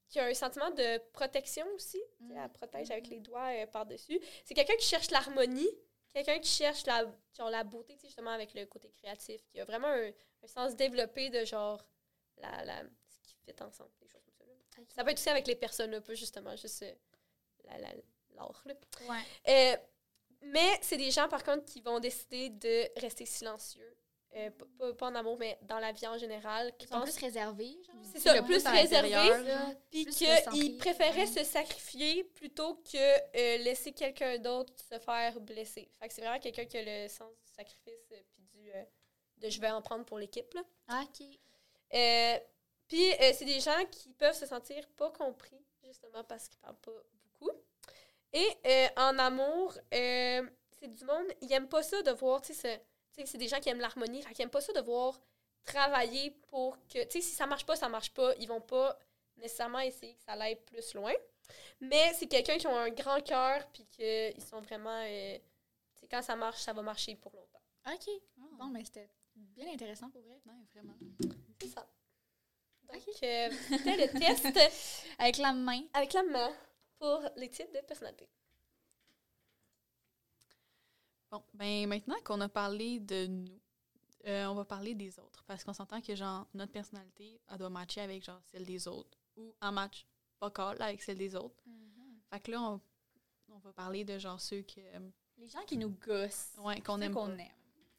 qui 0.08 0.20
a 0.20 0.24
un 0.26 0.34
sentiment 0.34 0.70
de 0.70 0.98
protection 1.12 1.66
aussi. 1.74 1.98
Tu 2.18 2.26
sais, 2.28 2.34
Mm. 2.34 2.36
Elle 2.44 2.52
protège 2.52 2.90
avec 2.90 3.08
les 3.08 3.20
doigts 3.20 3.66
par-dessus. 3.72 4.20
C'est 4.44 4.54
quelqu'un 4.54 4.76
qui 4.76 4.86
cherche 4.86 5.10
l'harmonie, 5.10 5.68
quelqu'un 6.12 6.38
qui 6.38 6.48
cherche 6.50 6.86
la, 6.86 7.04
genre, 7.36 7.50
la 7.50 7.64
beauté, 7.64 7.96
justement, 8.02 8.30
avec 8.30 8.54
le 8.54 8.66
côté 8.66 8.88
créatif, 8.90 9.44
qui 9.48 9.60
a 9.60 9.64
vraiment 9.64 9.88
un, 9.88 10.10
un 10.42 10.46
sens 10.46 10.76
développé 10.76 11.30
de 11.30 11.44
genre 11.44 11.84
la, 12.38 12.64
la, 12.64 12.82
ce 13.08 13.16
qui 13.28 13.34
fit 13.44 13.62
ensemble, 13.62 13.90
des 14.00 14.08
choses 14.08 14.22
comme 14.24 14.34
ça. 14.86 14.94
Ça 14.94 15.04
peut 15.04 15.10
être 15.10 15.18
aussi 15.18 15.28
avec 15.30 15.46
les 15.46 15.56
personnes, 15.56 15.90
là, 15.90 16.00
pas 16.00 16.14
justement 16.14 16.54
juste 16.56 16.84
la- 17.64 17.78
la- 17.78 17.94
l'art. 18.34 18.62
là. 18.66 18.74
Ouais. 19.08 19.74
Mais 20.52 20.78
c'est 20.82 20.96
des 20.96 21.11
gens, 21.11 21.28
par 21.28 21.42
contre, 21.44 21.64
qui 21.64 21.80
vont 21.80 21.98
décider 22.00 22.50
de 22.50 23.00
rester 23.00 23.26
silencieux. 23.26 23.96
Euh, 24.35 24.50
pas, 24.78 24.92
pas 24.92 25.06
en 25.06 25.14
amour, 25.14 25.38
mais 25.38 25.59
dans 25.62 25.78
la 25.78 25.92
vie 25.92 26.06
en 26.06 26.18
général. 26.18 26.70
Qui 26.76 26.85
Ils 26.85 26.88
sont 26.88 27.00
pensent 27.00 27.14
plus 27.16 27.24
réservés, 27.24 27.78
genre. 27.87 27.96
C'est 28.12 28.20
ça, 28.20 28.35
Le 28.35 28.42
plus 28.42 28.54
pouce 28.56 28.66
à 28.66 28.70
réservé. 28.72 29.09
l'intérieur. 29.11 29.46
Ça. 29.70 29.74
Puis 29.90 30.06
qu'ils 30.06 30.76
préféraient 30.76 31.20
Ouais. 31.20 31.26
se 31.26 31.42
sacrifier 31.44 32.24
plutôt 32.24 32.74
que 32.74 32.96
euh, 32.98 33.56
laisser 33.59 33.92
quelqu'un 33.92 34.37
d'autre 34.38 34.74
se 34.78 34.98
faire 34.98 35.40
blesser. 35.40 35.88
Fait 35.98 36.09
que 36.09 36.12
c'est 36.14 36.20
vraiment 36.20 36.38
quelqu'un 36.38 36.66
qui 36.66 36.76
a 36.76 36.82
le 37.04 37.09
sens 37.09 37.30
du 37.46 37.50
sacrifice 37.50 38.12
euh, 38.12 38.20
puis 38.35 38.42
du 38.52 38.70
euh, 38.72 38.82
de 39.38 39.48
je 39.48 39.59
vais 39.61 39.70
en 39.70 39.80
prendre 39.80 40.04
pour 40.04 40.18
l'équipe. 40.18 40.52
là. 40.52 40.62
Ah, 40.88 41.02
OK. 41.04 41.26
Euh, 41.94 42.38
puis 42.88 43.11
euh, 43.14 43.32
c'est 43.32 43.44
des 43.46 43.61
gens 43.61 43.85
qui 43.90 44.11
peuvent 44.12 44.37
se 44.37 44.44
sentir 44.46 44.87
pas 44.96 45.11
compris, 45.12 45.64
justement 45.82 46.24
parce 46.24 46.48
qu'ils 46.48 46.59
parlent 46.61 46.76
pas 46.76 46.90
beaucoup. 46.90 47.25
Et 48.32 48.48
euh, 48.66 48.88
en 48.96 49.18
amour, 49.18 49.74
euh, 49.94 50.42
c'est 50.78 50.88
du 50.88 51.04
monde, 51.04 51.26
ils 51.40 51.52
aiment 51.52 51.68
pas 51.68 51.82
ça 51.82 52.02
de 52.02 52.10
voir, 52.10 52.42
tu 52.42 52.54
sais, 52.54 52.82
c'est 53.24 53.38
des 53.38 53.48
gens 53.48 53.60
qui 53.60 53.68
aiment 53.68 53.80
l'harmonie, 53.80 54.22
fait 54.22 54.34
qu'ils 54.34 54.42
aiment 54.42 54.50
pas 54.50 54.60
ça 54.60 54.72
de 54.72 54.80
voir 54.80 55.18
travailler 55.64 56.30
pour 56.48 56.76
que, 56.88 57.02
tu 57.04 57.12
sais, 57.12 57.20
si 57.20 57.34
ça 57.34 57.46
marche 57.46 57.66
pas, 57.66 57.76
ça 57.76 57.88
marche 57.88 58.10
pas, 58.12 58.34
ils 58.38 58.46
vont 58.46 58.60
pas 58.60 58.98
nécessairement 59.36 59.80
essayer 59.80 60.14
que 60.14 60.22
ça 60.22 60.32
aille 60.32 60.56
plus 60.56 60.94
loin. 60.94 61.12
Mais 61.80 62.12
c'est 62.14 62.26
quelqu'un 62.26 62.56
qui 62.58 62.66
a 62.66 62.70
un 62.76 62.90
grand 62.90 63.20
cœur, 63.20 63.66
puis 63.72 63.84
qu'ils 63.86 64.42
sont 64.42 64.60
vraiment, 64.60 65.02
euh, 65.04 65.36
tu 65.94 66.00
sais, 66.00 66.08
quand 66.08 66.22
ça 66.22 66.36
marche, 66.36 66.60
ça 66.60 66.72
va 66.72 66.82
marcher 66.82 67.14
pour 67.16 67.32
longtemps. 67.34 67.62
OK. 67.92 68.08
Bon, 68.58 68.66
mais 68.66 68.84
c'était 68.84 69.08
bien 69.34 69.72
intéressant 69.72 70.10
pour 70.10 70.22
vrai. 70.22 70.40
Ouais, 70.46 70.64
vraiment. 70.74 70.94
C'est 71.60 71.68
ça. 71.68 71.86
Donc, 72.92 73.02
euh, 73.22 73.50
c'était 73.68 73.96
le 73.96 74.18
test 74.18 74.46
Avec 75.18 75.38
la 75.38 75.52
main. 75.52 75.82
avec 75.92 76.12
la 76.12 76.22
main 76.22 76.52
pour 76.98 77.20
les 77.37 77.48
types 77.48 77.72
de 77.74 77.80
personnalité. 77.80 78.28
Bon, 81.30 81.42
ben 81.54 81.87
maintenant 81.88 82.16
qu'on 82.24 82.40
a 82.40 82.48
parlé 82.48 83.00
de 83.00 83.26
nous, 83.26 83.61
euh, 84.26 84.46
on 84.46 84.54
va 84.54 84.64
parler 84.64 84.94
des 84.94 85.18
autres. 85.18 85.44
Parce 85.46 85.64
qu'on 85.64 85.72
s'entend 85.72 86.00
que, 86.00 86.14
genre, 86.14 86.46
notre 86.54 86.72
personnalité, 86.72 87.40
elle 87.50 87.59
doit 87.59 87.70
matcher 87.70 88.00
avec, 88.00 88.24
genre, 88.24 88.40
celle 88.44 88.64
des 88.64 88.87
autres. 88.88 89.18
Ou 89.37 89.54
en 89.61 89.72
match 89.72 90.06
pas 90.38 90.50
call 90.50 90.80
avec 90.80 91.02
celle 91.02 91.18
des 91.18 91.35
autres. 91.35 91.62
Fait 92.30 92.40
que 92.40 92.50
là, 92.50 92.61
on, 92.62 92.80
on 93.52 93.59
va 93.59 93.72
parler 93.72 94.04
de, 94.04 94.18
genre, 94.18 94.40
ceux 94.40 94.62
que, 94.62 94.80
euh, 94.80 95.11
Les 95.38 95.48
gens 95.48 95.64
qui 95.66 95.76
nous 95.76 95.90
gossent. 95.90 96.52
ouais, 96.59 96.80
qu'on 96.80 96.96
Ceux 96.98 97.02
aime 97.04 97.14
qu'on 97.14 97.38
aime. 97.38 97.52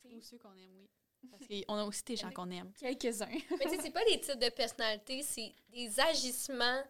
Ou 0.05 0.21
ceux 0.21 0.37
qu'on 0.37 0.55
aime, 0.57 0.71
oui. 0.77 0.89
Parce 1.29 1.43
qu'on 1.47 1.75
a 1.75 1.83
aussi 1.83 2.03
des 2.03 2.15
gens 2.15 2.31
qu'on 2.31 2.49
aime. 2.51 2.71
Quelques-uns. 2.73 3.25
Mais 3.27 3.65
tu 3.65 3.69
sais, 3.69 3.77
c'est 3.81 3.91
pas 3.91 4.05
des 4.05 4.19
types 4.21 4.39
de 4.39 4.49
personnalité, 4.49 5.21
c'est 5.23 5.53
des 5.69 5.99
agissements 5.99 6.81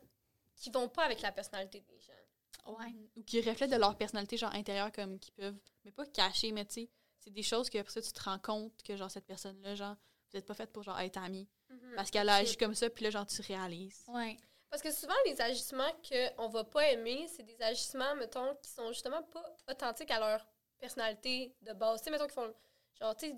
qui 0.58 0.70
vont 0.72 0.90
pas 0.90 1.04
avec 1.06 1.22
la 1.22 1.32
personnalité 1.32 1.82
des 1.82 2.00
gens. 2.00 2.74
Ouais. 2.74 2.94
Ou 3.16 3.24
qui 3.24 3.40
reflètent 3.42 3.72
de 3.72 3.78
leur 3.78 3.96
personnalité, 3.96 4.36
genre, 4.38 4.54
intérieure, 4.54 4.92
comme, 4.92 5.20
qui 5.20 5.32
peuvent, 5.32 5.58
mais 5.86 5.92
pas 5.92 6.06
cacher, 6.06 6.52
mais 6.52 6.66
tu 6.66 6.74
sais, 6.74 6.90
c'est 7.20 7.32
des 7.32 7.44
choses 7.44 7.70
que, 7.70 7.78
après 7.78 7.94
ça, 7.94 8.02
tu 8.02 8.12
te 8.12 8.22
rends 8.24 8.40
compte 8.40 8.82
que, 8.84 8.98
genre, 8.98 9.10
cette 9.10 9.26
personne-là, 9.26 9.76
genre, 9.76 9.96
vous 10.32 10.38
êtes 10.38 10.46
pas 10.46 10.54
faite 10.54 10.72
pour, 10.72 10.84
genre, 10.84 11.00
être 11.00 11.18
amie. 11.18 11.48
Parce 11.96 12.12
qu'elle 12.12 12.30
a 12.30 12.36
agi 12.36 12.58
comme 12.58 12.76
ça, 12.76 12.90
puis 12.90 13.04
là, 13.04 13.10
genre, 13.10 13.26
tu 13.26 13.42
réalises. 13.42 14.04
Ouais. 14.08 14.38
Parce 14.70 14.82
que 14.82 14.92
souvent, 14.92 15.16
les 15.26 15.40
agissements 15.40 15.92
qu'on 16.10 16.50
va 16.50 16.64
pas 16.64 16.92
aimer, 16.92 17.28
c'est 17.28 17.44
des 17.44 17.62
agissements, 17.62 18.16
mettons, 18.16 18.56
qui 18.56 18.70
sont 18.70 18.88
justement 18.90 19.24
pas 19.24 19.56
authentiques 19.70 20.12
à 20.12 20.20
leur 20.20 20.46
personnalité 20.78 21.56
de 21.62 21.74
base. 21.74 22.02
Tu 22.02 22.06
sais, 22.06 22.12
mettons, 22.12 22.26
qu'ils 22.26 22.34
font, 22.34 22.54
genre, 23.00 23.16
tu 23.16 23.28
sais, 23.28 23.36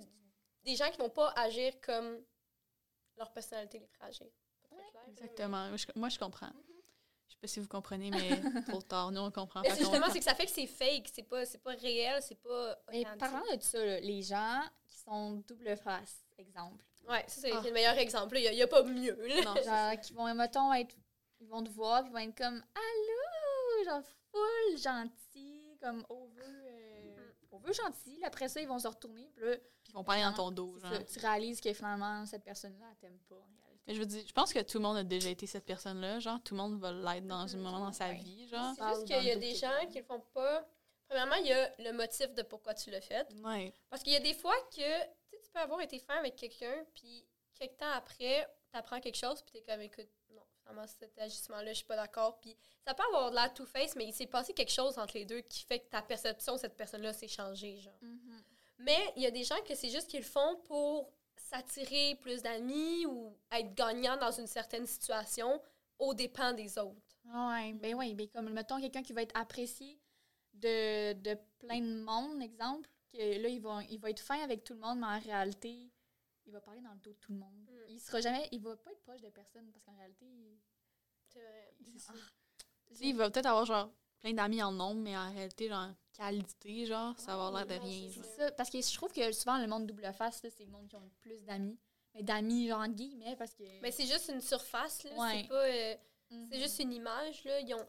des 0.63 0.75
gens 0.75 0.89
qui 0.89 0.97
vont 0.97 1.10
pas 1.10 1.32
agir 1.36 1.79
comme 1.82 2.23
leur 3.17 3.32
personnalité 3.32 3.79
les 3.79 3.88
ferait 3.88 4.08
agir. 4.08 4.27
Clair, 4.67 5.03
Exactement. 5.08 5.67
Moi, 5.69 5.77
je, 5.77 5.86
moi, 5.95 6.10
je 6.10 6.19
comprends. 6.19 6.51
Sais 7.39 7.47
pas 7.47 7.47
si 7.47 7.60
vous 7.60 7.67
comprenez, 7.67 8.12
mais 8.12 8.41
trop 8.67 8.82
tard. 8.82 9.12
Nous, 9.12 9.21
on 9.21 9.32
comprend. 9.32 9.62
Qu'on- 9.62 9.75
justement, 9.75 10.08
c'est 10.12 10.19
que 10.19 10.25
ça 10.25 10.36
fait 10.36 10.45
que 10.45 10.52
c'est 10.52 10.67
fake, 10.67 11.10
c'est 11.13 11.23
pas, 11.23 11.45
c'est 11.45 11.58
pas 11.58 11.71
réel, 11.71 12.21
c'est 12.21 12.41
pas 12.41 12.78
Mais 12.91 13.04
parlant 13.17 13.41
de 13.56 13.62
ça, 13.62 13.84
là, 13.84 13.99
les 13.99 14.21
gens 14.21 14.62
qui 14.88 14.97
sont 14.97 15.43
double 15.47 15.75
face, 15.78 16.23
exemple. 16.38 16.84
Ouais, 17.08 17.23
ça, 17.28 17.41
c'est 17.41 17.52
Ah. 17.52 17.62
le 17.63 17.71
meilleur 17.71 17.97
exemple. 17.97 18.38
Il 18.38 18.52
n'y 18.52 18.62
a, 18.62 18.67
pas 18.67 18.84
mieux. 18.84 19.15
là. 19.28 19.41
Non. 19.43 19.56
Genre, 19.63 19.99
qui 20.02 20.13
vont, 20.13 20.34
mettons, 20.36 20.71
être. 20.73 20.95
Ils 21.41 21.47
vont 21.47 21.63
te 21.63 21.69
voir, 21.69 22.02
puis 22.04 22.12
ils 22.12 22.13
vont 22.13 22.19
être 22.19 22.38
comme 22.38 22.62
Allô! 22.75 23.86
Genre, 23.86 24.04
full 24.32 24.78
gentils, 24.78 25.78
comme 25.82 26.06
over, 26.10 26.43
euh, 26.43 27.32
over 27.52 27.71
gentils. 27.73 28.19
Là, 28.19 28.28
Après 28.28 28.49
ça, 28.49 28.60
ils 28.62 28.67
vont 28.67 28.78
se 28.80 28.88
retourner. 28.88 29.32
Puis 29.36 29.45
là, 29.45 29.56
Puis 29.56 29.89
ils 29.89 29.93
vont 29.93 30.04
parler 30.04 30.23
dans 30.23 30.34
ton 30.34 30.52
dos, 30.52 30.75
c'est 30.82 30.88
genre. 30.88 30.97
ça, 30.97 31.04
tu 31.06 31.19
réalises 31.19 31.62
que 31.62 31.71
finalement, 31.73 32.25
cette 32.25 32.43
personne-là, 32.43 32.86
elle 32.91 32.97
t'aime 32.97 33.19
pas. 33.30 33.41
Mais 33.89 33.95
je 33.95 33.99
veux 34.02 34.06
dire, 34.06 34.23
je 34.25 34.32
pense 34.34 34.54
que 34.54 34.60
tout 34.60 34.78
le 34.78 34.84
monde 34.84 34.97
a 34.97 35.04
déjà 35.04 35.30
été 35.30 35.47
cette 35.47 35.65
personne-là, 35.65 36.19
genre, 36.19 36.38
tout 36.43 36.54
le 36.54 36.62
monde 36.62 36.80
va 36.80 36.91
l'être 36.91 37.25
dans 37.25 37.52
un 37.52 37.58
Mhm. 37.58 37.63
moment 37.63 37.80
dans 37.80 37.91
sa 37.91 38.10
Ouais. 38.10 38.17
vie, 38.17 38.47
genre. 38.47 38.71
C'est 38.78 38.88
juste 38.88 39.06
qu'il 39.08 39.23
y 39.25 39.32
a 39.32 39.34
le 39.34 39.39
des 39.39 39.56
gens 39.56 39.88
qui 39.91 39.97
le 39.97 40.04
font 40.06 40.19
pas. 40.32 40.63
Premièrement, 41.08 41.36
il 41.38 41.47
y 41.47 41.54
a 41.54 41.73
le 41.80 41.91
motif 41.93 42.32
de 42.36 42.43
pourquoi 42.43 42.75
tu 42.75 42.91
l'as 42.91 43.02
fait. 43.02 43.28
Ouais. 43.43 43.73
Parce 43.89 44.04
qu'il 44.04 44.13
y 44.13 44.15
a 44.15 44.19
des 44.19 44.36
fois 44.36 44.54
que 44.69 44.75
tu 44.75 44.82
sais, 44.82 45.39
tu 45.43 45.49
peux 45.52 45.60
avoir 45.60 45.82
été 45.82 45.97
fin 45.97 46.17
avec 46.17 46.36
quelqu'un, 46.36 46.86
puis 46.93 47.25
quelques 47.56 47.78
temps 47.78 47.89
après, 47.95 48.47
tu 48.71 48.78
apprends 48.78 48.99
quelque 48.99 49.17
chose, 49.17 49.41
puis 49.41 49.54
tu 49.54 49.58
es 49.58 49.62
comme, 49.63 49.82
écoute, 49.82 50.08
non, 50.30 50.43
finalement, 50.62 50.86
cet 50.86 51.17
agissement-là, 51.17 51.69
je 51.71 51.78
suis 51.78 51.86
pas 51.86 51.95
d'accord. 51.95 52.39
Puis 52.39 52.56
ça 52.86 52.93
peut 52.93 53.02
avoir 53.08 53.32
de 53.32 53.36
l'air 53.38 53.52
two-face, 53.56 53.95
mais 53.95 54.06
il 54.06 54.13
s'est 54.13 54.28
passé 54.28 54.54
quelque 54.54 54.71
chose 54.71 54.99
entre 54.99 55.17
les 55.17 55.25
deux 55.25 55.41
qui 55.41 55.63
fait 55.63 55.80
que 55.80 55.89
ta 55.89 56.04
perception 56.04 56.54
de 56.54 56.60
cette 56.60 56.78
personne-là 56.78 57.12
s'est 57.12 57.28
changée, 57.28 57.78
genre. 57.82 57.97
Mhm. 58.04 58.43
Mais 58.78 59.13
il 59.15 59.23
y 59.23 59.25
a 59.25 59.32
des 59.32 59.43
gens 59.43 59.60
que 59.67 59.73
c'est 59.73 59.89
juste 59.89 60.08
qu'ils 60.08 60.19
le 60.19 60.25
font 60.28 60.58
pour 60.65 61.12
s'attirer 61.49 62.15
plus 62.21 62.41
d'amis 62.41 63.05
ou 63.05 63.35
être 63.51 63.73
gagnant 63.73 64.17
dans 64.17 64.31
une 64.31 64.47
certaine 64.47 64.85
situation 64.85 65.62
aux 65.97 66.13
dépens 66.13 66.53
des 66.53 66.77
autres. 66.77 67.17
Ouais, 67.25 67.73
ben 67.73 67.95
oui, 67.95 68.13
ben 68.15 68.27
comme, 68.29 68.49
mettons, 68.51 68.79
quelqu'un 68.79 69.03
qui 69.03 69.13
va 69.13 69.21
être 69.23 69.35
apprécié 69.35 69.99
de, 70.53 71.13
de 71.13 71.38
plein 71.59 71.79
de 71.81 72.01
monde, 72.03 72.41
exemple, 72.41 72.89
que 73.12 73.17
là, 73.17 73.49
il 73.49 73.62
va, 73.62 73.81
il 73.89 73.99
va 73.99 74.09
être 74.09 74.19
fin 74.19 74.39
avec 74.43 74.63
tout 74.63 74.73
le 74.73 74.79
monde, 74.79 74.99
mais 74.99 75.07
en 75.07 75.19
réalité, 75.19 75.91
il 76.45 76.51
va 76.51 76.62
parler 76.62 76.81
dans 76.81 76.93
le 76.93 76.99
dos 76.99 77.12
de 77.12 77.17
tout 77.17 77.31
le 77.33 77.39
monde. 77.39 77.69
Mm. 77.69 77.89
Il 77.89 77.99
sera 77.99 78.21
jamais, 78.21 78.47
il 78.51 78.62
va 78.62 78.75
pas 78.77 78.91
être 78.91 79.01
proche 79.01 79.21
de 79.21 79.29
personne, 79.29 79.69
parce 79.71 79.83
qu'en 79.83 79.95
réalité, 79.95 80.25
il- 80.25 80.59
C'est 81.27 81.41
vrai. 81.41 81.73
ah, 82.09 82.13
il 83.01 83.15
va 83.15 83.29
peut-être 83.29 83.45
avoir, 83.47 83.65
genre, 83.65 83.91
plein 84.21 84.34
d'amis 84.34 84.62
en 84.62 84.71
nombre, 84.71 85.01
mais 85.01 85.15
en 85.17 85.32
réalité, 85.34 85.67
genre, 85.69 85.88
qualité, 86.17 86.86
genre, 86.86 87.17
ça 87.19 87.38
va 87.38 87.47
avoir 87.47 87.65
l'air 87.65 87.79
de 87.79 87.84
rien, 87.84 88.10
c'est 88.13 88.25
ça, 88.38 88.51
parce 88.51 88.69
que 88.69 88.82
je 88.82 88.93
trouve 88.93 89.12
que 89.13 89.32
souvent, 89.32 89.58
le 89.58 89.67
monde 89.67 89.86
double 89.88 90.12
face, 90.13 90.43
là, 90.43 90.49
c'est 90.49 90.65
le 90.65 90.71
monde 90.71 90.88
qui 90.88 90.95
ont 90.95 91.01
le 91.03 91.10
plus 91.21 91.43
d'amis. 91.45 91.77
Mais 92.15 92.23
d'amis, 92.23 92.67
genre, 92.67 92.82
entre 92.82 92.95
guillemets, 92.95 93.36
parce 93.38 93.53
que... 93.53 93.63
Mais 93.82 93.91
c'est 93.91 94.05
juste 94.08 94.29
une 94.29 94.41
surface, 94.41 95.03
là. 95.03 95.12
Ouais. 95.15 95.41
C'est 95.43 95.47
pas. 95.47 95.65
euh, 95.65 95.95
Mhm. 96.32 96.47
C'est 96.51 96.60
juste 96.60 96.77
une 96.79 96.93
image, 96.93 97.43
là. 97.43 97.60
Ils 97.60 97.73
ont, 97.73 97.86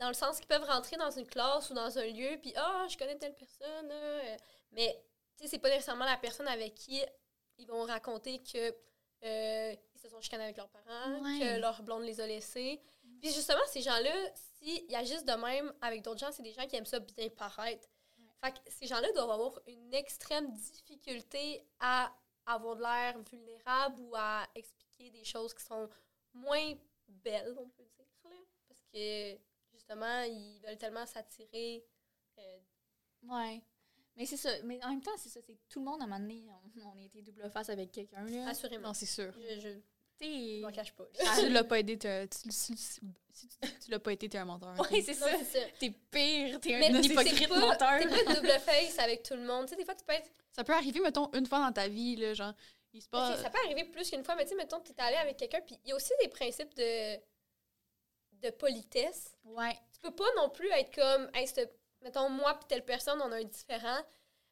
dans 0.00 0.08
le 0.08 0.14
sens 0.14 0.38
qu'ils 0.38 0.48
peuvent 0.48 0.64
rentrer 0.64 0.96
dans 0.96 1.12
une 1.12 1.26
classe 1.28 1.70
ou 1.70 1.74
dans 1.74 1.96
un 1.96 2.06
lieu, 2.06 2.38
puis 2.42 2.52
ah, 2.56 2.86
je 2.90 2.96
connais 2.96 3.16
telle 3.16 3.36
personne, 3.36 3.88
euh, 3.88 4.36
mais 4.72 5.00
tu 5.36 5.44
sais, 5.44 5.48
c'est 5.50 5.58
pas 5.60 5.68
nécessairement 5.70 6.04
la 6.04 6.16
personne 6.16 6.48
avec 6.48 6.74
qui 6.74 7.00
ils 7.56 7.66
vont 7.68 7.84
raconter 7.84 8.42
que 8.42 8.74
euh, 9.24 9.74
ils 9.94 10.00
se 10.00 10.08
sont 10.08 10.20
chicanés 10.20 10.42
avec 10.42 10.56
leurs 10.56 10.70
parents, 10.70 11.20
Ouais. 11.22 11.38
que 11.38 11.60
leur 11.60 11.84
blonde 11.84 12.02
les 12.02 12.20
a 12.20 12.26
laissés. 12.26 12.80
Puis 13.20 13.30
justement, 13.32 13.62
ces 13.68 13.80
gens-là, 13.82 14.12
s'ils 14.64 14.94
agissent 14.94 15.24
de 15.24 15.32
même 15.34 15.72
avec 15.80 16.02
d'autres 16.02 16.20
gens, 16.20 16.32
c'est 16.32 16.42
des 16.42 16.52
gens 16.52 16.66
qui 16.66 16.76
aiment 16.76 16.86
ça 16.86 17.00
bien 17.00 17.28
paraître. 17.30 17.88
Ouais. 18.18 18.24
Fait 18.42 18.52
que 18.52 18.58
ces 18.72 18.86
gens-là 18.86 19.10
doivent 19.12 19.30
avoir 19.30 19.60
une 19.66 19.92
extrême 19.94 20.50
difficulté 20.52 21.64
à 21.80 22.12
avoir 22.46 22.76
de 22.76 22.82
l'air 22.82 23.18
vulnérable 23.30 24.00
ou 24.00 24.14
à 24.16 24.46
expliquer 24.54 25.10
des 25.10 25.24
choses 25.24 25.54
qui 25.54 25.62
sont 25.64 25.88
moins 26.32 26.74
belles, 27.08 27.54
on 27.58 27.68
peut 27.68 27.84
dire. 27.84 28.06
Parce 28.68 28.84
que, 28.92 29.38
justement, 29.72 30.22
ils 30.22 30.60
veulent 30.66 30.78
tellement 30.78 31.06
s'attirer. 31.06 31.84
euh, 32.38 32.58
Ouais. 33.22 33.62
Mais 34.16 34.26
c'est 34.26 34.36
ça. 34.36 34.50
Mais 34.64 34.82
en 34.84 34.90
même 34.90 35.00
temps, 35.02 35.16
c'est 35.16 35.28
ça. 35.30 35.40
C'est 35.42 35.54
que 35.54 35.62
tout 35.68 35.80
le 35.80 35.86
monde, 35.86 36.00
à 36.00 36.04
un 36.04 36.06
moment 36.06 36.20
donné, 36.20 36.46
on, 36.48 36.88
on 36.88 36.96
a 36.98 37.02
été 37.02 37.20
double 37.22 37.50
face 37.50 37.68
avec 37.70 37.90
quelqu'un, 37.90 38.24
assurément. 38.46 38.88
Non, 38.88 38.94
c'est 38.94 39.06
sûr. 39.06 39.32
Je, 39.32 39.40
je, 39.60 39.68
T'sais- 39.70 39.82
je 40.20 40.60
m'en 40.62 40.70
cache 40.72 40.92
pas. 40.92 41.04
Si 41.34 41.44
tu 41.46 41.48
l'as 41.50 41.64
pas 41.64 41.78
aidé, 41.80 41.98
t'es 41.98 42.08
un- 42.08 42.26
tu- 42.26 42.50
si, 42.50 42.76
si- 42.76 43.00
si 43.32 43.48
tu 43.84 43.90
l'as 43.90 43.98
pas 43.98 44.12
été, 44.12 44.28
t'es 44.28 44.38
un 44.38 44.44
menteur. 44.44 44.74
Ouais, 44.78 45.02
c'est 45.02 45.12
Non, 45.20 45.26
ça. 45.26 45.38
c'est 45.38 45.60
ça. 45.60 45.66
T'es 45.78 45.90
pire. 45.90 46.60
T'es 46.60 46.74
un 46.74 46.80
c'est- 47.02 47.08
hypocrite 47.08 47.34
c'est 47.36 47.48
pas- 47.48 47.58
menteur. 47.58 47.98
T'es 48.00 48.24
pas 48.24 48.34
double 48.34 48.48
face 48.60 48.98
avec 48.98 49.22
tout 49.22 49.34
le 49.34 49.42
monde. 49.44 49.66
Tu 49.66 49.70
sais, 49.70 49.76
des 49.76 49.84
fois, 49.84 49.94
tu 49.94 50.04
peux 50.04 50.12
être. 50.14 50.30
Ça 50.52 50.62
peut 50.64 50.72
arriver, 50.74 51.00
mettons, 51.00 51.30
une 51.32 51.46
fois 51.46 51.58
dans 51.60 51.72
ta 51.72 51.88
vie, 51.88 52.16
là, 52.16 52.32
genre, 52.34 52.52
il 52.92 53.02
se 53.02 53.08
passe... 53.08 53.42
Ça 53.42 53.50
peut 53.50 53.58
arriver 53.64 53.84
plus 53.84 54.08
qu'une 54.08 54.22
fois, 54.24 54.36
mais 54.36 54.44
tu 54.44 54.50
sais, 54.50 54.54
mettons, 54.54 54.78
t'es 54.80 54.94
allé 54.98 55.16
avec 55.16 55.36
quelqu'un, 55.36 55.60
puis 55.62 55.76
il 55.84 55.88
y 55.90 55.92
a 55.92 55.96
aussi 55.96 56.12
des 56.22 56.28
principes 56.28 56.72
de, 56.74 57.16
de 58.32 58.50
politesse. 58.50 59.32
Ouais. 59.44 59.76
Tu 59.92 60.00
peux 60.00 60.14
pas 60.14 60.28
non 60.36 60.48
plus 60.50 60.68
être 60.70 60.94
comme, 60.94 61.28
hey, 61.34 61.48
mettons, 62.02 62.28
moi 62.28 62.54
puis 62.54 62.66
telle 62.68 62.84
personne, 62.84 63.20
on 63.20 63.32
a 63.32 63.36
un 63.36 63.44
différent. 63.44 63.98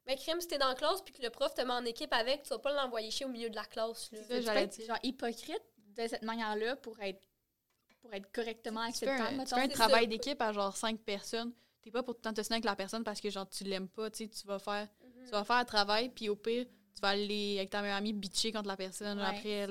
Mais 0.06 0.16
crime, 0.16 0.40
si 0.40 0.48
t'es 0.48 0.58
dans 0.58 0.68
la 0.68 0.74
classe 0.74 1.00
puis 1.02 1.14
que 1.14 1.22
le 1.22 1.30
prof 1.30 1.54
te 1.54 1.60
met 1.62 1.72
en 1.72 1.84
équipe 1.84 2.12
avec, 2.12 2.42
tu 2.42 2.48
vas 2.50 2.58
pas 2.58 2.72
l'envoyer 2.72 3.10
chier 3.10 3.24
au 3.26 3.28
milieu 3.28 3.48
de 3.50 3.54
la 3.56 3.64
classe. 3.64 4.10
là. 4.12 4.18
C'est 4.26 4.42
ça, 4.42 4.60
être 4.60 4.84
genre 4.84 4.98
hypocrite 5.02 5.62
de 5.96 6.06
cette 6.08 6.22
manière-là 6.22 6.76
pour 6.76 6.98
être 7.00 7.20
pour 8.00 8.12
être 8.12 8.32
correctement 8.32 8.84
Tu 8.90 8.98
fais 8.98 9.08
un, 9.10 9.14
acceptable. 9.14 9.44
tu 9.48 9.54
fais 9.54 9.60
un 9.60 9.68
travail 9.68 10.08
d'équipe 10.08 10.40
à 10.42 10.52
genre 10.52 10.76
cinq 10.76 10.98
personnes. 11.00 11.52
T'es 11.82 11.90
pas 11.92 12.02
pour 12.02 12.14
tout 12.14 12.20
le 12.28 12.34
temps 12.34 12.42
te 12.42 12.52
avec 12.52 12.64
la 12.64 12.74
personne 12.74 13.04
parce 13.04 13.20
que 13.20 13.30
genre 13.30 13.48
tu 13.48 13.62
l'aimes 13.64 13.88
pas, 13.88 14.10
tu 14.10 14.24
sais, 14.24 14.28
tu 14.28 14.44
vas 14.46 14.58
faire 14.58 14.88
Mhm. 15.02 15.24
tu 15.26 15.30
vas 15.30 15.44
faire 15.44 15.56
un 15.56 15.64
travail 15.64 16.08
puis 16.08 16.28
au 16.28 16.34
pire, 16.36 16.66
tu 16.94 17.00
vas 17.00 17.08
aller 17.10 17.58
avec 17.58 17.70
ta 17.70 17.80
meilleure 17.80 17.98
amie 17.98 18.12
bitcher 18.12 18.50
contre 18.50 18.66
la 18.68 18.76
personne 18.76 19.18
Ouais, 19.20 19.24
après 19.24 19.66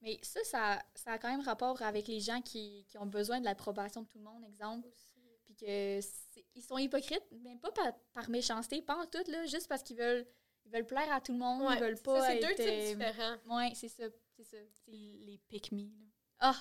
Mais 0.00 0.18
ça, 0.22 0.40
ça, 0.44 0.82
ça 0.94 1.12
a 1.12 1.18
quand 1.18 1.30
même 1.30 1.40
rapport 1.40 1.80
avec 1.80 2.06
les 2.08 2.20
gens 2.20 2.40
qui, 2.42 2.84
qui 2.88 2.98
ont 2.98 3.06
besoin 3.06 3.40
de 3.40 3.44
l'approbation 3.46 4.02
de 4.02 4.06
tout 4.08 4.18
le 4.18 4.24
monde, 4.24 4.44
exemple. 4.44 4.86
aussi. 4.88 5.13
Puis 5.56 5.66
que 5.66 6.00
c'est- 6.00 6.44
ils 6.54 6.62
sont 6.62 6.78
hypocrites, 6.78 7.24
mais 7.42 7.56
pas 7.56 7.70
par, 7.72 7.92
par 8.12 8.28
méchanceté, 8.30 8.82
pas 8.82 8.96
en 8.96 9.06
tout, 9.06 9.22
là, 9.30 9.46
juste 9.46 9.68
parce 9.68 9.82
qu'ils 9.82 9.96
veulent, 9.96 10.26
ils 10.64 10.72
veulent 10.72 10.86
plaire 10.86 11.12
à 11.12 11.20
tout 11.20 11.32
le 11.32 11.38
monde, 11.38 11.62
Ouais, 11.62 11.74
ils 11.76 11.80
veulent 11.80 12.00
pas 12.02 12.26
c'est 12.26 12.38
être... 12.38 12.48
deux 12.48 12.54
types 12.54 12.68
euh, 12.72 12.94
différents. 12.94 13.36
Ouais, 13.58 13.72
c'est 13.74 13.88
ça, 13.88 14.04
c'est 14.36 14.44
ça. 14.44 14.56
C'est- 14.84 14.90
Les 14.92 15.38
pick 15.48 15.72
me. 15.72 15.82
là. 15.82 16.06
Ah! 16.40 16.56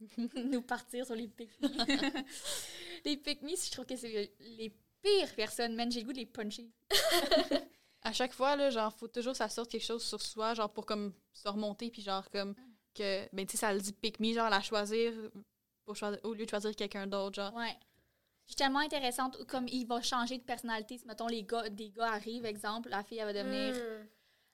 Nous 0.36 0.62
partir 0.62 1.06
sur 1.06 1.14
les 1.14 1.28
pick 1.28 1.50
Les 3.04 3.16
pick 3.16 3.40
je 3.42 3.70
trouve 3.72 3.86
que 3.86 3.96
c'est 3.96 4.30
les 4.40 4.72
pires 5.02 5.34
personnes, 5.34 5.74
man. 5.74 5.90
J'ai 5.90 6.00
le 6.00 6.06
goût 6.06 6.12
de 6.12 6.18
les 6.18 6.26
puncher. 6.26 6.70
À 8.02 8.12
chaque 8.12 8.34
fois 8.34 8.54
là, 8.54 8.70
genre 8.70 8.92
faut 8.94 9.08
toujours 9.08 9.32
que 9.32 9.38
ça 9.38 9.48
sorte 9.48 9.68
quelque 9.70 9.84
chose 9.84 10.04
sur 10.04 10.22
soi 10.22 10.54
genre 10.54 10.72
pour 10.72 10.86
comme 10.86 11.12
se 11.32 11.48
remonter 11.48 11.90
puis 11.90 12.02
genre 12.02 12.28
comme 12.30 12.54
que 12.94 13.26
ben 13.34 13.44
tu 13.46 13.52
sais 13.52 13.56
ça 13.58 13.74
le 13.74 13.80
dit 13.80 13.92
pick 13.92 14.20
me 14.20 14.32
genre 14.32 14.48
la 14.48 14.60
choisir 14.62 15.12
pour 15.84 15.96
choisir 15.96 16.20
au 16.22 16.32
lieu 16.34 16.44
de 16.44 16.50
choisir 16.50 16.76
quelqu'un 16.76 17.06
d'autre 17.08 17.34
genre. 17.34 17.54
Ouais. 17.54 17.76
Je 18.46 18.52
suis 18.52 18.56
tellement 18.56 18.78
intéressante. 18.80 19.44
Comme 19.46 19.66
il 19.68 19.86
va 19.86 20.00
changer 20.02 20.38
de 20.38 20.42
personnalité. 20.44 20.98
Si, 20.98 21.06
mettons, 21.06 21.26
les 21.26 21.42
gars, 21.42 21.68
des 21.68 21.90
gars 21.90 22.12
arrivent, 22.12 22.46
exemple, 22.46 22.88
la 22.88 23.02
fille, 23.02 23.18
elle 23.18 23.26
va 23.26 23.32
devenir... 23.32 23.74
Hmm. 23.74 24.06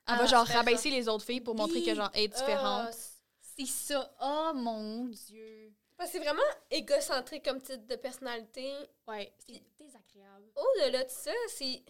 Elle 0.09 0.17
va 0.17 0.23
Ah, 0.25 0.27
genre 0.27 0.47
rabaisser 0.47 0.91
les 0.91 1.09
autres 1.09 1.25
filles 1.25 1.41
pour 1.41 1.55
montrer 1.55 1.81
que 1.83 1.95
genre 1.95 2.11
elle 2.15 2.25
est 2.25 2.29
différente. 2.29 2.87
Ah, 2.89 2.93
c'est- 2.93 3.13
C'est 3.41 3.67
ça. 3.67 4.13
Oh, 4.21 4.51
mon 4.55 5.05
Dieu. 5.05 5.73
parce 5.97 6.11
que 6.11 6.19
c'est 6.19 6.25
vraiment 6.25 6.43
égocentrique 6.71 7.45
comme 7.45 7.61
type 7.61 7.87
de 7.87 7.95
personnalité. 7.97 8.73
Ouais, 9.07 9.33
c'est 9.47 9.63
désagréable. 9.79 10.47
Au-delà 10.57 11.05
de 11.05 11.09
ça, 11.11 11.31
c'est. 11.49 11.83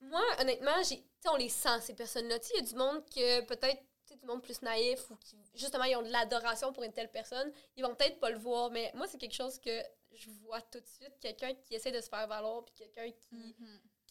Moi, 0.00 0.20
honnêtement, 0.40 0.82
j'ai. 0.82 0.96
Tu 0.98 1.02
sais, 1.20 1.28
on 1.30 1.36
les 1.36 1.48
sent, 1.48 1.80
ces 1.80 1.94
personnes-là. 1.94 2.36
Il 2.52 2.56
y 2.56 2.58
a 2.58 2.66
du 2.68 2.74
monde 2.74 3.02
que 3.08 3.40
peut-être. 3.42 3.80
Tu 4.06 4.12
sais, 4.12 4.16
du 4.16 4.26
monde 4.26 4.42
plus 4.42 4.60
naïf 4.60 5.08
ou 5.10 5.16
qui, 5.16 5.38
justement, 5.54 5.84
ils 5.84 5.96
ont 5.96 6.02
de 6.02 6.10
l'adoration 6.10 6.72
pour 6.72 6.82
une 6.82 6.92
telle 6.92 7.10
personne. 7.10 7.50
Ils 7.76 7.84
vont 7.84 7.94
peut-être 7.94 8.18
pas 8.20 8.28
le 8.30 8.38
voir, 8.38 8.70
mais 8.70 8.90
moi, 8.94 9.06
c'est 9.06 9.16
quelque 9.18 9.34
chose 9.36 9.58
que 9.60 9.80
je 10.14 10.30
vois 10.30 10.60
tout 10.62 10.80
de 10.80 10.86
suite. 10.86 11.18
Quelqu'un 11.20 11.54
qui 11.54 11.74
essaie 11.74 11.92
de 11.92 12.00
se 12.00 12.08
faire 12.08 12.26
valoir, 12.26 12.64
puis 12.64 12.74
quelqu'un 12.74 13.10
qui, 13.10 13.56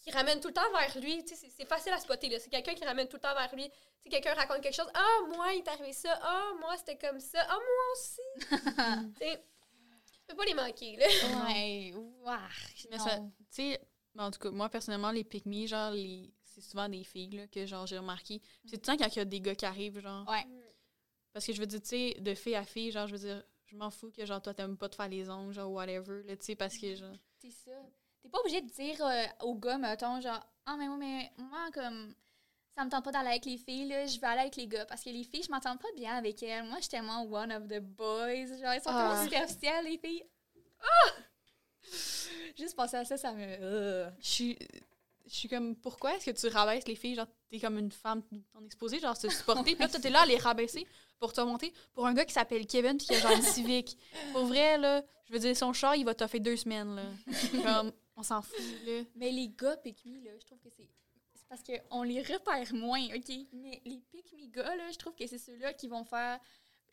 qui 0.02 0.12
ramène 0.12 0.40
tout 0.40 0.48
le 0.50 0.54
temps 0.54 0.70
vers 0.72 0.98
lui. 1.00 1.24
Tu 1.26 1.36
sais, 1.36 1.48
c'est- 1.50 1.66
facile 1.66 1.94
à 1.94 2.00
spotter, 2.00 2.30
là. 2.30 2.40
C'est 2.40 2.50
quelqu'un 2.50 2.74
qui 2.74 2.84
ramène 2.86 3.08
tout 3.08 3.18
le 3.18 3.22
temps 3.22 3.34
vers 3.36 3.56
lui. 3.56 3.70
Tu 3.70 3.76
sais, 4.04 4.10
quelqu'un 4.10 4.34
raconte 4.34 4.62
quelque 4.62 4.76
chose. 4.76 4.90
Ah, 4.94 5.18
moi, 5.36 5.54
il 5.54 5.60
est 5.60 5.68
arrivé 5.68 5.94
ça. 5.94 6.18
Ah, 6.22 6.52
moi, 6.60 6.76
c'était 6.78 6.98
comme 6.98 7.20
ça. 7.20 7.40
Ah, 7.48 7.56
moi 7.56 7.86
aussi. 7.94 9.16
tu 9.20 10.22
peux 10.28 10.36
pas 10.36 10.46
les 10.46 10.54
manquer, 10.54 10.96
là. 10.98 11.06
Ouais, 11.48 11.94
ouah, 11.96 12.40
Mais 12.90 12.98
non. 12.98 13.04
ça- 13.06 13.20
Tu 13.20 13.46
sais, 13.50 13.82
mais 14.16 14.24
en 14.24 14.32
tout 14.32 14.40
cas, 14.40 14.52
moi, 14.52 14.70
personnellement, 14.70 15.12
les 15.12 15.24
pick 15.24 15.46
me, 15.46 15.66
genre, 15.68 15.92
les... 15.92 16.34
c'est 16.44 16.62
souvent 16.62 16.90
des 16.90 17.04
filles, 17.04 17.30
là, 17.32 17.48
que, 17.48 17.66
genre, 17.66 17.86
j'ai 17.86 17.98
remarqué. 17.98 18.42
C'est 18.66 18.78
tout 18.82 18.92
le 18.92 18.98
temps 18.98 19.04
quand 19.04 19.16
il 19.16 19.20
y 19.20 19.22
a 19.22 19.26
des 19.26 19.42
gars 19.42 19.56
qui 19.56 19.66
arrivent, 19.66 20.00
genre. 20.00 20.28
Ouais. 20.30 20.46
Parce 21.34 21.46
que 21.46 21.54
je 21.54 21.60
veux 21.60 21.66
dire, 21.68 21.82
tu 21.82 21.88
sais, 21.90 22.16
de 22.20 22.34
fille 22.34 22.56
à 22.56 22.64
fille, 22.66 22.92
genre, 22.92 23.08
je 23.08 23.14
veux 23.14 23.20
dire, 23.20 23.44
je 23.72 23.76
m'en 23.78 23.90
fous 23.90 24.12
que, 24.12 24.26
genre, 24.26 24.42
toi, 24.42 24.54
t'aimes 24.54 24.78
pas 24.78 24.90
te 24.90 24.96
faire 24.96 25.08
les 25.08 25.30
ongles, 25.30 25.54
genre, 25.54 25.72
whatever, 25.72 26.22
là, 26.24 26.36
tu 26.36 26.46
sais, 26.46 26.56
parce 26.56 26.78
que, 26.78 26.94
genre. 26.96 27.16
C'est 27.42 27.52
ça. 27.52 27.72
T'es 28.22 28.30
pas 28.30 28.40
obligé 28.40 28.62
de 28.62 28.70
dire 28.70 29.04
euh, 29.06 29.26
aux 29.42 29.56
gars, 29.56 29.78
mettons, 29.78 30.20
genre, 30.22 30.46
ah, 30.66 30.76
mais, 30.78 30.88
moi, 30.88 30.98
mais 30.98 31.32
moi, 31.38 31.70
comme, 31.74 32.14
ça 32.76 32.86
me 32.86 32.90
tente 32.90 33.04
pas 33.04 33.12
d'aller 33.12 33.30
avec 33.30 33.46
les 33.46 33.58
filles, 33.58 33.88
là, 33.88 34.06
je 34.06 34.20
vais 34.20 34.28
aller 34.28 34.42
avec 34.42 34.56
les 34.58 34.68
gars. 34.68 34.86
Parce 34.86 35.04
que 35.04 35.10
les 35.10 35.24
filles, 35.24 35.44
je 35.44 35.52
m'entends 35.52 35.76
pas 35.78 35.88
bien 35.96 36.16
avec 36.16 36.42
elles. 36.44 36.64
Moi, 36.66 36.76
je 36.78 36.82
suis 36.84 36.90
tellement 36.90 37.24
one 37.24 37.52
of 37.52 37.68
the 37.68 37.80
boys. 37.80 38.48
Genre, 38.60 38.74
ils 38.76 38.82
sont 38.82 38.90
Ah. 38.92 39.10
tellement 39.10 39.24
superficielles, 39.24 39.86
les 39.86 39.98
filles. 39.98 40.24
Ah! 40.82 41.12
Juste 42.58 42.76
penser 42.76 42.98
à 42.98 43.06
ça, 43.06 43.18
ça 43.18 43.32
me. 43.34 43.44
euh. 43.44 44.10
Je 44.20 44.28
suis. 44.28 44.58
Je 45.26 45.36
suis 45.36 45.48
comme, 45.50 45.76
pourquoi 45.78 46.16
est-ce 46.16 46.30
que 46.30 46.32
tu 46.38 46.48
rabaisses 46.48 46.88
les 46.88 46.96
filles? 46.96 47.16
Genre, 47.16 47.28
t'es 47.50 47.60
comme 47.60 47.78
une 47.78 47.92
femme, 47.92 48.22
t'en 48.54 48.64
exposée, 48.66 49.00
genre, 49.00 49.16
se 49.16 49.30
supporter. 49.30 49.76
Puis 49.76 49.84
là, 49.84 49.88
t'es 49.88 50.10
là 50.10 50.22
à 50.22 50.26
les 50.26 50.38
rabaisser 50.38 50.86
pour 51.22 51.32
te 51.34 51.40
monter 51.42 51.72
pour 51.94 52.08
un 52.08 52.14
gars 52.14 52.26
qui 52.26 52.34
s'appelle 52.34 52.66
Kevin 52.66 52.98
puis 52.98 53.06
qui 53.08 53.14
a 53.16 53.20
genre 53.20 53.32
une 53.32 53.44
civique. 53.44 53.96
Pour 54.34 54.46
vrai, 54.46 54.78
là, 54.80 55.04
je 55.28 55.34
veux 55.34 55.40
dire, 55.40 55.56
son 55.56 55.72
char, 55.72 55.96
il 55.96 56.04
va 56.04 56.16
t'offrir 56.16 56.42
deux 56.42 56.58
semaines, 56.58 56.96
là. 56.96 57.04
Comme, 57.64 57.92
on 58.18 58.24
s'en 58.24 58.42
fout, 58.42 58.58
là. 58.86 59.04
Mais 59.16 59.32
les 59.32 59.48
gars 59.50 59.78
pick 59.78 60.04
me, 60.06 60.20
là, 60.26 60.32
je 60.40 60.46
trouve 60.48 60.60
que 60.60 60.70
c'est. 60.76 60.90
C'est 61.36 61.48
parce 61.48 61.62
qu'on 61.64 62.02
les 62.04 62.22
repère 62.24 62.74
moins, 62.74 63.06
OK? 63.16 63.32
Mais 63.54 63.82
les 63.86 64.02
pick 64.12 64.34
me 64.34 64.48
gars, 64.48 64.76
là, 64.76 64.90
je 64.92 64.98
trouve 64.98 65.14
que 65.14 65.28
c'est 65.28 65.38
ceux-là 65.38 65.74
qui 65.74 65.88
vont 65.88 66.04
faire, 66.04 66.40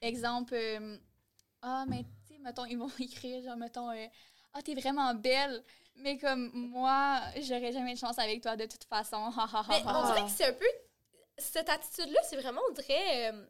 exemple, 0.03 0.53
euh, 0.55 0.99
ah, 1.62 1.87
mais 1.89 2.05
tu 2.26 2.35
sais, 2.35 2.39
mettons, 2.41 2.66
ils 2.66 2.76
vont 2.79 2.91
écrire, 3.01 3.43
genre, 3.43 3.57
mettons, 3.57 3.91
euh, 3.91 4.07
Ah, 4.53 4.61
t'es 4.62 4.74
vraiment 4.74 5.14
belle. 5.14 5.64
Mais 5.97 6.18
comme 6.18 6.51
moi, 6.53 7.20
j'aurais 7.41 7.72
jamais 7.72 7.95
de 7.95 7.99
chance 7.99 8.18
avec 8.18 8.43
toi 8.43 8.57
de 8.57 8.66
toute 8.66 8.85
façon. 8.85 9.33
Mais 9.68 9.83
on 9.87 10.07
dirait 10.07 10.22
que 10.24 10.31
c'est 10.31 10.45
un 10.45 10.53
peu. 10.53 10.66
Cette 11.39 11.68
attitude-là, 11.70 12.20
c'est 12.29 12.37
vraiment, 12.37 12.61
on 12.68 12.72
dirait. 12.74 13.33
euh, 13.33 13.47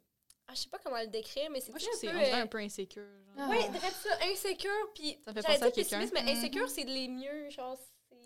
ah, 0.49 0.55
je 0.55 0.61
sais 0.61 0.69
pas 0.69 0.79
comment 0.79 0.99
le 1.01 1.07
décrire, 1.09 1.51
mais 1.51 1.61
c'est 1.61 1.71
Moi, 1.71 1.79
je 1.79 1.85
un 1.85 1.89
trouve 1.91 2.01
que 2.01 2.07
c'est 2.07 2.13
peu. 2.31 2.37
euh, 2.37 2.43
un 2.43 2.47
peu 2.47 2.59
insécure. 2.59 3.03
genre. 3.03 3.35
Ah. 3.39 3.49
Ouais, 3.51 3.69
dirais 3.69 3.91
ça, 3.91 4.11
insécure, 4.25 4.93
puis 4.95 5.19
Ça 5.27 5.33
fait 5.35 5.43
penser 5.43 5.63
à 5.63 5.71
quelqu'un. 5.71 6.07
mais 6.13 6.31
insécure, 6.33 6.63
Mhm. 6.65 6.69
c'est 6.69 6.85
de 6.85 6.91
les 6.91 7.09
mieux, 7.09 7.51
genre. 7.51 7.79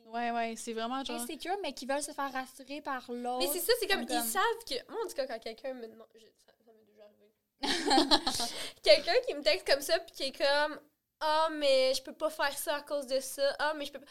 Ouais, 0.07 0.31
ouais, 0.31 0.55
c'est 0.57 0.73
vraiment 0.75 1.03
genre. 1.05 1.21
Insécure, 1.21 1.57
mais 1.63 1.73
qui 1.73 1.87
veulent 1.87 2.03
se 2.03 2.13
faire 2.13 2.31
rassurer 2.33 2.81
par 2.83 3.11
l'autre. 3.11 3.39
Mais 3.47 3.53
c'est 3.53 3.61
ça, 3.65 3.73
c'est 3.81 3.87
comme, 3.87 4.07
Comme- 4.07 4.17
ils 4.17 4.23
savent 4.23 4.65
que. 4.69 4.75
Moi, 4.93 5.01
en 5.05 5.09
tout 5.09 5.15
cas, 5.15 5.27
quand 5.27 5.39
quelqu'un 5.39 5.75
me 5.75 5.87
demande. 5.87 6.07
je- 6.15 6.21
Ça, 6.45 6.53
ça 6.65 6.73
m'est 6.73 6.85
déjà 6.85 7.05
arrivé. 7.05 7.33
quelqu'un 8.83 9.15
qui 9.27 9.35
me 9.35 9.43
texte 9.43 9.67
comme 9.67 9.81
ça, 9.81 9.99
puis 10.01 10.13
qui 10.13 10.23
est 10.25 10.33
comme. 10.37 10.81
Ah, 11.21 11.49
mais 11.53 11.95
je 11.95 12.03
peux 12.03 12.13
pas 12.13 12.31
faire 12.31 12.57
ça 12.59 12.77
à 12.77 12.83
cause 12.83 13.07
de 13.07 13.21
ça. 13.21 13.55
Ah, 13.59 13.75
mais 13.77 13.85
je 13.87 13.93
peux 13.93 14.01
pas. 14.01 14.07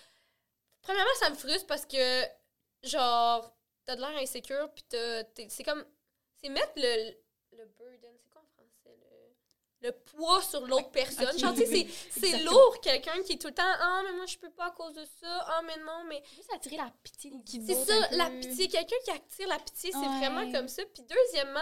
Premièrement, 0.82 1.12
ça 1.20 1.30
me 1.30 1.36
frustre 1.36 1.68
parce 1.68 1.86
que, 1.86 2.24
genre, 2.84 3.53
t'as 3.86 3.95
de 3.95 4.01
l'air 4.01 4.18
insécure, 4.22 4.72
puis 4.74 4.84
t'as- 4.89 5.24
t'es- 5.26 5.47
c'est 5.49 5.64
comme. 5.64 5.86
C'est 6.41 6.49
mettre 6.49 6.72
le, 6.78 7.12
le 7.52 7.66
burden. 7.78 8.12
C'est 8.18 8.30
quoi 8.30 8.41
en 8.41 8.47
français? 8.56 8.97
Le, 9.82 9.88
le 9.88 9.91
poids 9.93 10.41
sur 10.41 10.66
l'autre 10.68 10.91
personne? 10.91 11.28
ok, 11.34 11.38
Genre, 11.39 11.54
tu 11.54 11.62
sais, 11.66 11.70
oui, 11.72 11.93
c'est- 12.12 12.39
lourd, 12.43 12.80
quelqu'un 12.82 13.22
qui 13.24 13.34
est 13.34 13.38
tout 13.41 13.47
le 13.47 13.54
temps. 13.54 13.64
Ah, 13.66 14.02
mais 14.06 14.14
moi, 14.14 14.26
je 14.26 14.38
peux 14.38 14.49
pas 14.52 14.68
à 14.68 14.72
cause 14.72 14.93
de 14.93 15.04
ça. 15.20 15.45
Ah, 15.47 15.62
mais 15.66 15.78
non, 15.84 16.04
mais. 16.08 16.22
Juste 16.36 16.52
attirer 16.54 16.78
la 16.78 16.91
pitié 17.04 17.32
Qui- 17.45 17.66
C'est 17.66 17.76
ça, 17.76 18.10
la 18.12 18.30
pitié. 18.30 18.68
Quelqu'un 18.68 18.95
qui 19.04 19.12
attire 19.12 19.47
la 19.47 19.60
pitié, 19.60 19.91
c'est 19.91 19.97
Ouais. 19.97 20.18
vraiment 20.20 20.52
comme 20.52 20.68
ça. 20.68 20.84
Puis 20.93 21.04
deuxièmement, 21.04 21.60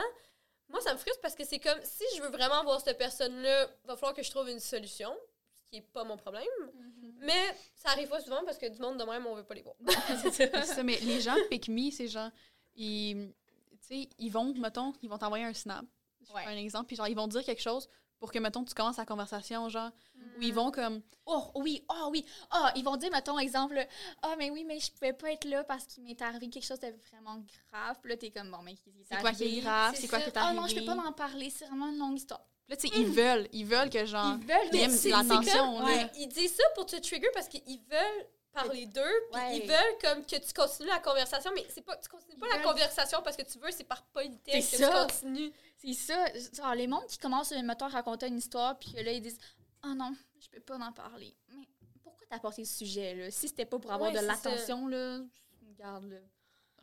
moi, 0.68 0.82
ça 0.82 0.94
me 0.94 0.98
frustre 1.00 1.22
parce 1.22 1.36
que 1.36 1.46
c'est 1.46 1.60
comme, 1.60 1.80
si 1.84 2.04
je 2.16 2.22
veux 2.22 2.30
vraiment 2.30 2.64
voir 2.64 2.80
cette 2.82 2.98
personne-là, 2.98 3.68
va 3.86 3.96
falloir 3.96 4.14
que 4.14 4.22
je 4.24 4.30
trouve 4.30 4.50
une 4.50 4.60
solution, 4.60 5.16
ce 5.56 5.62
qui 5.70 5.78
est 5.78 5.82
pas 5.94 6.04
mon 6.04 6.18
problème. 6.18 6.46
Mhm. 6.74 7.16
Mais 7.22 7.56
ça 7.76 7.90
arrive 7.90 8.08
pas 8.10 8.22
souvent 8.22 8.44
parce 8.46 8.58
que 8.58 8.68
du 8.68 8.80
monde 8.80 8.98
de 9.00 9.04
même, 9.06 9.26
on 9.26 9.34
veut 9.36 9.44
pas 9.44 9.56
les 9.56 9.62
voir. 9.64 9.76
C'est 10.34 10.66
ça, 10.66 10.84
mais 10.84 10.98
les 11.00 11.22
gens 11.22 11.36
pick 11.50 11.68
me, 11.70 11.90
c'est 11.92 12.08
genre, 12.08 12.30
ils, 12.76 13.34
tu 13.82 13.88
sais, 14.04 14.10
ils 14.18 14.30
vont, 14.30 14.54
mettons, 14.56 14.94
ils 15.02 15.10
vont 15.10 15.18
t'envoyer 15.18 15.46
un 15.46 15.54
snap. 15.54 15.86
Je 16.22 16.34
Ouais. 16.34 16.44
fais 16.44 16.50
un 16.50 16.58
exemple, 16.58 16.88
puis 16.88 16.96
genre, 16.96 17.08
ils 17.08 17.16
vont 17.16 17.28
dire 17.28 17.44
quelque 17.44 17.62
chose 17.62 17.88
pour 18.20 18.32
que, 18.32 18.40
mettons, 18.40 18.66
tu 18.66 18.74
commences 18.74 18.98
la 18.98 19.06
conversation, 19.06 19.70
genre, 19.70 19.92
où 20.38 20.42
ils 20.42 20.54
vont 20.54 20.72
comme, 20.72 21.02
Oh 21.26 21.52
oui, 21.56 21.86
oh 21.90 22.10
oui. 22.12 22.26
Ah, 22.52 22.74
ils 22.76 22.84
vont 22.84 22.98
dire, 22.98 23.10
mettons, 23.12 23.40
exemple, 23.40 23.80
ah, 24.22 24.36
mais 24.38 24.50
oui, 24.50 24.64
mais 24.66 24.80
je 24.80 24.92
pouvais 24.92 25.14
pas 25.14 25.32
être 25.32 25.46
là 25.46 25.64
parce 25.64 25.86
qu'il 25.86 26.04
m'est 26.04 26.22
arrivé 26.22 26.50
quelque 26.50 26.66
chose 26.66 26.80
de 26.80 26.94
vraiment 27.12 27.42
grave. 27.72 27.98
Puis 28.02 28.10
là, 28.12 28.18
t'es 28.18 28.32
comme, 28.32 28.52
bon, 28.52 28.62
mais 28.64 28.76
c'est 29.08 29.18
quoi 29.22 29.32
qui 29.32 29.44
est 29.60 29.62
grave, 29.62 29.96
c'est 29.96 30.08
quoi 30.08 30.20
qui 30.20 30.30
est 30.30 30.38
arrivé. 30.38 30.60
non, 30.60 30.68
je 30.68 30.76
peux 30.76 30.86
pas 30.86 30.98
en 30.98 31.14
parler, 31.14 31.50
c'est 31.50 31.66
vraiment 31.66 31.88
une 31.90 31.98
longue 32.00 32.18
histoire. 32.18 32.46
Là, 32.68 32.76
tu 32.76 32.88
sais, 32.88 32.94
ils 33.00 33.08
veulent, 33.08 33.48
ils 33.54 33.66
veulent 33.66 33.90
que, 33.90 34.06
genre, 34.06 34.38
Ils 34.40 34.46
veulent, 34.46 35.12
l'attention. 35.12 35.84
Ouais. 35.86 36.12
Ils 36.18 36.28
disent 36.28 36.56
ça 36.56 36.64
pour 36.76 36.86
te 36.86 36.96
trigger 36.98 37.30
parce 37.34 37.48
qu'ils 37.48 37.80
veulent 37.90 38.28
parler 38.52 38.86
d'eux, 38.88 39.02
puis 39.32 39.42
Ouais. 39.42 39.58
ils 39.58 39.68
veulent 39.68 39.98
comme 40.02 40.26
que 40.26 40.36
tu 40.38 40.54
continues 40.54 40.90
la 40.90 41.00
conversation, 41.00 41.52
mais 41.56 41.66
c'est 41.70 41.82
pas, 41.82 41.96
tu 41.98 42.10
continues 42.10 42.38
pas 42.38 42.48
Ils 42.48 42.50
la 42.50 42.56
veulent- 42.58 42.66
conversation 42.68 43.22
parce 43.22 43.38
que 43.38 43.44
tu 43.44 43.58
veux, 43.60 43.72
c'est 43.72 43.84
par 43.84 44.04
politesse 44.08 44.66
C'est 44.70 44.78
que 44.78 44.84
ça. 44.84 44.90
tu 44.90 44.96
continues. 45.22 45.54
C'est 45.78 45.94
ça. 45.94 46.26
Genre, 46.54 46.76
les 46.76 46.88
mondes 46.88 47.06
qui 47.08 47.18
commencent, 47.18 47.52
mettons, 47.52 47.86
à 47.86 47.90
raconter 47.90 48.28
une 48.28 48.38
histoire, 48.38 48.78
puis 48.78 48.92
là, 48.94 49.12
ils 49.12 49.22
disent, 49.22 49.40
ah 49.84 49.94
non, 49.96 50.14
je 50.42 50.48
peux 50.50 50.60
pas 50.62 50.78
en 50.78 50.92
parler. 50.92 51.36
Mais 51.50 51.68
pourquoi 52.04 52.26
t'as 52.30 52.36
apporté 52.38 52.66
ce 52.66 52.78
sujet, 52.80 53.16
là? 53.16 53.32
Si 53.32 53.48
c'était 53.48 53.66
pas 53.66 53.80
pour 53.80 53.92
avoir 53.92 54.12
Ouais, 54.12 54.20
de 54.20 54.26
l'attention, 54.26 54.88
là, 54.88 55.20
regarde, 55.68 56.06
là. 56.06 56.18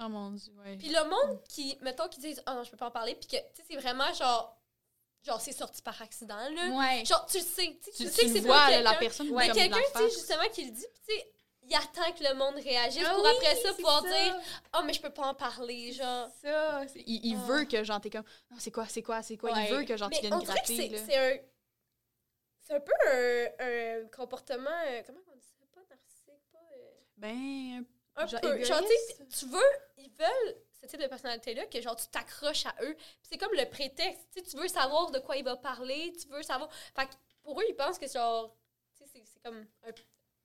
Oh 0.01 0.09
mon 0.09 0.31
dieu, 0.31 0.53
ouais. 0.65 0.77
Puis 0.77 0.89
le 0.91 1.05
monde 1.09 1.43
qui, 1.49 1.77
mettons, 1.81 2.09
qui 2.09 2.21
disent, 2.21 2.43
ah 2.47 2.55
non, 2.55 2.65
je 2.65 2.71
peux 2.71 2.77
pas 2.77 2.89
en 2.89 2.91
parler, 2.91 3.15
puis 3.15 3.27
que, 3.29 3.37
tu 3.37 3.43
sais, 3.57 3.65
c'est 3.71 3.77
vraiment 3.77 4.13
genre, 4.15 4.59
genre, 5.25 5.41
c'est 5.41 5.53
sorti 5.53 5.81
par 5.83 6.01
accident, 6.03 6.37
là. 6.51 6.69
Ouais. 6.71 7.05
Genre, 7.05 7.25
tu 7.27 7.39
le 7.39 7.43
sais, 7.45 7.79
tu 7.83 7.91
sais, 7.91 7.91
Tu, 7.93 8.05
tu 8.05 8.11
sais 8.11 8.21
tu 8.23 8.27
que 8.29 8.33
c'est 8.35 8.41
vois, 8.41 8.57
pas 8.57 8.71
là, 8.71 8.81
la 8.83 8.91
quelqu'un. 8.91 9.01
personne, 9.01 9.31
Ouais, 9.31 9.49
Mais 9.49 9.55
quelqu'un, 9.55 9.79
tu 9.95 9.99
sais, 9.99 10.11
justement, 10.11 10.49
qui 10.53 10.65
le 10.67 10.71
dit, 10.71 10.87
puis 10.93 11.01
tu 11.09 11.15
sais, 11.15 11.33
il 11.69 11.75
attend 11.75 12.13
que 12.13 12.23
le 12.23 12.35
monde 12.35 12.55
réagisse 12.57 13.03
Ah 13.07 13.15
pour 13.15 13.25
oui, 13.25 13.31
après 13.37 13.57
ça 13.57 13.73
pouvoir 13.75 14.03
ça. 14.03 14.09
dire, 14.09 14.41
oh, 14.77 14.81
mais 14.85 14.93
je 14.93 15.01
peux 15.03 15.11
pas 15.11 15.27
en 15.29 15.35
parler, 15.35 15.93
genre. 15.93 16.29
ça. 16.43 16.85
Il, 16.95 17.27
il 17.27 17.37
Ah. 17.37 17.47
veut 17.47 17.65
que, 17.65 17.83
genre, 17.85 18.01
t'es 18.01 18.11
comme, 18.11 18.25
non, 18.51 18.57
c'est 18.59 18.71
quoi, 18.71 18.87
c'est 18.89 19.03
quoi, 19.03 19.23
c'est 19.23 19.37
quoi. 19.37 19.53
Ouais. 19.53 19.67
Il 19.69 19.75
veut 19.75 19.85
que, 19.85 19.97
genre, 19.97 20.11
tu 20.11 20.21
viennes 20.21 20.39
gratter, 20.43 20.77
c'est 20.77 21.17
là. 21.17 21.29
un. 21.29 21.37
C'est 22.61 22.75
un 22.75 22.81
peu 22.81 22.93
un, 23.09 23.47
un 24.05 24.09
comportement. 24.09 24.71
euh, 24.87 25.03
comment 25.07 25.21
on 25.33 25.37
dit 25.37 25.45
ça? 25.47 25.65
Pas 25.73 25.81
narcissique, 25.89 26.43
pas. 26.53 26.59
euh, 26.73 26.91
Ben, 27.17 27.85
un 28.17 28.27
Genre 28.27 28.41
peu. 28.41 28.65
Genre, 28.65 28.83
tu 29.39 29.47
veux. 29.47 29.61
Ils 29.99 30.11
veulent 30.11 30.57
ce 30.81 30.87
type 30.87 31.01
de 31.01 31.07
personnalité-là, 31.07 31.67
que 31.67 31.81
genre, 31.81 31.97
tu 31.97 32.07
t'accroches 32.09 32.67
à 32.67 32.75
eux. 32.83 32.97
C'est 33.23 33.39
comme 33.39 33.53
le 33.55 33.69
prétexte. 33.69 34.27
Tu 34.35 34.41
sais, 34.41 34.47
tu 34.51 34.57
veux 34.57 34.69
savoir 34.69 35.11
de 35.11 35.19
quoi 35.21 35.37
il 35.37 35.45
va 35.45 35.57
parler, 35.57 36.13
tu 36.21 36.29
veux 36.29 36.43
savoir. 36.43 36.69
Fait 36.95 37.07
que 37.07 37.13
pour 37.43 37.61
eux, 37.61 37.65
ils 37.69 37.75
pensent 37.77 37.99
que 37.99 38.09
genre. 38.09 38.55
C'est 38.95 39.43
comme 39.45 39.67
un- 39.87 39.93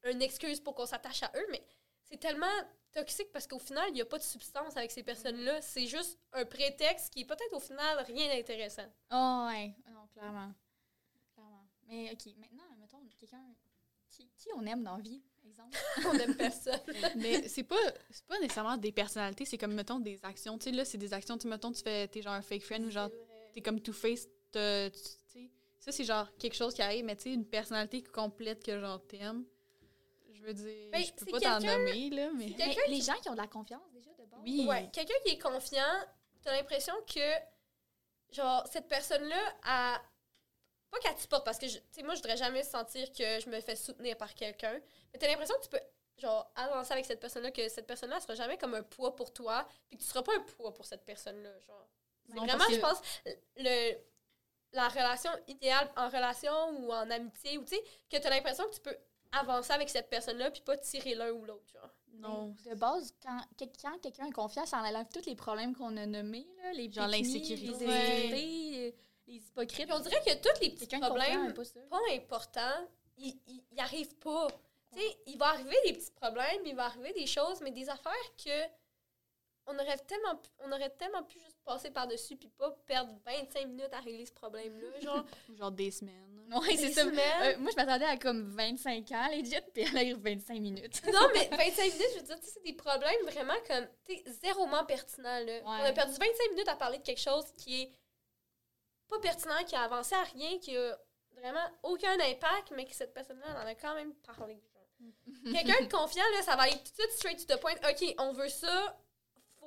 une 0.09 0.21
excuse 0.21 0.59
pour 0.59 0.75
qu'on 0.75 0.85
s'attache 0.85 1.23
à 1.23 1.31
eux, 1.35 1.45
mais 1.51 1.63
c'est 2.03 2.17
tellement 2.17 2.47
toxique 2.91 3.31
parce 3.31 3.47
qu'au 3.47 3.59
final, 3.59 3.85
il 3.89 3.93
n'y 3.93 4.01
a 4.01 4.05
pas 4.05 4.17
de 4.17 4.23
substance 4.23 4.75
avec 4.75 4.91
ces 4.91 5.03
personnes-là. 5.03 5.61
C'est 5.61 5.87
juste 5.87 6.19
un 6.33 6.45
prétexte 6.45 7.13
qui 7.13 7.21
est 7.21 7.25
peut-être 7.25 7.53
au 7.53 7.59
final 7.59 7.99
rien 8.07 8.27
d'intéressant. 8.35 8.87
Oh, 9.11 9.47
ouais. 9.49 9.75
Non, 9.89 10.07
clairement. 10.13 10.53
Clairement. 11.33 11.67
Mais, 11.87 12.11
OK, 12.11 12.33
maintenant, 12.37 12.63
mettons, 12.79 12.99
quelqu'un... 13.17 13.43
Qui, 14.09 14.29
qui 14.35 14.49
on 14.57 14.65
aime 14.65 14.83
dans 14.83 14.97
la 14.97 15.01
vie, 15.01 15.23
exemple? 15.45 15.77
On 16.05 16.13
n'aime 16.13 16.35
personne. 16.35 16.81
Mais 17.15 17.47
c'est 17.47 17.63
pas, 17.63 17.77
c'est 18.09 18.25
pas 18.25 18.37
nécessairement 18.39 18.75
des 18.75 18.91
personnalités, 18.91 19.45
c'est 19.45 19.57
comme, 19.57 19.73
mettons, 19.73 20.01
des 20.01 20.19
actions. 20.25 20.57
Tu 20.57 20.65
sais, 20.65 20.71
là, 20.75 20.83
c'est 20.83 20.97
des 20.97 21.13
actions, 21.13 21.37
tu 21.37 21.47
mettons, 21.47 21.71
tu 21.71 21.81
fais, 21.81 22.09
t'es 22.09 22.21
genre 22.21 22.33
un 22.33 22.41
fake 22.41 22.63
friend 22.63 22.85
ou 22.85 22.89
genre, 22.89 23.09
t'es 23.53 23.61
comme 23.61 23.79
two-face, 23.79 24.27
t'as- 24.51 24.89
tu 24.89 24.99
tu 25.01 25.09
sais. 25.31 25.51
Ça, 25.79 25.93
c'est 25.93 26.03
genre 26.03 26.27
quelque 26.35 26.55
chose 26.55 26.73
qui 26.73 26.81
arrive, 26.81 27.05
mais 27.05 27.15
tu 27.15 27.23
sais, 27.23 27.33
une 27.33 27.45
personnalité 27.47 28.03
complète 28.03 28.65
que 28.65 28.77
genre 28.81 29.01
t'aimes. 29.07 29.45
Je 30.41 30.45
veux 30.47 30.53
dire, 30.53 30.89
Ben, 30.91 31.03
je 31.03 31.11
peux 31.13 31.25
c'est 31.25 31.31
pas 31.31 31.39
t'en 31.39 31.59
quelqu'un- 31.59 31.77
nommer, 31.77 32.09
là, 32.09 32.29
mais. 32.35 32.45
les 32.47 32.99
qui- 32.99 33.01
gens 33.03 33.13
qui 33.21 33.29
ont 33.29 33.33
de 33.33 33.37
la 33.41 33.47
confiance, 33.47 33.91
déjà, 33.93 34.11
de 34.13 34.25
base. 34.25 34.39
Oui. 34.43 34.65
Ouais, 34.67 34.89
quelqu'un 34.91 35.13
qui 35.23 35.33
est 35.33 35.37
confiant, 35.39 35.83
t'as 36.41 36.51
l'impression 36.55 36.93
que, 37.03 37.29
genre, 38.31 38.65
cette 38.71 38.87
personne-là 38.87 39.39
a. 39.63 40.01
Pas 40.89 40.99
qu'elle 40.99 41.15
te 41.15 41.21
supporte, 41.21 41.45
parce 41.45 41.57
que, 41.57 41.67
tu 41.67 41.79
sais, 41.91 42.03
moi, 42.03 42.15
je 42.15 42.19
voudrais 42.19 42.35
jamais 42.37 42.63
sentir 42.63 43.09
que 43.13 43.39
je 43.39 43.49
me 43.49 43.61
fais 43.61 43.77
soutenir 43.77 44.17
par 44.17 44.33
quelqu'un. 44.35 44.77
Mais 45.13 45.19
t'as 45.19 45.27
l'impression 45.27 45.55
que 45.55 45.63
tu 45.63 45.69
peux, 45.69 45.79
genre, 46.17 46.51
avancer 46.55 46.91
avec 46.91 47.05
cette 47.05 47.19
personne-là, 47.21 47.51
que 47.51 47.69
cette 47.69 47.87
personne-là 47.87 48.19
sera 48.19 48.35
jamais 48.35 48.57
comme 48.57 48.73
un 48.73 48.83
poids 48.83 49.15
pour 49.15 49.31
toi, 49.31 49.65
puis 49.87 49.97
que 49.97 50.03
tu 50.03 50.09
seras 50.09 50.21
pas 50.23 50.35
un 50.35 50.41
poids 50.41 50.73
pour 50.73 50.85
cette 50.85 51.05
personne-là, 51.05 51.59
genre. 51.61 51.87
C'est 52.27 52.35
Non, 52.35 52.45
vraiment, 52.45 52.65
je 52.69 52.79
pense, 52.79 52.99
le, 53.55 53.93
la 54.73 54.89
relation 54.89 55.31
idéale 55.47 55.89
en 55.95 56.09
relation 56.09 56.69
ou 56.81 56.91
en 56.91 57.09
amitié, 57.09 57.57
ou 57.57 57.63
tu 57.63 57.75
sais, 57.75 57.83
que 58.09 58.17
t'as 58.17 58.29
l'impression 58.29 58.65
que 58.69 58.75
tu 58.75 58.81
peux 58.81 58.97
avancer 59.31 59.71
avec 59.73 59.89
cette 59.89 60.09
personne-là, 60.09 60.51
puis 60.51 60.61
pas 60.61 60.77
tirer 60.77 61.15
l'un 61.15 61.31
ou 61.31 61.45
l'autre, 61.45 61.67
genre. 61.71 61.89
Non. 62.13 62.55
De 62.65 62.75
base, 62.75 63.13
quand, 63.23 63.39
que- 63.57 63.71
quand 63.81 63.97
quelqu'un 63.99 64.25
est 64.27 64.31
confiant, 64.31 64.65
ça 64.65 64.77
enlève 64.79 65.07
tous 65.13 65.25
les 65.25 65.35
problèmes 65.35 65.75
qu'on 65.75 65.95
a 65.97 66.05
nommés, 66.05 66.47
là, 66.61 66.73
les 66.73 66.91
Genre 66.91 67.07
l'insécurité. 67.07 67.85
les 68.29 68.95
hypocrites. 69.27 69.87
Puis 69.87 69.93
on 69.97 69.99
dirait 70.01 70.21
que 70.21 70.33
tous 70.41 70.61
les 70.61 70.69
petits 70.71 70.87
problèmes 71.07 71.53
pas 71.89 71.99
importants, 72.11 72.87
ils, 73.17 73.39
ils, 73.47 73.63
ils 73.71 73.79
arrivent 73.79 74.15
pas. 74.17 74.47
Tu 74.93 74.99
sais, 74.99 75.17
il 75.27 75.37
va 75.37 75.47
arriver 75.47 75.75
des 75.85 75.93
petits 75.93 76.11
problèmes, 76.11 76.61
il 76.65 76.75
va 76.75 76.85
arriver 76.85 77.13
des 77.13 77.25
choses, 77.27 77.61
mais 77.61 77.71
des 77.71 77.87
affaires 77.89 78.35
que 78.43 78.65
on 79.67 79.73
aurait 79.75 79.97
tellement 79.99 80.35
pu, 80.35 80.49
on 80.59 80.71
aurait 80.71 80.89
tellement 80.89 81.23
pu 81.23 81.39
juste 81.39 81.50
passer 81.63 81.91
par-dessus 81.91 82.35
puis 82.35 82.49
pas 82.49 82.71
perdre 82.85 83.13
25 83.25 83.67
minutes 83.67 83.93
à 83.93 83.99
régler 83.99 84.25
ce 84.25 84.33
problème-là. 84.33 84.99
Genre, 85.01 85.25
genre 85.57 85.71
des 85.71 85.91
semaines. 85.91 86.31
C'est 86.75 86.91
ça. 86.91 87.01
Euh, 87.01 87.57
moi, 87.59 87.71
je 87.71 87.75
m'attendais 87.75 88.05
à 88.05 88.17
comme 88.17 88.49
25 88.55 89.09
ans, 89.11 89.27
legit, 89.29 89.55
puis 89.73 89.83
elle 89.83 89.97
arrive 89.97 90.17
25 90.17 90.59
minutes. 90.59 91.01
non, 91.13 91.27
mais 91.33 91.47
25 91.47 91.83
minutes, 91.83 92.07
je 92.13 92.19
veux 92.19 92.25
dire, 92.25 92.39
tu 92.39 92.45
sais, 92.45 92.51
c'est 92.55 92.63
des 92.63 92.73
problèmes 92.73 93.23
vraiment 93.23 93.55
comme, 93.67 93.87
tu 94.05 94.15
sais, 94.15 94.23
zéroment 94.43 94.83
pertinents, 94.85 95.39
là. 95.39 95.59
On 95.63 95.71
a 95.71 95.93
perdu 95.93 96.11
25 96.11 96.27
minutes 96.51 96.67
à 96.67 96.75
parler 96.75 96.97
de 96.97 97.03
quelque 97.03 97.21
chose 97.21 97.45
qui 97.57 97.83
est 97.83 97.91
pas 99.07 99.19
pertinent, 99.19 99.63
qui 99.65 99.75
a 99.75 99.83
avancé 99.83 100.15
à 100.15 100.23
rien, 100.23 100.57
qui 100.59 100.75
a 100.75 100.97
vraiment 101.35 101.65
aucun 101.83 102.13
impact, 102.19 102.71
mais 102.75 102.85
que 102.85 102.93
cette 102.93 103.13
personne-là 103.13 103.45
elle 103.49 103.57
en 103.57 103.67
a 103.67 103.75
quand 103.75 103.95
même 103.95 104.13
parlé. 104.15 104.61
genre. 104.73 105.53
Quelqu'un 105.53 105.83
de 105.85 105.91
confiant, 105.91 106.23
là, 106.33 106.41
ça 106.43 106.55
va 106.55 106.63
aller 106.63 106.73
tout 106.73 106.79
de 106.79 107.11
suite 107.11 107.11
straight 107.11 107.47
to 107.47 107.55
the 107.55 107.59
point. 107.59 107.75
OK, 107.89 108.15
on 108.19 108.33
veut 108.33 108.49
ça. 108.49 109.00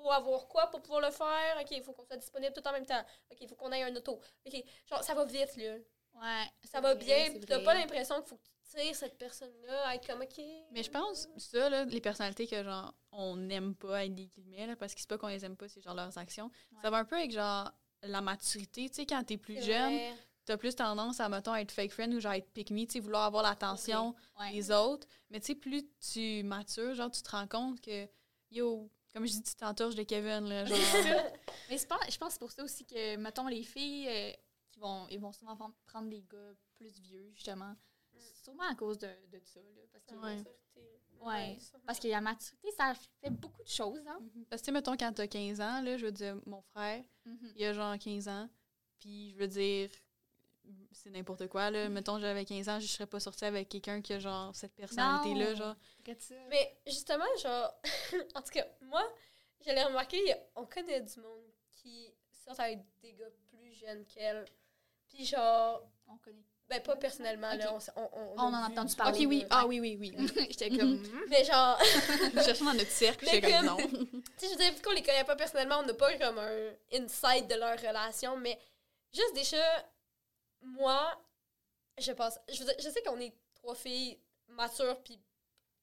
Faut 0.05 0.11
avoir 0.11 0.47
quoi 0.49 0.67
pour 0.67 0.83
pouvoir 0.83 1.01
le 1.01 1.11
faire? 1.11 1.57
OK, 1.63 1.71
il 1.71 1.83
faut 1.83 1.95
qu'on 1.95 2.05
soit 2.05 2.19
disponible 2.19 2.53
tout 2.53 2.69
en 2.69 2.73
même 2.73 2.85
temps. 2.85 3.03
OK, 3.31 3.39
il 3.41 3.49
faut 3.49 3.55
qu'on 3.55 3.73
ait 3.73 3.83
un 3.85 3.97
auto. 3.97 4.21
OK, 4.45 4.65
genre, 4.87 5.03
ça 5.03 5.15
va 5.15 5.25
vite, 5.25 5.57
là. 5.57 5.77
Ouais. 6.13 6.45
Ça 6.71 6.83
va 6.83 6.95
vrai, 6.95 7.31
bien. 7.31 7.41
T'as 7.47 7.55
vrai. 7.57 7.65
pas 7.65 7.73
l'impression 7.73 8.17
qu'il 8.17 8.29
faut 8.29 8.37
que 8.37 8.43
tu 8.45 8.77
tires 8.83 8.95
cette 8.95 9.17
personne-là 9.17 9.89
à 9.89 9.95
être 9.95 10.07
comme 10.07 10.21
OK. 10.21 10.43
Mais 10.73 10.83
je 10.83 10.91
pense, 10.91 11.27
ça, 11.39 11.71
là, 11.71 11.87
les 11.87 12.03
personnalités 12.03 12.47
que, 12.47 12.63
genre, 12.63 12.93
on 13.13 13.35
n'aime 13.37 13.75
pas, 13.75 14.01
avec 14.01 14.15
des 14.15 14.27
guillemets, 14.27 14.67
là, 14.67 14.77
parce 14.77 14.95
que 14.95 15.01
c'est 15.01 15.09
pas 15.09 15.17
qu'on 15.17 15.29
les 15.29 15.43
aime 15.43 15.57
pas, 15.57 15.69
c'est 15.69 15.81
genre 15.81 15.95
leurs 15.95 16.19
actions. 16.19 16.51
Ça 16.83 16.91
va 16.91 16.99
un 16.99 17.05
peu 17.07 17.17
avec, 17.17 17.31
genre, 17.33 17.73
la 18.03 18.21
maturité. 18.21 18.91
Tu 18.91 18.97
sais, 18.97 19.07
quand 19.07 19.25
t'es 19.25 19.39
plus 19.39 19.63
jeune, 19.65 19.99
t'as 20.45 20.59
plus 20.59 20.77
tendance 20.77 21.19
à, 21.19 21.31
mettons, 21.31 21.55
être 21.55 21.73
fake 21.73 21.93
friend 21.93 22.13
ou 22.13 22.21
genre 22.21 22.35
être 22.35 22.51
pick 22.53 22.71
me, 22.71 22.85
tu 22.85 22.93
sais, 22.93 23.01
vouloir 23.01 23.23
avoir 23.23 23.43
l'attention 23.43 24.15
Ouais. 24.39 24.53
des 24.53 24.71
autres. 24.71 25.07
Mais 25.31 25.41
tu 25.41 25.47
sais, 25.47 25.55
plus 25.55 25.83
tu 26.13 26.43
matures, 26.43 26.95
genre, 26.95 27.11
tu 27.11 27.23
te 27.23 27.31
rends 27.31 27.49
compte 27.49 27.81
que, 27.81 28.07
yo, 28.51 28.91
comme 29.15 29.27
je 29.27 29.33
dis, 29.33 29.43
tu 29.43 29.55
t'entourges 29.55 29.95
de 29.95 30.03
Kevin, 30.03 30.49
là, 30.49 30.65
genre. 30.65 30.77
Mais 31.71 31.79
je 31.79 31.87
pense, 31.87 32.01
je 32.11 32.19
pense 32.19 32.29
que 32.29 32.33
c'est 32.33 32.39
pour 32.41 32.51
ça 32.53 32.65
aussi 32.65 32.85
que, 32.85 33.17
mettons, 33.17 33.47
les 33.47 33.63
filles 33.63 34.09
euh, 34.09 34.33
qui 34.71 34.81
vont, 34.81 35.07
ils 35.09 35.19
vont 35.21 35.33
souvent 35.33 35.57
prendre- 35.87 36.09
des 36.11 36.23
gars 36.23 36.53
plus 36.77 36.99
vieux, 37.01 37.31
justement. 37.33 37.75
sûrement 38.43 38.65
à 38.65 38.75
cause 38.75 38.99
de, 38.99 39.09
de 39.33 39.41
ça. 39.45 39.61
Là, 39.61 39.83
parce 39.93 40.05
que, 40.05 40.15
Ouais. 40.15 40.45
Ouais. 41.21 41.59
Parce 41.87 41.99
que 42.01 42.09
la 42.09 42.21
maturité, 42.21 42.71
ça 42.77 42.93
fait 43.23 43.31
beaucoup 43.31 43.63
de 43.63 43.69
choses. 43.69 44.07
Hein? 44.07 44.19
Parce 44.51 44.61
que, 44.61 44.71
mettons, 44.73 44.95
quand 44.97 45.13
t'as 45.15 45.27
15 45.27 45.61
ans, 45.61 45.81
là, 45.81 45.97
je 45.97 46.05
veux 46.07 46.13
dire, 46.13 46.37
mon 46.45 46.61
frère, 46.61 47.03
il 47.57 47.65
a 47.65 47.73
genre 47.73 47.97
15 47.99 48.29
ans, 48.29 48.51
puis 48.99 49.31
je 49.33 49.39
veux 49.39 49.49
dire, 49.49 49.89
c'est 50.93 51.11
n'importe 51.11 51.49
quoi, 51.49 51.71
là. 51.71 51.89
Mettons, 51.89 52.19
j'avais 52.19 52.45
15 52.45 52.69
ans, 52.69 52.81
je 52.81 52.87
serais 52.87 53.07
pas 53.07 53.21
sortie 53.21 53.45
avec 53.45 53.69
quelqu'un 53.69 54.01
qui 54.01 54.13
a 54.15 54.19
genre 54.19 54.55
cette 54.55 54.75
personnalité-là, 54.75 55.51
Non. 55.51 55.57
genre. 55.57 55.77
Mais 56.49 56.77
justement, 56.87 57.25
genre, 57.43 57.75
en 58.35 58.43
tout 58.43 58.51
cas, 58.53 58.67
moi, 58.83 59.03
j'allais 59.65 59.85
remarquer, 59.85 60.35
on 60.57 60.65
connaît 60.67 61.01
du 61.01 61.21
monde 61.21 61.43
qui 61.71 62.13
sort 62.45 62.59
avec 62.61 62.81
des 63.03 63.13
gars 63.15 63.27
plus 63.51 63.73
jeunes 63.75 64.05
qu'elle. 64.07 64.45
Puis 65.09 65.25
genre, 65.27 65.83
On 66.09 66.17
connaît. 66.19 66.43
ben 66.69 66.83
pas 66.83 66.97
personnellement, 66.97 67.53
là, 67.55 67.73
Ok. 67.75 67.83
on, 67.97 68.01
on, 68.03 68.09
on, 68.13 68.35
On 68.37 68.41
en 68.41 68.55
a 68.55 68.69
entendu 68.69 68.93
Ok, 68.93 68.99
parler. 68.99 69.27
oui, 69.27 69.41
là. 69.43 69.47
ah 69.51 69.67
oui, 69.67 69.81
oui, 69.81 69.97
oui. 70.01 70.15
J'étais 70.51 70.71
comme. 70.71 70.95
hmm. 70.95 71.21
Mais 71.29 71.45
genre, 71.45 71.79
Je 71.83 72.41
cherchais 72.43 72.65
dans 72.65 72.75
notre 72.75 72.91
cercle, 72.91 73.27
j'étais 73.31 73.51
comme 73.53 73.67
comme- 73.67 73.67
non. 73.67 73.77
tu 73.77 73.87
sais, 74.39 74.47
je 74.47 74.51
veux 74.53 74.57
dire, 74.57 74.73
vu 74.73 74.81
qu'on 74.83 74.93
les 74.93 75.03
connaît 75.03 75.25
pas 75.25 75.37
personnellement, 75.37 75.79
on 75.81 75.87
n'a 75.87 75.95
pas 75.95 76.17
comme 76.19 76.39
un 76.39 76.71
insight 76.93 77.49
de 77.49 77.55
leur 77.57 77.79
relation, 77.79 78.37
mais 78.39 78.59
juste 79.13 79.35
déjà, 79.35 79.63
moi, 80.65 81.21
je 81.99 82.13
pense, 82.13 82.39
je, 82.53 82.59
veux 82.59 82.65
dire, 82.67 82.75
je 82.79 82.91
sais 82.91 83.03
qu'on 83.03 83.21
est 83.21 83.35
trois 83.55 83.75
filles 83.75 84.21
matures, 84.49 85.01
puis 85.03 85.21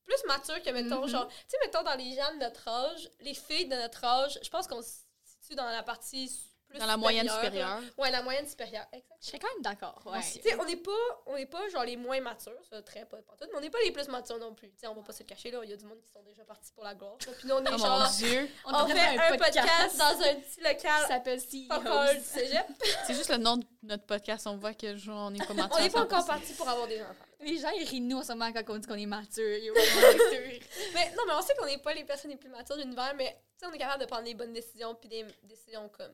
plus 0.05 0.23
matures 0.27 0.61
que, 0.61 0.69
mettons, 0.71 1.01
Mhm. 1.03 1.07
genre, 1.07 1.27
tu 1.27 1.35
sais, 1.47 1.57
mettons, 1.63 1.83
dans 1.83 1.95
les 1.95 2.13
gens 2.15 2.33
de 2.33 2.39
notre 2.39 2.67
âge, 2.67 3.09
les 3.19 3.33
filles 3.33 3.67
de 3.67 3.75
notre 3.75 4.03
âge, 4.03 4.39
je 4.41 4.49
pense 4.49 4.67
qu'on 4.67 4.81
se 4.81 5.01
situe 5.23 5.55
dans 5.55 5.69
la 5.69 5.83
partie 5.83 6.27
plus 6.71 6.79
Dans 6.79 6.85
la 6.85 6.97
moyenne 6.97 7.29
supérieure. 7.29 7.81
Ouais, 7.97 8.09
la 8.09 8.23
moyenne 8.23 8.47
supérieure, 8.47 8.85
exact. 8.91 9.17
Je 9.21 9.27
serais 9.27 9.39
quand 9.39 9.53
même 9.53 9.61
d'accord. 9.61 10.01
Ouais. 10.05 10.57
on 10.59 10.65
n'est 10.65 10.77
pas, 10.77 10.91
on 11.27 11.45
pas 11.45 11.69
genre 11.69 11.83
les 11.83 11.97
moins 11.97 12.21
matures, 12.21 12.53
ça 12.69 12.81
très 12.81 13.05
pas 13.05 13.17
pas 13.17 13.33
tout, 13.39 13.45
mais 13.51 13.57
on 13.57 13.61
n'est 13.61 13.69
pas 13.69 13.81
les 13.83 13.91
plus 13.91 14.07
matures 14.07 14.39
non 14.39 14.53
plus. 14.53 14.69
Tu 14.69 14.79
sais, 14.79 14.87
on 14.87 14.95
va 14.95 15.01
pas 15.01 15.13
se 15.13 15.23
le 15.23 15.27
cacher 15.27 15.51
là, 15.51 15.59
il 15.63 15.69
y 15.69 15.73
a 15.73 15.77
du 15.77 15.85
monde 15.85 15.99
qui 16.01 16.09
sont 16.09 16.23
déjà 16.23 16.43
partis 16.43 16.71
pour 16.73 16.83
la 16.83 16.95
gloire. 16.95 17.17
Puis 17.17 17.47
nous 17.47 17.55
on 17.55 17.63
est 17.63 17.69
Oh 17.73 17.77
genre, 17.77 17.99
mon 17.99 18.11
dieu. 18.11 18.49
on, 18.65 18.87
fait 18.87 18.99
un 18.99 19.37
podcast 19.37 19.97
dans 19.97 20.05
un 20.05 20.35
petit 20.35 20.55
qui 20.55 20.61
local 20.61 21.07
s'appelle 21.07 21.41
pas 21.67 21.79
loin 21.79 22.13
du 22.13 22.21
cégep. 22.21 22.65
C'est 23.07 23.13
juste 23.13 23.29
le 23.29 23.37
nom 23.37 23.57
de 23.57 23.65
notre 23.83 24.05
podcast, 24.05 24.47
on 24.47 24.57
voit 24.57 24.73
que 24.73 24.95
genre, 24.95 25.27
on 25.27 25.31
n'est 25.31 25.45
pas 25.45 25.53
mature. 25.53 25.77
On 25.77 25.81
n'est 25.81 25.89
pas 25.89 26.01
encore 26.01 26.23
100%. 26.23 26.27
parti 26.27 26.53
pour 26.53 26.69
avoir 26.69 26.87
des 26.87 27.01
enfants. 27.01 27.25
Les 27.41 27.57
gens, 27.57 27.69
ils 27.69 27.87
rient 27.87 28.01
de 28.01 28.05
nous 28.05 28.17
en 28.17 28.23
ce 28.23 28.33
moment 28.33 28.51
quand 28.53 28.63
on 28.69 28.77
dit 28.77 28.87
qu'on 28.87 28.95
est 28.95 29.05
mature. 29.05 29.43
Mais 30.93 31.11
non, 31.17 31.23
mais 31.25 31.33
on 31.33 31.41
sait 31.41 31.55
qu'on 31.55 31.65
n'est 31.65 31.79
pas 31.79 31.93
les 31.93 32.03
personnes 32.03 32.31
les 32.31 32.37
plus 32.37 32.49
matures 32.49 32.75
de 32.75 32.81
l'univers, 32.81 33.13
mais 33.15 33.35
on 33.63 33.71
est 33.71 33.77
capable 33.77 34.01
de 34.01 34.07
prendre 34.07 34.23
des 34.23 34.33
bonnes 34.33 34.53
décisions 34.53 34.95
puis 34.95 35.09
des 35.09 35.25
décisions 35.43 35.89
comme 35.89 36.13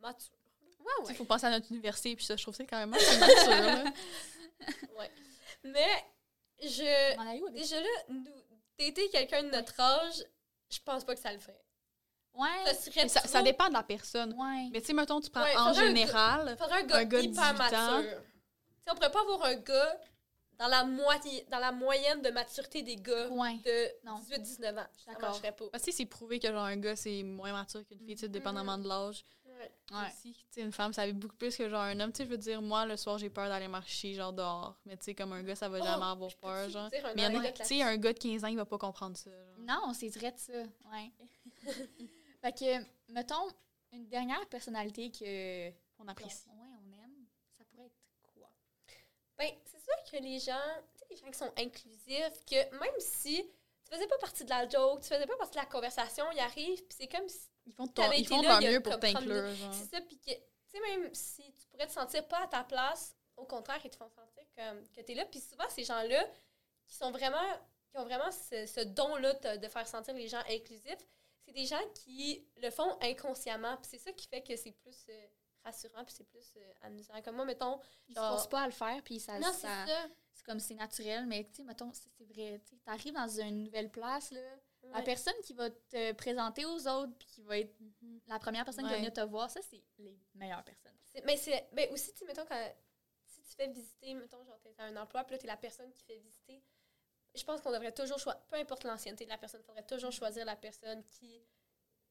matures. 0.00 0.32
Ouais, 0.80 0.86
Il 1.00 1.06
ouais. 1.08 1.14
faut 1.14 1.24
penser 1.24 1.46
à 1.46 1.50
notre 1.50 1.70
université, 1.70 2.14
puis 2.16 2.24
ça, 2.24 2.36
je 2.36 2.42
trouve 2.42 2.54
ça 2.54 2.64
quand 2.64 2.78
même 2.78 2.94
assez 2.94 3.18
mature. 3.18 3.48
là. 3.50 3.84
Mais 5.64 5.86
je. 6.62 7.16
On 7.18 7.22
en 7.22 7.28
a 7.30 7.36
eu 7.36 7.42
au 7.42 7.48
début. 7.48 7.60
Déjà 7.60 7.80
là, 7.80 7.88
nous, 8.08 8.24
dater 8.78 9.08
quelqu'un 9.10 9.42
de 9.42 9.50
notre 9.50 9.78
âge, 9.80 10.24
je 10.70 10.78
pense 10.84 11.04
pas 11.04 11.14
que 11.14 11.20
ça 11.20 11.32
le 11.32 11.38
ferait. 11.38 11.60
Ça 12.34 12.40
Ouais. 12.40 12.74
ça, 13.08 13.20
trop- 13.20 13.28
ça 13.28 13.42
dépend 13.42 13.68
de 13.68 13.72
la 13.74 13.82
personne. 13.82 14.32
Ouais. 14.34 14.68
Mais 14.72 14.80
tu 14.80 14.86
sais, 14.88 14.92
mettons, 14.92 15.20
tu 15.20 15.28
prends 15.30 15.42
Ouais, 15.42 15.56
en 15.56 15.66
un 15.68 15.72
général. 15.72 16.56
Faudrait 16.58 16.82
un 16.82 16.86
gars, 16.86 16.96
Un 16.98 17.04
gars 17.04 17.20
hyper 17.20 17.30
18 17.32 17.38
ans. 17.40 17.54
mature. 17.58 18.02
Tu 18.10 18.84
sais, 18.84 18.90
on 18.90 18.94
pourrait 18.94 19.10
pas 19.10 19.20
avoir 19.22 19.44
un 19.46 19.54
gars 19.56 20.00
dans 20.58 20.68
la, 20.68 20.84
moitié, 20.84 21.46
dans 21.50 21.58
la 21.58 21.72
moyenne 21.72 22.22
de 22.22 22.30
maturité 22.30 22.82
des 22.82 22.96
gars 22.96 23.28
Ouais. 23.28 23.56
de 23.64 24.06
Non. 24.06 24.18
18-19 24.20 24.78
ans. 24.78 24.86
Ça 25.04 25.12
D'accord. 25.12 25.30
marcherait 25.30 25.52
pas. 25.52 25.68
Parce 25.72 25.84
que 25.84 25.90
c'est 25.92 26.06
prouvé 26.06 26.38
que 26.38 26.46
genre 26.48 26.64
un 26.64 26.76
gars, 26.76 26.94
c'est 26.96 27.22
moins 27.24 27.52
mature 27.52 27.84
qu'une 27.84 27.98
fille, 27.98 28.14
tu 28.14 28.20
sais, 28.20 28.28
dépendamment 28.28 28.78
de 28.78 28.86
l'âge. 28.88 29.24
Ouais. 29.90 30.08
Aussi, 30.08 30.36
une 30.56 30.72
femme, 30.72 30.92
ça 30.92 31.06
va 31.06 31.12
beaucoup 31.12 31.36
plus 31.36 31.56
que 31.56 31.68
genre 31.68 31.80
un 31.82 31.98
homme. 32.00 32.12
Tu 32.12 32.18
sais, 32.18 32.24
je 32.24 32.30
veux 32.30 32.38
dire, 32.38 32.60
moi, 32.62 32.86
le 32.86 32.96
soir, 32.96 33.18
j'ai 33.18 33.30
peur 33.30 33.48
d'aller 33.48 33.68
marcher, 33.68 34.14
genre 34.14 34.32
dehors. 34.32 34.76
Mais 34.84 34.96
tu 34.96 35.04
sais, 35.06 35.14
comme 35.14 35.32
un 35.32 35.42
gars, 35.42 35.54
ça 35.56 35.68
va 35.68 35.78
Oh, 35.80 35.84
jamais 35.84 36.04
avoir 36.04 36.34
peur, 36.36 36.68
genre. 36.68 36.88
Mais 36.92 37.00
il 37.16 37.22
y 37.22 37.26
en 37.26 37.34
a, 37.34 37.38
anecdote 37.38 37.54
tu 37.56 37.64
sais, 37.64 37.82
un 37.82 37.96
gars 37.96 38.12
de 38.12 38.18
15 38.18 38.44
ans, 38.44 38.48
il 38.48 38.56
va 38.56 38.66
pas 38.66 38.78
comprendre 38.78 39.16
ça. 39.16 39.30
genre. 39.30 39.58
Non, 39.60 39.92
c'est 39.94 40.08
vrai 40.10 40.32
de 40.32 40.38
ça. 40.38 40.52
Ouais. 40.92 41.12
fait 42.42 42.52
que, 42.52 43.12
mettons, 43.12 43.48
une 43.92 44.08
dernière 44.08 44.46
personnalité 44.48 45.10
que. 45.10 45.70
On 46.00 46.06
apprécie. 46.08 46.48
Ouais, 46.48 46.54
on 46.56 46.92
aime. 46.92 47.26
Ça 47.56 47.64
pourrait 47.64 47.86
être 47.86 47.96
quoi? 48.34 48.50
Ben, 49.36 49.50
c'est 49.64 49.80
sûr 49.80 49.94
que 50.10 50.22
les 50.22 50.38
gens, 50.38 50.52
tu 50.92 50.98
sais, 50.98 51.06
les 51.10 51.16
gens 51.16 51.30
qui 51.30 51.38
sont 51.38 51.52
inclusifs, 51.58 52.44
que 52.46 52.78
même 52.78 53.00
si 53.00 53.44
tu 53.88 53.94
faisais 53.94 54.06
pas 54.06 54.18
partie 54.18 54.44
de 54.44 54.50
la 54.50 54.68
joke, 54.68 55.00
tu 55.02 55.08
faisais 55.08 55.26
pas 55.26 55.36
partie 55.36 55.56
de 55.58 55.62
la 55.62 55.66
conversation, 55.66 56.24
ils 56.32 56.40
arrivent, 56.40 56.84
puis 56.86 56.96
c'est 56.98 57.08
comme 57.08 57.28
si. 57.28 57.48
Ils 57.66 57.72
font 57.74 57.86
ton- 57.86 58.10
ils 58.12 58.26
font 58.26 58.40
là, 58.42 58.60
leur 58.60 58.70
mieux 58.72 58.80
pour 58.80 58.92
comme 58.92 59.00
30 59.00 59.14
t'inclure. 59.14 59.50
C'est 59.72 59.90
ça, 59.94 60.00
puis 60.00 60.18
que, 60.18 60.30
tu 60.32 60.40
sais, 60.68 60.80
même 60.80 61.12
si 61.14 61.42
tu 61.52 61.66
pourrais 61.68 61.86
te 61.86 61.92
sentir 61.92 62.26
pas 62.28 62.44
à 62.44 62.46
ta 62.46 62.64
place, 62.64 63.14
au 63.36 63.44
contraire, 63.44 63.80
ils 63.84 63.90
te 63.90 63.96
font 63.96 64.08
sentir 64.08 64.44
comme 64.56 64.86
que 64.90 65.00
t'es 65.02 65.14
là. 65.14 65.24
Puis 65.26 65.40
souvent, 65.40 65.68
ces 65.68 65.84
gens-là, 65.84 66.24
qui 66.86 66.94
sont 66.96 67.10
vraiment, 67.10 67.44
qui 67.90 67.98
ont 67.98 68.04
vraiment 68.04 68.30
ce, 68.32 68.66
ce 68.66 68.80
don-là 68.80 69.34
de, 69.56 69.68
faire 69.68 69.86
sentir 69.86 70.14
les 70.14 70.28
gens 70.28 70.42
inclusifs, 70.48 71.06
c'est 71.44 71.52
des 71.52 71.66
gens 71.66 71.80
qui 71.94 72.46
le 72.56 72.70
font 72.70 72.96
inconsciemment. 73.02 73.76
Puis 73.76 73.88
c'est 73.92 73.98
ça 73.98 74.12
qui 74.12 74.26
fait 74.26 74.42
que 74.42 74.56
c'est 74.56 74.72
plus 74.72 75.04
euh, 75.10 75.26
rassurant, 75.64 76.04
puis 76.04 76.14
c'est 76.16 76.24
plus 76.28 76.54
euh, 76.56 76.72
amusant. 76.82 77.20
Comme 77.22 77.36
moi, 77.36 77.44
mettons, 77.44 77.78
Ils 78.08 78.14
se 78.14 78.20
Genre- 78.20 78.30
forcent 78.30 78.48
pas 78.48 78.62
à 78.62 78.66
le 78.66 78.72
faire, 78.72 79.02
puis 79.04 79.20
ça. 79.20 79.38
non, 79.38 79.48
c'est 79.52 79.66
ça- 79.66 79.86
ça. 79.86 80.06
C'est 80.38 80.44
comme 80.44 80.60
c'est 80.60 80.74
naturel, 80.74 81.26
mais 81.26 81.44
tu 81.44 81.56
sais, 81.56 81.62
mettons, 81.64 81.90
c'est 81.92 82.24
vrai. 82.24 82.60
Tu 82.64 82.76
arrives 82.86 83.14
dans 83.14 83.40
une 83.40 83.64
nouvelle 83.64 83.90
place, 83.90 84.30
là. 84.30 84.40
La 84.94 85.02
personne 85.02 85.34
qui 85.42 85.52
va 85.52 85.68
te 85.68 86.12
présenter 86.12 86.64
aux 86.64 86.86
autres, 86.86 87.12
puis 87.18 87.26
qui 87.26 87.42
va 87.42 87.58
être 87.58 87.74
la 88.28 88.38
première 88.38 88.64
personne 88.64 88.84
qui 88.84 88.90
va 88.90 88.96
venir 88.96 89.12
te 89.12 89.20
voir, 89.20 89.50
ça, 89.50 89.60
c'est 89.62 89.82
les 89.98 90.16
meilleures 90.34 90.64
personnes. 90.64 90.96
Mais 91.24 91.36
c'est 91.36 91.68
ben 91.72 91.90
aussi, 91.92 92.14
tu 92.14 92.24
mettons, 92.24 92.46
quand, 92.46 92.74
si 93.26 93.42
tu 93.42 93.54
fais 93.56 93.66
visiter, 93.66 94.14
mettons, 94.14 94.44
genre, 94.44 94.58
t'es 94.60 94.72
à 94.78 94.84
un 94.84 94.96
emploi, 94.96 95.24
puis 95.24 95.34
là, 95.34 95.38
t'es 95.38 95.48
la 95.48 95.56
personne 95.56 95.90
qui 95.92 96.04
fait 96.04 96.18
visiter, 96.18 96.62
je 97.34 97.44
pense 97.44 97.60
qu'on 97.60 97.72
devrait 97.72 97.92
toujours 97.92 98.18
choisir, 98.18 98.40
peu 98.46 98.56
importe 98.56 98.84
l'ancienneté 98.84 99.24
de 99.24 99.30
la 99.30 99.38
personne, 99.38 99.60
il 99.60 99.66
faudrait 99.66 99.86
toujours 99.86 100.12
choisir 100.12 100.44
la 100.44 100.56
personne 100.56 101.02
qui 101.04 101.42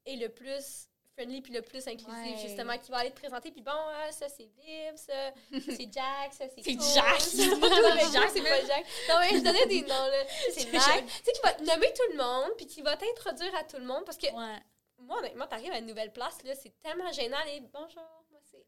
est 0.05 0.17
le 0.17 0.27
plus 0.27 0.89
friendly 1.17 1.41
puis 1.41 1.51
le 1.53 1.61
plus 1.63 1.85
inclusif, 1.87 2.13
Ouais. 2.13 2.37
justement, 2.47 2.77
qui 2.77 2.91
va 2.91 2.97
aller 2.99 3.09
te 3.11 3.15
présenter, 3.19 3.51
puis 3.51 3.61
bon, 3.61 3.71
ah, 3.73 4.11
ça, 4.11 4.27
c'est 4.29 4.47
Viv, 4.61 4.95
ça, 4.95 5.33
c'est 5.51 5.91
Jack, 5.91 6.31
ça, 6.33 6.45
c'est 6.47 6.61
C'est 6.63 6.79
Jack. 6.79 7.19
C'est 7.21 7.59
pas 7.59 8.11
Jack, 8.11 8.29
c'est 8.31 8.43
pas 8.43 8.65
Jack. 8.65 8.85
Non, 9.09 9.15
mais 9.19 9.37
je 9.37 9.43
donnais 9.43 9.65
des 9.65 9.81
noms, 9.81 9.87
là. 9.87 10.23
C'est. 10.53 10.71
Jack. 10.71 11.05
Tu 11.07 11.13
sais, 11.23 11.31
qui 11.33 11.41
va 11.43 11.57
nommer 11.57 11.91
tout 11.93 12.11
le 12.11 12.17
monde, 12.17 12.51
puis 12.57 12.67
qui 12.67 12.81
va 12.81 12.95
t'introduire 12.95 13.53
à 13.55 13.63
tout 13.63 13.77
le 13.77 13.85
monde, 13.85 14.03
parce 14.05 14.17
que 14.17 14.27
Ouais. 14.27 14.59
moi, 14.99 15.17
honnêtement, 15.19 15.47
t'arrives 15.47 15.71
à 15.71 15.79
une 15.79 15.87
nouvelle 15.87 16.13
place, 16.13 16.37
là, 16.43 16.53
c'est 16.55 16.73
tellement 16.81 17.11
gênant, 17.11 17.37
les 17.47 17.61
bonjour, 17.61 18.03
moi, 18.31 18.39
c'est... 18.51 18.65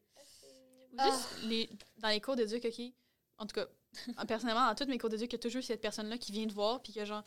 Juste 0.92 1.44
les, 1.44 1.70
dans 1.98 2.10
les 2.10 2.20
cours 2.20 2.36
d'éduc, 2.36 2.66
OK? 2.66 2.82
En 3.38 3.46
tout 3.46 3.56
cas, 3.56 3.68
personnellement, 4.28 4.66
dans 4.68 4.76
tous 4.76 4.88
mes 4.90 4.98
cours 4.98 5.10
d'éduc, 5.10 5.32
il 5.32 5.36
y 5.36 5.40
a 5.40 5.40
toujours 5.40 5.64
cette 5.64 5.82
personne-là 5.82 6.18
qui 6.18 6.32
vient 6.32 6.48
te 6.48 6.54
voir, 6.54 6.82
puis 6.82 6.94
que 6.94 7.06
genre, 7.06 7.24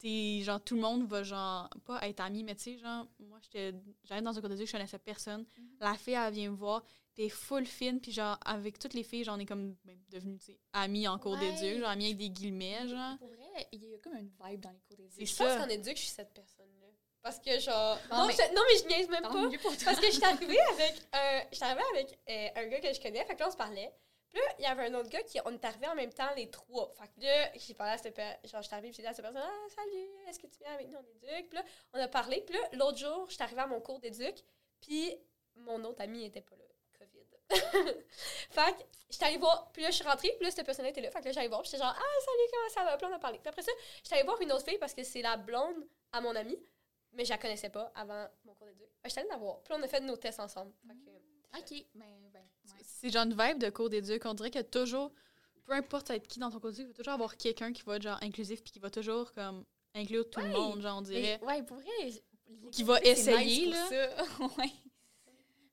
t'es, 0.00 0.40
genre, 0.42 0.60
tout 0.62 0.74
le 0.74 0.80
monde 0.80 1.04
va, 1.06 1.22
genre, 1.22 1.68
pas 1.84 2.00
être 2.08 2.20
ami, 2.20 2.42
mais 2.42 2.54
tu 2.56 2.62
sais, 2.62 2.78
genre, 2.78 3.06
moi, 3.20 3.38
j'étais, 3.42 3.72
j'arrive 4.04 4.24
dans 4.24 4.36
un 4.36 4.40
cours 4.40 4.48
d'éduc, 4.50 4.66
je 4.66 4.72
connaissais 4.72 4.98
personne. 4.98 5.44
La 5.80 5.94
fille, 5.94 6.14
elle 6.14 6.32
vient 6.32 6.50
me 6.50 6.56
voir, 6.56 6.82
est 7.18 7.28
full 7.28 7.66
fine, 7.66 8.00
puis 8.00 8.12
genre, 8.12 8.38
avec 8.46 8.78
toutes 8.78 8.94
les 8.94 9.02
filles, 9.02 9.24
j'en 9.24 9.38
ai 9.38 9.44
comme 9.44 9.76
ben, 9.84 9.98
devenue, 10.08 10.38
tu 10.38 10.46
sais, 10.46 10.58
amie 10.72 11.06
en 11.06 11.18
cours 11.18 11.32
Ouais. 11.38 11.52
d'éduc, 11.52 11.80
genre, 11.80 11.90
amie 11.90 12.06
avec 12.06 12.16
des 12.16 12.30
guillemets, 12.30 12.88
genre. 12.88 13.18
Pour 13.18 13.28
vrai, 13.28 13.68
il 13.72 13.84
y 13.84 13.94
a 13.94 13.98
comme 13.98 14.16
une 14.16 14.30
vibe 14.42 14.60
dans 14.60 14.70
les 14.70 14.80
cours 14.80 14.96
des 14.96 15.10
C'est 15.10 15.26
Je 15.26 15.32
ça. 15.34 15.44
pense 15.44 15.62
qu'en 15.62 15.68
éduc, 15.68 15.96
je 15.96 16.02
suis 16.02 16.10
cette 16.10 16.32
personne-là. 16.32 16.86
Parce 17.22 17.38
que, 17.38 17.58
genre. 17.60 17.98
Non, 18.10 18.16
Non, 18.20 18.26
mais- 18.28 18.32
je, 18.32 18.54
non, 18.54 18.62
mais 18.66 18.78
je 18.78 18.86
niaise 18.88 19.08
même 19.10 19.22
pas. 19.22 19.50
Parce 19.84 20.00
que 20.00 20.06
je 20.06 20.12
suis 20.12 20.24
arrivée 20.24 20.58
avec 20.72 21.02
un, 21.12 21.42
j'étais 21.52 21.64
arrivée 21.66 21.82
avec 21.94 22.18
euh, 22.30 22.48
un 22.62 22.66
gars 22.68 22.80
que 22.80 22.94
je 22.94 23.00
connais, 23.02 23.22
fait 23.26 23.34
que 23.34 23.40
là, 23.40 23.48
on 23.48 23.50
se 23.52 23.56
parlait. 23.58 23.92
Puis 24.30 24.38
là, 24.38 24.54
il 24.58 24.62
y 24.62 24.66
avait 24.66 24.86
un 24.86 24.94
autre 24.94 25.08
gars 25.08 25.22
qui, 25.24 25.38
on 25.44 25.52
est 25.52 25.64
arrivés 25.64 25.88
en 25.88 25.94
même 25.94 26.12
temps, 26.12 26.32
les 26.36 26.48
trois. 26.50 26.92
Fait 26.94 27.08
que 27.08 27.24
là, 27.24 27.50
j'ai 27.56 27.74
parlé 27.74 27.94
à 27.94 27.98
cette 27.98 28.14
personne, 28.14 28.48
genre, 28.48 28.62
j'étais 28.62 28.74
arrivée, 28.74 28.92
j'ai 28.92 29.02
dit 29.02 29.08
à 29.08 29.12
cette 29.12 29.24
personne, 29.24 29.42
ah, 29.44 29.68
salut, 29.74 30.28
est-ce 30.28 30.38
que 30.38 30.46
tu 30.46 30.58
viens 30.62 30.72
avec 30.72 30.88
nous 30.88 30.98
en 30.98 31.02
éduc? 31.02 31.48
Puis 31.48 31.58
là, 31.58 31.64
on 31.92 31.98
a 31.98 32.08
parlé. 32.08 32.40
Puis 32.42 32.54
là, 32.54 32.60
l'autre 32.74 32.98
jour, 32.98 33.28
j'étais 33.28 33.42
arrivée 33.42 33.62
à 33.62 33.66
mon 33.66 33.80
cours 33.80 33.98
d'éduc, 33.98 34.44
puis 34.80 35.16
mon 35.56 35.82
autre 35.84 36.00
ami 36.02 36.24
était 36.24 36.42
pas 36.42 36.54
là. 36.54 36.64
COVID. 36.98 37.26
fait 38.50 38.72
que 38.76 38.82
j'étais 39.10 39.24
allée 39.24 39.38
voir, 39.38 39.72
puis 39.72 39.82
là, 39.82 39.90
je 39.90 39.96
suis 39.96 40.04
rentrée, 40.04 40.32
puis 40.36 40.44
là, 40.44 40.52
cette 40.52 40.64
personne 40.64 40.86
était 40.86 41.00
là. 41.00 41.10
Fait 41.10 41.20
que 41.20 41.24
là, 41.26 41.32
j'allais 41.32 41.48
voir, 41.48 41.62
puis 41.62 41.70
j'étais 41.70 41.82
genre, 41.82 41.94
ah, 41.96 42.20
salut, 42.24 42.48
comment 42.52 42.68
ça 42.68 42.84
va? 42.84 42.96
Puis 42.96 43.06
on 43.06 43.14
a 43.14 43.18
parlé. 43.18 43.38
Puis 43.38 43.48
après 43.48 43.62
ça, 43.62 43.72
j'étais 44.04 44.14
allée 44.14 44.24
voir 44.24 44.40
une 44.40 44.52
autre 44.52 44.64
fille 44.64 44.78
parce 44.78 44.94
que 44.94 45.02
c'est 45.02 45.22
la 45.22 45.36
blonde 45.36 45.88
à 46.12 46.20
mon 46.20 46.36
ami, 46.36 46.56
mais 47.12 47.24
je 47.24 47.30
la 47.30 47.38
connaissais 47.38 47.70
pas 47.70 47.90
avant 47.96 48.28
mon 48.44 48.54
cours 48.54 48.68
d'éduc. 48.68 48.86
Fait 49.02 49.02
que 49.02 49.08
j'étais 49.08 49.20
allée 49.22 49.30
la 49.30 49.38
voir. 49.38 49.60
Puis 49.62 49.74
on 49.76 49.82
a 49.82 49.88
fait 49.88 50.00
nos 50.00 50.16
tests 50.16 50.38
ensemble. 50.38 50.72
Fait 50.86 50.94
que, 50.94 51.29
Ok, 51.56 51.84
ben, 51.94 52.06
ben, 52.32 52.40
ouais. 52.40 52.82
C'est 52.82 53.10
genre 53.10 53.24
une 53.24 53.36
vibe 53.36 53.58
de 53.58 53.70
cours 53.70 53.90
d'éduc. 53.90 54.24
On 54.24 54.34
dirait 54.34 54.50
que 54.50 54.62
toujours, 54.62 55.12
peu 55.64 55.72
importe 55.72 56.10
être 56.10 56.26
qui 56.26 56.38
dans 56.38 56.50
ton 56.50 56.60
cours 56.60 56.70
d'éduc, 56.70 56.86
il 56.86 56.88
va 56.88 56.94
toujours 56.94 57.14
avoir 57.14 57.36
quelqu'un 57.36 57.72
qui 57.72 57.82
va 57.82 57.96
être 57.96 58.02
genre 58.02 58.18
inclusif 58.22 58.62
puis 58.62 58.72
qui 58.72 58.78
va 58.78 58.90
toujours 58.90 59.32
comme 59.32 59.64
inclure 59.94 60.28
tout 60.30 60.40
le 60.40 60.48
monde, 60.48 60.80
genre 60.80 60.98
on 60.98 61.02
dirait. 61.02 61.40
Ouais, 61.42 61.62
pour 61.62 61.78
vrai. 61.78 62.12
Qui 62.72 62.82
va 62.82 63.00
essayer, 63.02 63.66
nice 63.66 63.76
pour 63.76 63.88
ça. 63.88 64.44
ouais. 64.62 64.72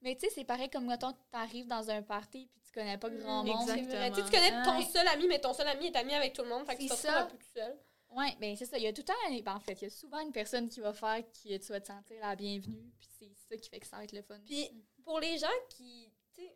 Mais 0.01 0.15
tu 0.15 0.21
sais, 0.21 0.34
c'est 0.34 0.43
pareil 0.43 0.69
comme 0.69 0.88
quand 0.88 1.17
t'arrives 1.32 1.67
dans 1.67 1.89
un 1.89 2.01
party 2.01 2.47
puis 2.51 2.61
tu 2.63 2.71
connais 2.71 2.97
pas 2.97 3.09
grand 3.09 3.43
monde. 3.43 3.61
Exactement. 3.61 4.09
Tu 4.09 4.15
sais, 4.15 4.23
tu 4.23 4.32
connais 4.32 4.63
ton 4.63 4.82
seul 4.82 5.07
ami, 5.07 5.28
mais 5.28 5.39
ton 5.39 5.53
seul 5.53 5.67
ami 5.67 5.88
est 5.88 5.95
ami 5.95 6.13
avec 6.13 6.34
tout 6.34 6.43
le 6.43 6.49
monde. 6.49 6.65
Fait 6.65 6.75
que 6.75 6.82
tu 6.82 6.88
te 6.88 7.07
un 7.07 7.25
peu 7.25 7.38
tout 7.38 7.45
seul. 7.53 7.75
Ouais, 8.10 8.36
ben 8.39 8.55
c'est 8.55 8.66
ça. 8.66 8.78
Il 8.78 8.84
y 8.84 8.88
a 8.88 8.93
tout 8.93 9.01
le 9.01 9.05
temps, 9.05 9.43
ben, 9.43 9.55
en 9.55 9.60
fait, 9.60 9.74
il 9.74 9.84
y 9.84 9.88
a 9.88 9.89
souvent 9.89 10.20
une 10.20 10.32
personne 10.32 10.70
qui 10.70 10.80
va 10.80 10.93
faire 10.93 11.22
que 11.24 11.58
tu 11.58 11.68
vas 11.72 11.82
te 11.82 11.88
sentir 11.88 12.20
la 12.22 12.36
bienvenue. 12.36 12.91
Puis 12.99 13.10
c'est 13.20 13.34
ça 13.49 13.58
qui 13.58 13.70
fait 13.70 13.80
que 13.80 13.88
ça 13.88 13.97
va 13.97 14.03
être 14.03 14.14
le 14.14 14.22
fun. 14.22 14.39
Puis 14.45 14.72
pour 15.03 15.20
les 15.20 15.38
gens 15.38 15.47
qui, 15.70 16.12
tu 16.36 16.41
sais, 16.41 16.55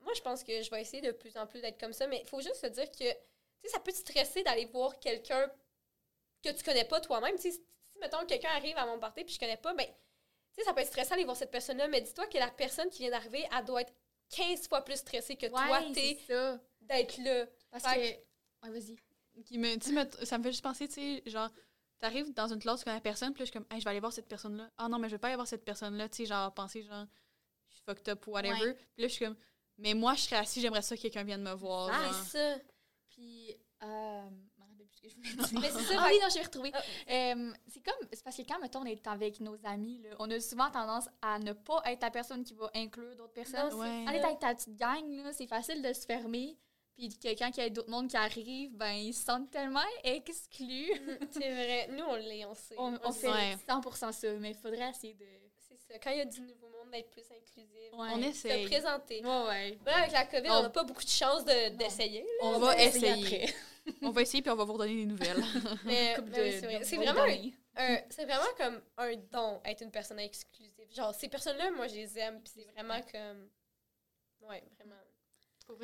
moi, 0.00 0.12
je 0.14 0.20
pense 0.22 0.42
que 0.42 0.62
je 0.62 0.70
vais 0.70 0.80
essayer 0.80 1.02
de 1.02 1.12
plus 1.12 1.36
en 1.36 1.46
plus 1.46 1.60
d'être 1.60 1.78
comme 1.78 1.92
ça, 1.92 2.06
mais 2.06 2.20
il 2.22 2.28
faut 2.28 2.40
juste 2.40 2.56
se 2.56 2.66
dire 2.66 2.90
que, 2.90 3.10
tu 3.12 3.18
sais, 3.64 3.68
ça 3.68 3.80
peut 3.80 3.92
te 3.92 3.98
stresser 3.98 4.42
d'aller 4.42 4.64
voir 4.66 4.98
quelqu'un 4.98 5.50
que 6.42 6.50
tu 6.50 6.64
connais 6.64 6.84
pas 6.86 7.00
toi-même. 7.00 7.36
Tu 7.36 7.42
sais, 7.42 7.50
si, 7.52 7.60
mettons, 8.00 8.24
quelqu'un 8.26 8.50
arrive 8.50 8.78
à 8.78 8.86
mon 8.86 8.98
party 8.98 9.24
puis 9.24 9.34
je 9.34 9.38
connais 9.38 9.58
pas, 9.58 9.74
ben, 9.74 9.86
tu 9.86 9.92
sais, 10.56 10.64
ça 10.64 10.72
peut 10.72 10.80
être 10.80 10.88
stressant 10.88 11.10
d'aller 11.10 11.24
voir 11.24 11.36
cette 11.36 11.50
personne-là, 11.50 11.86
mais 11.88 12.00
dis-toi 12.00 12.26
que 12.26 12.38
la 12.38 12.50
personne 12.50 12.88
qui 12.88 13.02
vient 13.02 13.10
d'arriver, 13.10 13.46
elle 13.56 13.64
doit 13.64 13.82
être 13.82 13.92
15 14.30 14.68
fois 14.68 14.82
plus 14.82 14.96
stressée 14.96 15.36
que 15.36 15.46
toi, 15.46 15.82
t'es 15.92 16.18
d'être 16.80 17.18
là. 17.18 17.46
Parce 17.70 17.84
Fait 17.84 18.24
que. 18.62 18.66
Ouais, 18.66 18.80
vas-y. 18.80 18.96
Qui 19.44 19.58
me, 19.58 19.74
me- 19.74 20.24
ça 20.26 20.38
me 20.38 20.42
fait 20.42 20.50
juste 20.52 20.62
penser, 20.64 20.88
tu 20.88 20.94
sais, 20.94 21.22
genre, 21.26 21.48
t'arrives 21.98 22.32
dans 22.34 22.52
une 22.52 22.58
classe, 22.58 22.80
tu 22.80 22.84
connais 22.84 23.00
personne, 23.00 23.32
puis 23.32 23.40
là, 23.40 23.44
je 23.46 23.50
suis 23.50 23.58
comme, 23.58 23.66
hey, 23.70 23.80
je 23.80 23.84
vais 23.84 23.90
aller 23.90 24.00
voir 24.00 24.12
cette 24.12 24.28
personne-là. 24.28 24.70
Ah 24.76 24.88
non, 24.88 24.98
mais 24.98 25.08
je 25.08 25.14
vais 25.14 25.18
pas 25.18 25.28
aller 25.28 25.36
voir 25.36 25.46
cette 25.48 25.64
personne-là, 25.64 26.08
tu 26.08 26.18
sais, 26.18 26.26
genre, 26.26 26.52
penser, 26.52 26.82
genre, 26.82 27.06
je 27.68 27.74
suis 27.76 27.84
fucked 27.84 28.08
up 28.08 28.26
ou 28.26 28.32
whatever. 28.32 28.54
Ouais. 28.60 28.74
Puis 28.74 29.02
là, 29.02 29.08
je 29.08 29.12
suis 29.12 29.24
comme, 29.24 29.36
mais 29.78 29.94
moi, 29.94 30.14
je 30.14 30.20
serais 30.22 30.36
assis, 30.36 30.60
j'aimerais 30.60 30.82
ça 30.82 30.96
que 30.96 31.00
quelqu'un 31.02 31.22
vienne 31.24 31.42
me 31.42 31.52
voir. 31.52 31.90
Ah, 31.92 32.04
genre. 32.04 32.14
C'est 32.24 32.38
ça. 32.56 32.60
Puis. 33.08 33.56
Euh, 33.82 34.28
je 34.28 34.60
me 34.60 34.68
rappelle 34.68 34.86
plus 34.86 34.88
ce 34.96 35.00
que 35.00 35.08
je 35.08 35.16
voulais 35.16 35.48
dire. 35.48 35.60
Mais 35.60 35.70
c'est 35.70 35.94
ça, 35.94 36.00
Ah 36.02 36.08
oui, 36.10 36.18
non, 36.20 36.28
j'ai 36.30 36.42
retrouvé. 36.42 36.70
Ah. 36.74 36.82
Euh, 37.10 37.52
c'est 37.66 37.80
comme. 37.82 38.08
C'est 38.12 38.22
parce 38.22 38.36
que 38.36 38.42
quand, 38.42 38.58
mettons, 38.60 38.80
on 38.80 38.84
est 38.84 39.06
avec 39.06 39.40
nos 39.40 39.56
amis, 39.64 40.02
là, 40.02 40.10
on 40.18 40.30
a 40.30 40.38
souvent 40.38 40.70
tendance 40.70 41.08
à 41.22 41.38
ne 41.38 41.54
pas 41.54 41.80
être 41.86 42.02
la 42.02 42.10
personne 42.10 42.44
qui 42.44 42.52
va 42.52 42.70
inclure 42.74 43.16
d'autres 43.16 43.32
personnes. 43.32 43.70
Non, 43.70 43.78
Ouais. 43.78 44.04
Quand 44.06 44.12
on 44.12 44.14
est 44.14 44.22
avec 44.24 44.38
ta 44.38 44.54
petite 44.54 44.76
gang, 44.76 45.10
là, 45.24 45.32
c'est 45.32 45.46
facile 45.46 45.80
de 45.80 45.92
se 45.94 46.04
fermer. 46.04 46.58
Puis 47.08 47.16
quelqu'un 47.18 47.50
qui 47.50 47.60
a 47.62 47.70
d'autres 47.70 47.88
mondes 47.90 48.08
qui 48.08 48.16
arrivent, 48.16 48.76
ben, 48.76 48.92
ils 48.92 49.14
se 49.14 49.24
sentent 49.24 49.50
tellement 49.50 49.80
exclus. 50.04 50.92
Mm, 51.00 51.26
C'est 51.30 51.50
vrai. 51.50 51.88
Nous, 51.92 52.04
on 52.04 52.14
l'est, 52.16 52.44
on 52.44 52.54
sait. 52.54 52.74
On, 52.76 52.82
On 52.94 52.98
on 53.04 53.08
le 53.08 53.14
fait 53.14 53.20
sait. 53.20 53.28
Ouais. 53.32 53.56
100% 53.68 54.12
ça, 54.12 54.32
mais 54.34 54.50
il 54.50 54.56
faudrait 54.56 54.90
essayer 54.90 55.14
de. 55.14 55.24
C'est 55.68 55.78
ça. 55.78 55.98
Quand 55.98 56.10
il 56.10 56.18
y 56.18 56.20
a 56.20 56.24
du 56.26 56.40
nouveau 56.42 56.68
monde, 56.68 56.90
d'être 56.92 57.10
plus 57.10 57.22
inclusif. 57.22 57.92
Ouais. 57.92 58.08
On 58.12 58.20
Se 58.22 58.28
essaye. 58.28 58.66
présenter. 58.66 59.24
Ouais, 59.24 59.46
ouais. 59.48 59.78
Là, 59.86 59.96
avec 59.98 60.12
la 60.12 60.26
COVID, 60.26 60.50
On- 60.50 60.62
n'a 60.62 60.70
pas 60.70 60.84
beaucoup 60.84 61.02
de 61.04 61.08
chance 61.08 61.44
de- 61.44 61.70
d'essayer. 61.76 62.26
On 62.42 62.48
On 62.54 62.58
va 62.58 62.76
essayer 62.82 63.08
essayer. 63.08 63.44
après. 63.44 63.54
On 64.02 64.10
va 64.10 64.20
essayer, 64.22 64.42
puis 64.42 64.50
on 64.52 64.56
va 64.56 64.64
vous 64.64 64.74
redonner 64.74 64.94
des 64.94 65.06
nouvelles. 65.06 65.42
Mais, 65.84 66.12
Couple 66.14 66.28
mais 66.32 66.40
oui, 66.42 66.46
de- 66.54 66.60
c'est 66.60 66.66
vrai. 66.66 66.78
de 66.80 66.84
C'est 66.84 66.96
bonnes 66.96 67.06
vraiment, 67.08 68.02
c'est 68.10 68.24
vraiment 68.26 68.44
comme 68.58 68.80
un 68.98 69.16
don, 69.32 69.60
être 69.64 69.82
une 69.82 69.90
personne 69.90 70.18
exclusive. 70.20 70.86
Genre, 70.94 71.14
ces 71.14 71.28
personnes-là, 71.28 71.70
moi, 71.70 71.88
je 71.88 71.94
les 71.94 72.18
aime. 72.18 72.40
Puis 72.42 72.52
c'est 72.56 72.64
vraiment 72.74 73.00
comme. 73.10 73.48
Ouais, 74.42 74.62
vraiment. 74.78 74.96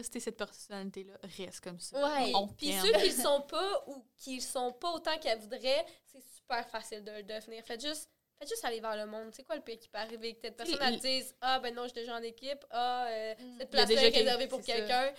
Si 0.02 0.10
t'es 0.10 0.20
cette 0.20 0.36
personnalité-là, 0.36 1.14
reste 1.38 1.60
comme 1.60 1.78
ça. 1.80 1.96
Ouais. 1.96 2.32
On 2.34 2.48
Puis 2.48 2.72
ceux 2.72 2.92
qui 2.92 3.06
le 3.08 3.22
sont 3.22 3.42
pas 3.42 3.84
ou 3.86 4.04
qui 4.16 4.36
le 4.36 4.42
sont 4.42 4.72
pas 4.72 4.90
autant 4.92 5.16
qu'elles 5.18 5.38
voudraient, 5.38 5.84
c'est 6.04 6.22
super 6.22 6.68
facile 6.68 7.02
de 7.04 7.10
le 7.12 7.22
devenir. 7.22 7.64
Faites 7.64 7.80
juste, 7.84 8.10
faites 8.38 8.48
juste 8.48 8.64
aller 8.64 8.80
vers 8.80 8.96
le 8.96 9.06
monde. 9.06 9.30
C'est 9.32 9.42
quoi 9.44 9.56
le 9.56 9.62
pire 9.62 9.78
qui 9.78 9.88
peut 9.88 9.98
arriver? 9.98 10.34
Que 10.34 10.40
cette 10.42 10.56
personne, 10.56 10.78
elle 10.82 10.96
te 11.00 11.06
dise 11.06 11.34
Ah, 11.40 11.58
ben 11.60 11.74
non, 11.74 11.82
je 11.84 11.88
suis 11.88 11.94
déjà 12.00 12.16
en 12.16 12.22
équipe. 12.22 12.64
Ah, 12.70 13.06
euh, 13.08 13.34
Mm. 13.38 13.58
cette 13.58 13.70
place-là 13.70 13.94
déjà 13.94 14.08
est 14.08 14.18
réservée 14.18 14.48
pour 14.48 14.60
quelqu'un. 14.62 15.12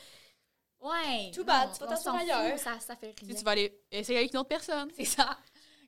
Ouais. 0.80 1.32
Too 1.34 1.43
bad, 1.43 1.72
tu 1.74 1.84
vas 1.86 1.95
fout, 1.95 2.13
ailleurs. 2.20 2.59
Ça, 2.59 2.80
ça 2.80 2.95
fait 2.95 3.13
Si 3.20 3.26
rien. 3.26 3.36
tu 3.36 3.43
vas 3.43 3.51
aller 3.51 3.82
essayer 3.91 4.20
avec 4.20 4.32
une 4.32 4.39
autre 4.39 4.49
personne. 4.49 4.91
C'est 4.95 5.05
ça. 5.05 5.38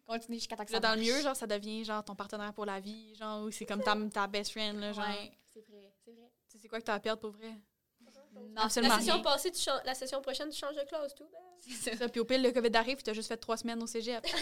Continue 0.05 0.37
jusqu'à 0.37 0.55
que 0.55 0.61
Là, 0.61 0.67
ça 0.67 0.79
dans 0.79 0.95
le 0.95 1.01
mieux, 1.01 1.21
genre, 1.21 1.35
ça 1.35 1.45
devient 1.45 1.85
genre 1.85 2.03
ton 2.03 2.15
partenaire 2.15 2.51
pour 2.53 2.65
la 2.65 2.79
vie, 2.79 3.13
genre, 3.15 3.43
ou 3.43 3.51
c'est 3.51 3.65
comme 3.67 3.83
ta, 3.83 3.95
ta 4.11 4.25
best 4.25 4.49
friend, 4.51 4.79
là, 4.79 4.91
genre. 4.91 5.05
Ouais, 5.07 5.31
c'est 5.53 5.63
vrai, 5.69 5.93
c'est 6.03 6.11
vrai. 6.11 6.31
Tu 6.47 6.53
sais, 6.53 6.57
c'est 6.63 6.67
quoi 6.67 6.79
que 6.79 6.85
t'as 6.85 6.95
à 6.95 6.99
perdre 6.99 7.21
pour 7.21 7.29
vrai? 7.29 7.53
Non, 8.31 8.61
Absolument 8.63 8.93
La 8.95 8.99
session 8.99 9.13
rien. 9.15 9.23
passée, 9.23 9.51
tu 9.51 9.59
changes- 9.59 9.81
la 9.85 9.93
session 9.95 10.21
prochaine, 10.21 10.49
tu 10.49 10.57
changes 10.57 10.75
de 10.75 10.83
classe, 10.83 11.13
tout. 11.15 11.27
Ben. 11.31 11.39
C'est 11.81 11.95
ça. 11.95 12.07
Puis 12.09 12.19
au 12.19 12.25
pire, 12.25 12.39
le 12.41 12.51
COVID 12.51 12.75
arrive, 12.75 12.95
puis 12.95 13.03
t'as 13.03 13.13
juste 13.13 13.27
fait 13.27 13.37
trois 13.37 13.57
semaines 13.57 13.81
au 13.81 13.87
cégep. 13.87 14.25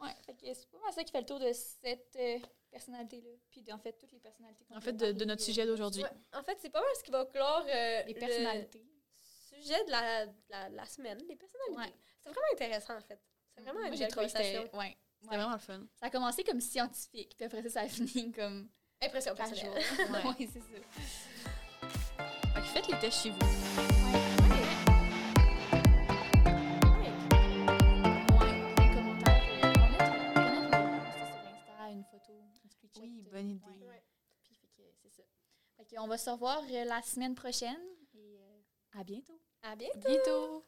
Ouais, 0.00 0.10
fait 0.26 0.34
que 0.34 0.52
c'est 0.52 0.68
pas 0.68 0.78
mal 0.80 0.92
ça 0.92 1.04
qui 1.04 1.12
fait 1.12 1.20
le 1.20 1.26
tour 1.26 1.38
de 1.38 1.52
cette 1.52 2.16
euh, 2.16 2.38
personnalité-là. 2.72 3.30
Puis 3.50 3.64
en 3.72 3.78
fait, 3.78 3.92
toutes 3.92 4.10
les 4.10 4.18
personnalités 4.18 4.64
qu'on 4.64 4.76
En 4.76 4.80
fait, 4.80 4.92
de, 4.94 5.24
notre 5.24 5.42
sujet 5.42 5.64
d'aujourd'hui. 5.64 6.02
Ouais. 6.02 6.10
En 6.32 6.42
fait, 6.42 6.58
c'est 6.60 6.70
pas 6.70 6.80
mal 6.80 6.90
ce 6.98 7.04
qui 7.04 7.12
va 7.12 7.24
clore 7.26 7.64
euh, 7.68 8.02
Les 8.02 8.12
le 8.14 8.18
personnalités. 8.18 8.84
sujet 9.20 9.84
de 9.84 9.90
la, 9.92 10.26
de 10.26 10.32
la, 10.50 10.70
de 10.70 10.74
la 10.74 10.86
semaine, 10.86 11.18
les 11.28 11.36
personnalités. 11.36 11.76
Ouais. 11.78 11.94
C'est 12.20 12.30
vraiment 12.30 12.46
intéressant, 12.52 12.96
en 12.96 13.00
fait. 13.00 13.20
C'est 13.54 13.60
vraiment 13.62 13.78
Moi, 13.78 13.88
une 13.90 13.94
j'ai 13.94 14.04
belle 14.06 14.14
conversation. 14.14 14.62
c'était. 14.64 14.76
Ouais. 14.76 14.96
C'est 15.20 15.28
ouais. 15.30 15.36
vraiment 15.36 15.52
le 15.52 15.58
fun. 15.60 15.86
Ça 16.00 16.06
a 16.06 16.10
commencé 16.10 16.42
comme 16.42 16.60
scientifique, 16.60 17.34
puis 17.36 17.46
après 17.46 17.62
ça, 17.62 17.68
ça 17.68 17.80
a 17.82 17.88
fini 17.88 18.32
comme 18.32 18.68
Impression 19.02 19.34
personnelle. 19.34 19.72
Ouais. 20.10 20.24
ouais, 20.24 20.48
c'est 20.52 20.60
ça. 20.60 20.78
Faites 22.62 22.88
les 22.88 22.98
tests 22.98 23.22
chez 23.22 23.30
vous. 23.30 23.38
Ouais. 23.38 24.62
Oui, 33.00 33.22
bonne 33.32 33.50
idée. 33.50 33.64
ouais. 33.80 33.86
Ouais. 33.86 34.02
Puis 34.42 34.54
fait 34.54 34.68
que 34.68 34.82
c'est 35.02 35.10
ça. 35.10 35.22
Fait 35.76 35.98
on 35.98 36.06
va 36.06 36.18
se 36.18 36.30
revoir 36.30 36.62
euh, 36.70 36.84
la 36.84 37.02
semaine 37.02 37.34
prochaine 37.34 37.80
et 38.14 38.38
euh, 38.38 39.00
à 39.00 39.04
bientôt. 39.04 39.40
À 39.62 39.74
bientôt! 39.76 39.98
Bientôt! 40.08 40.64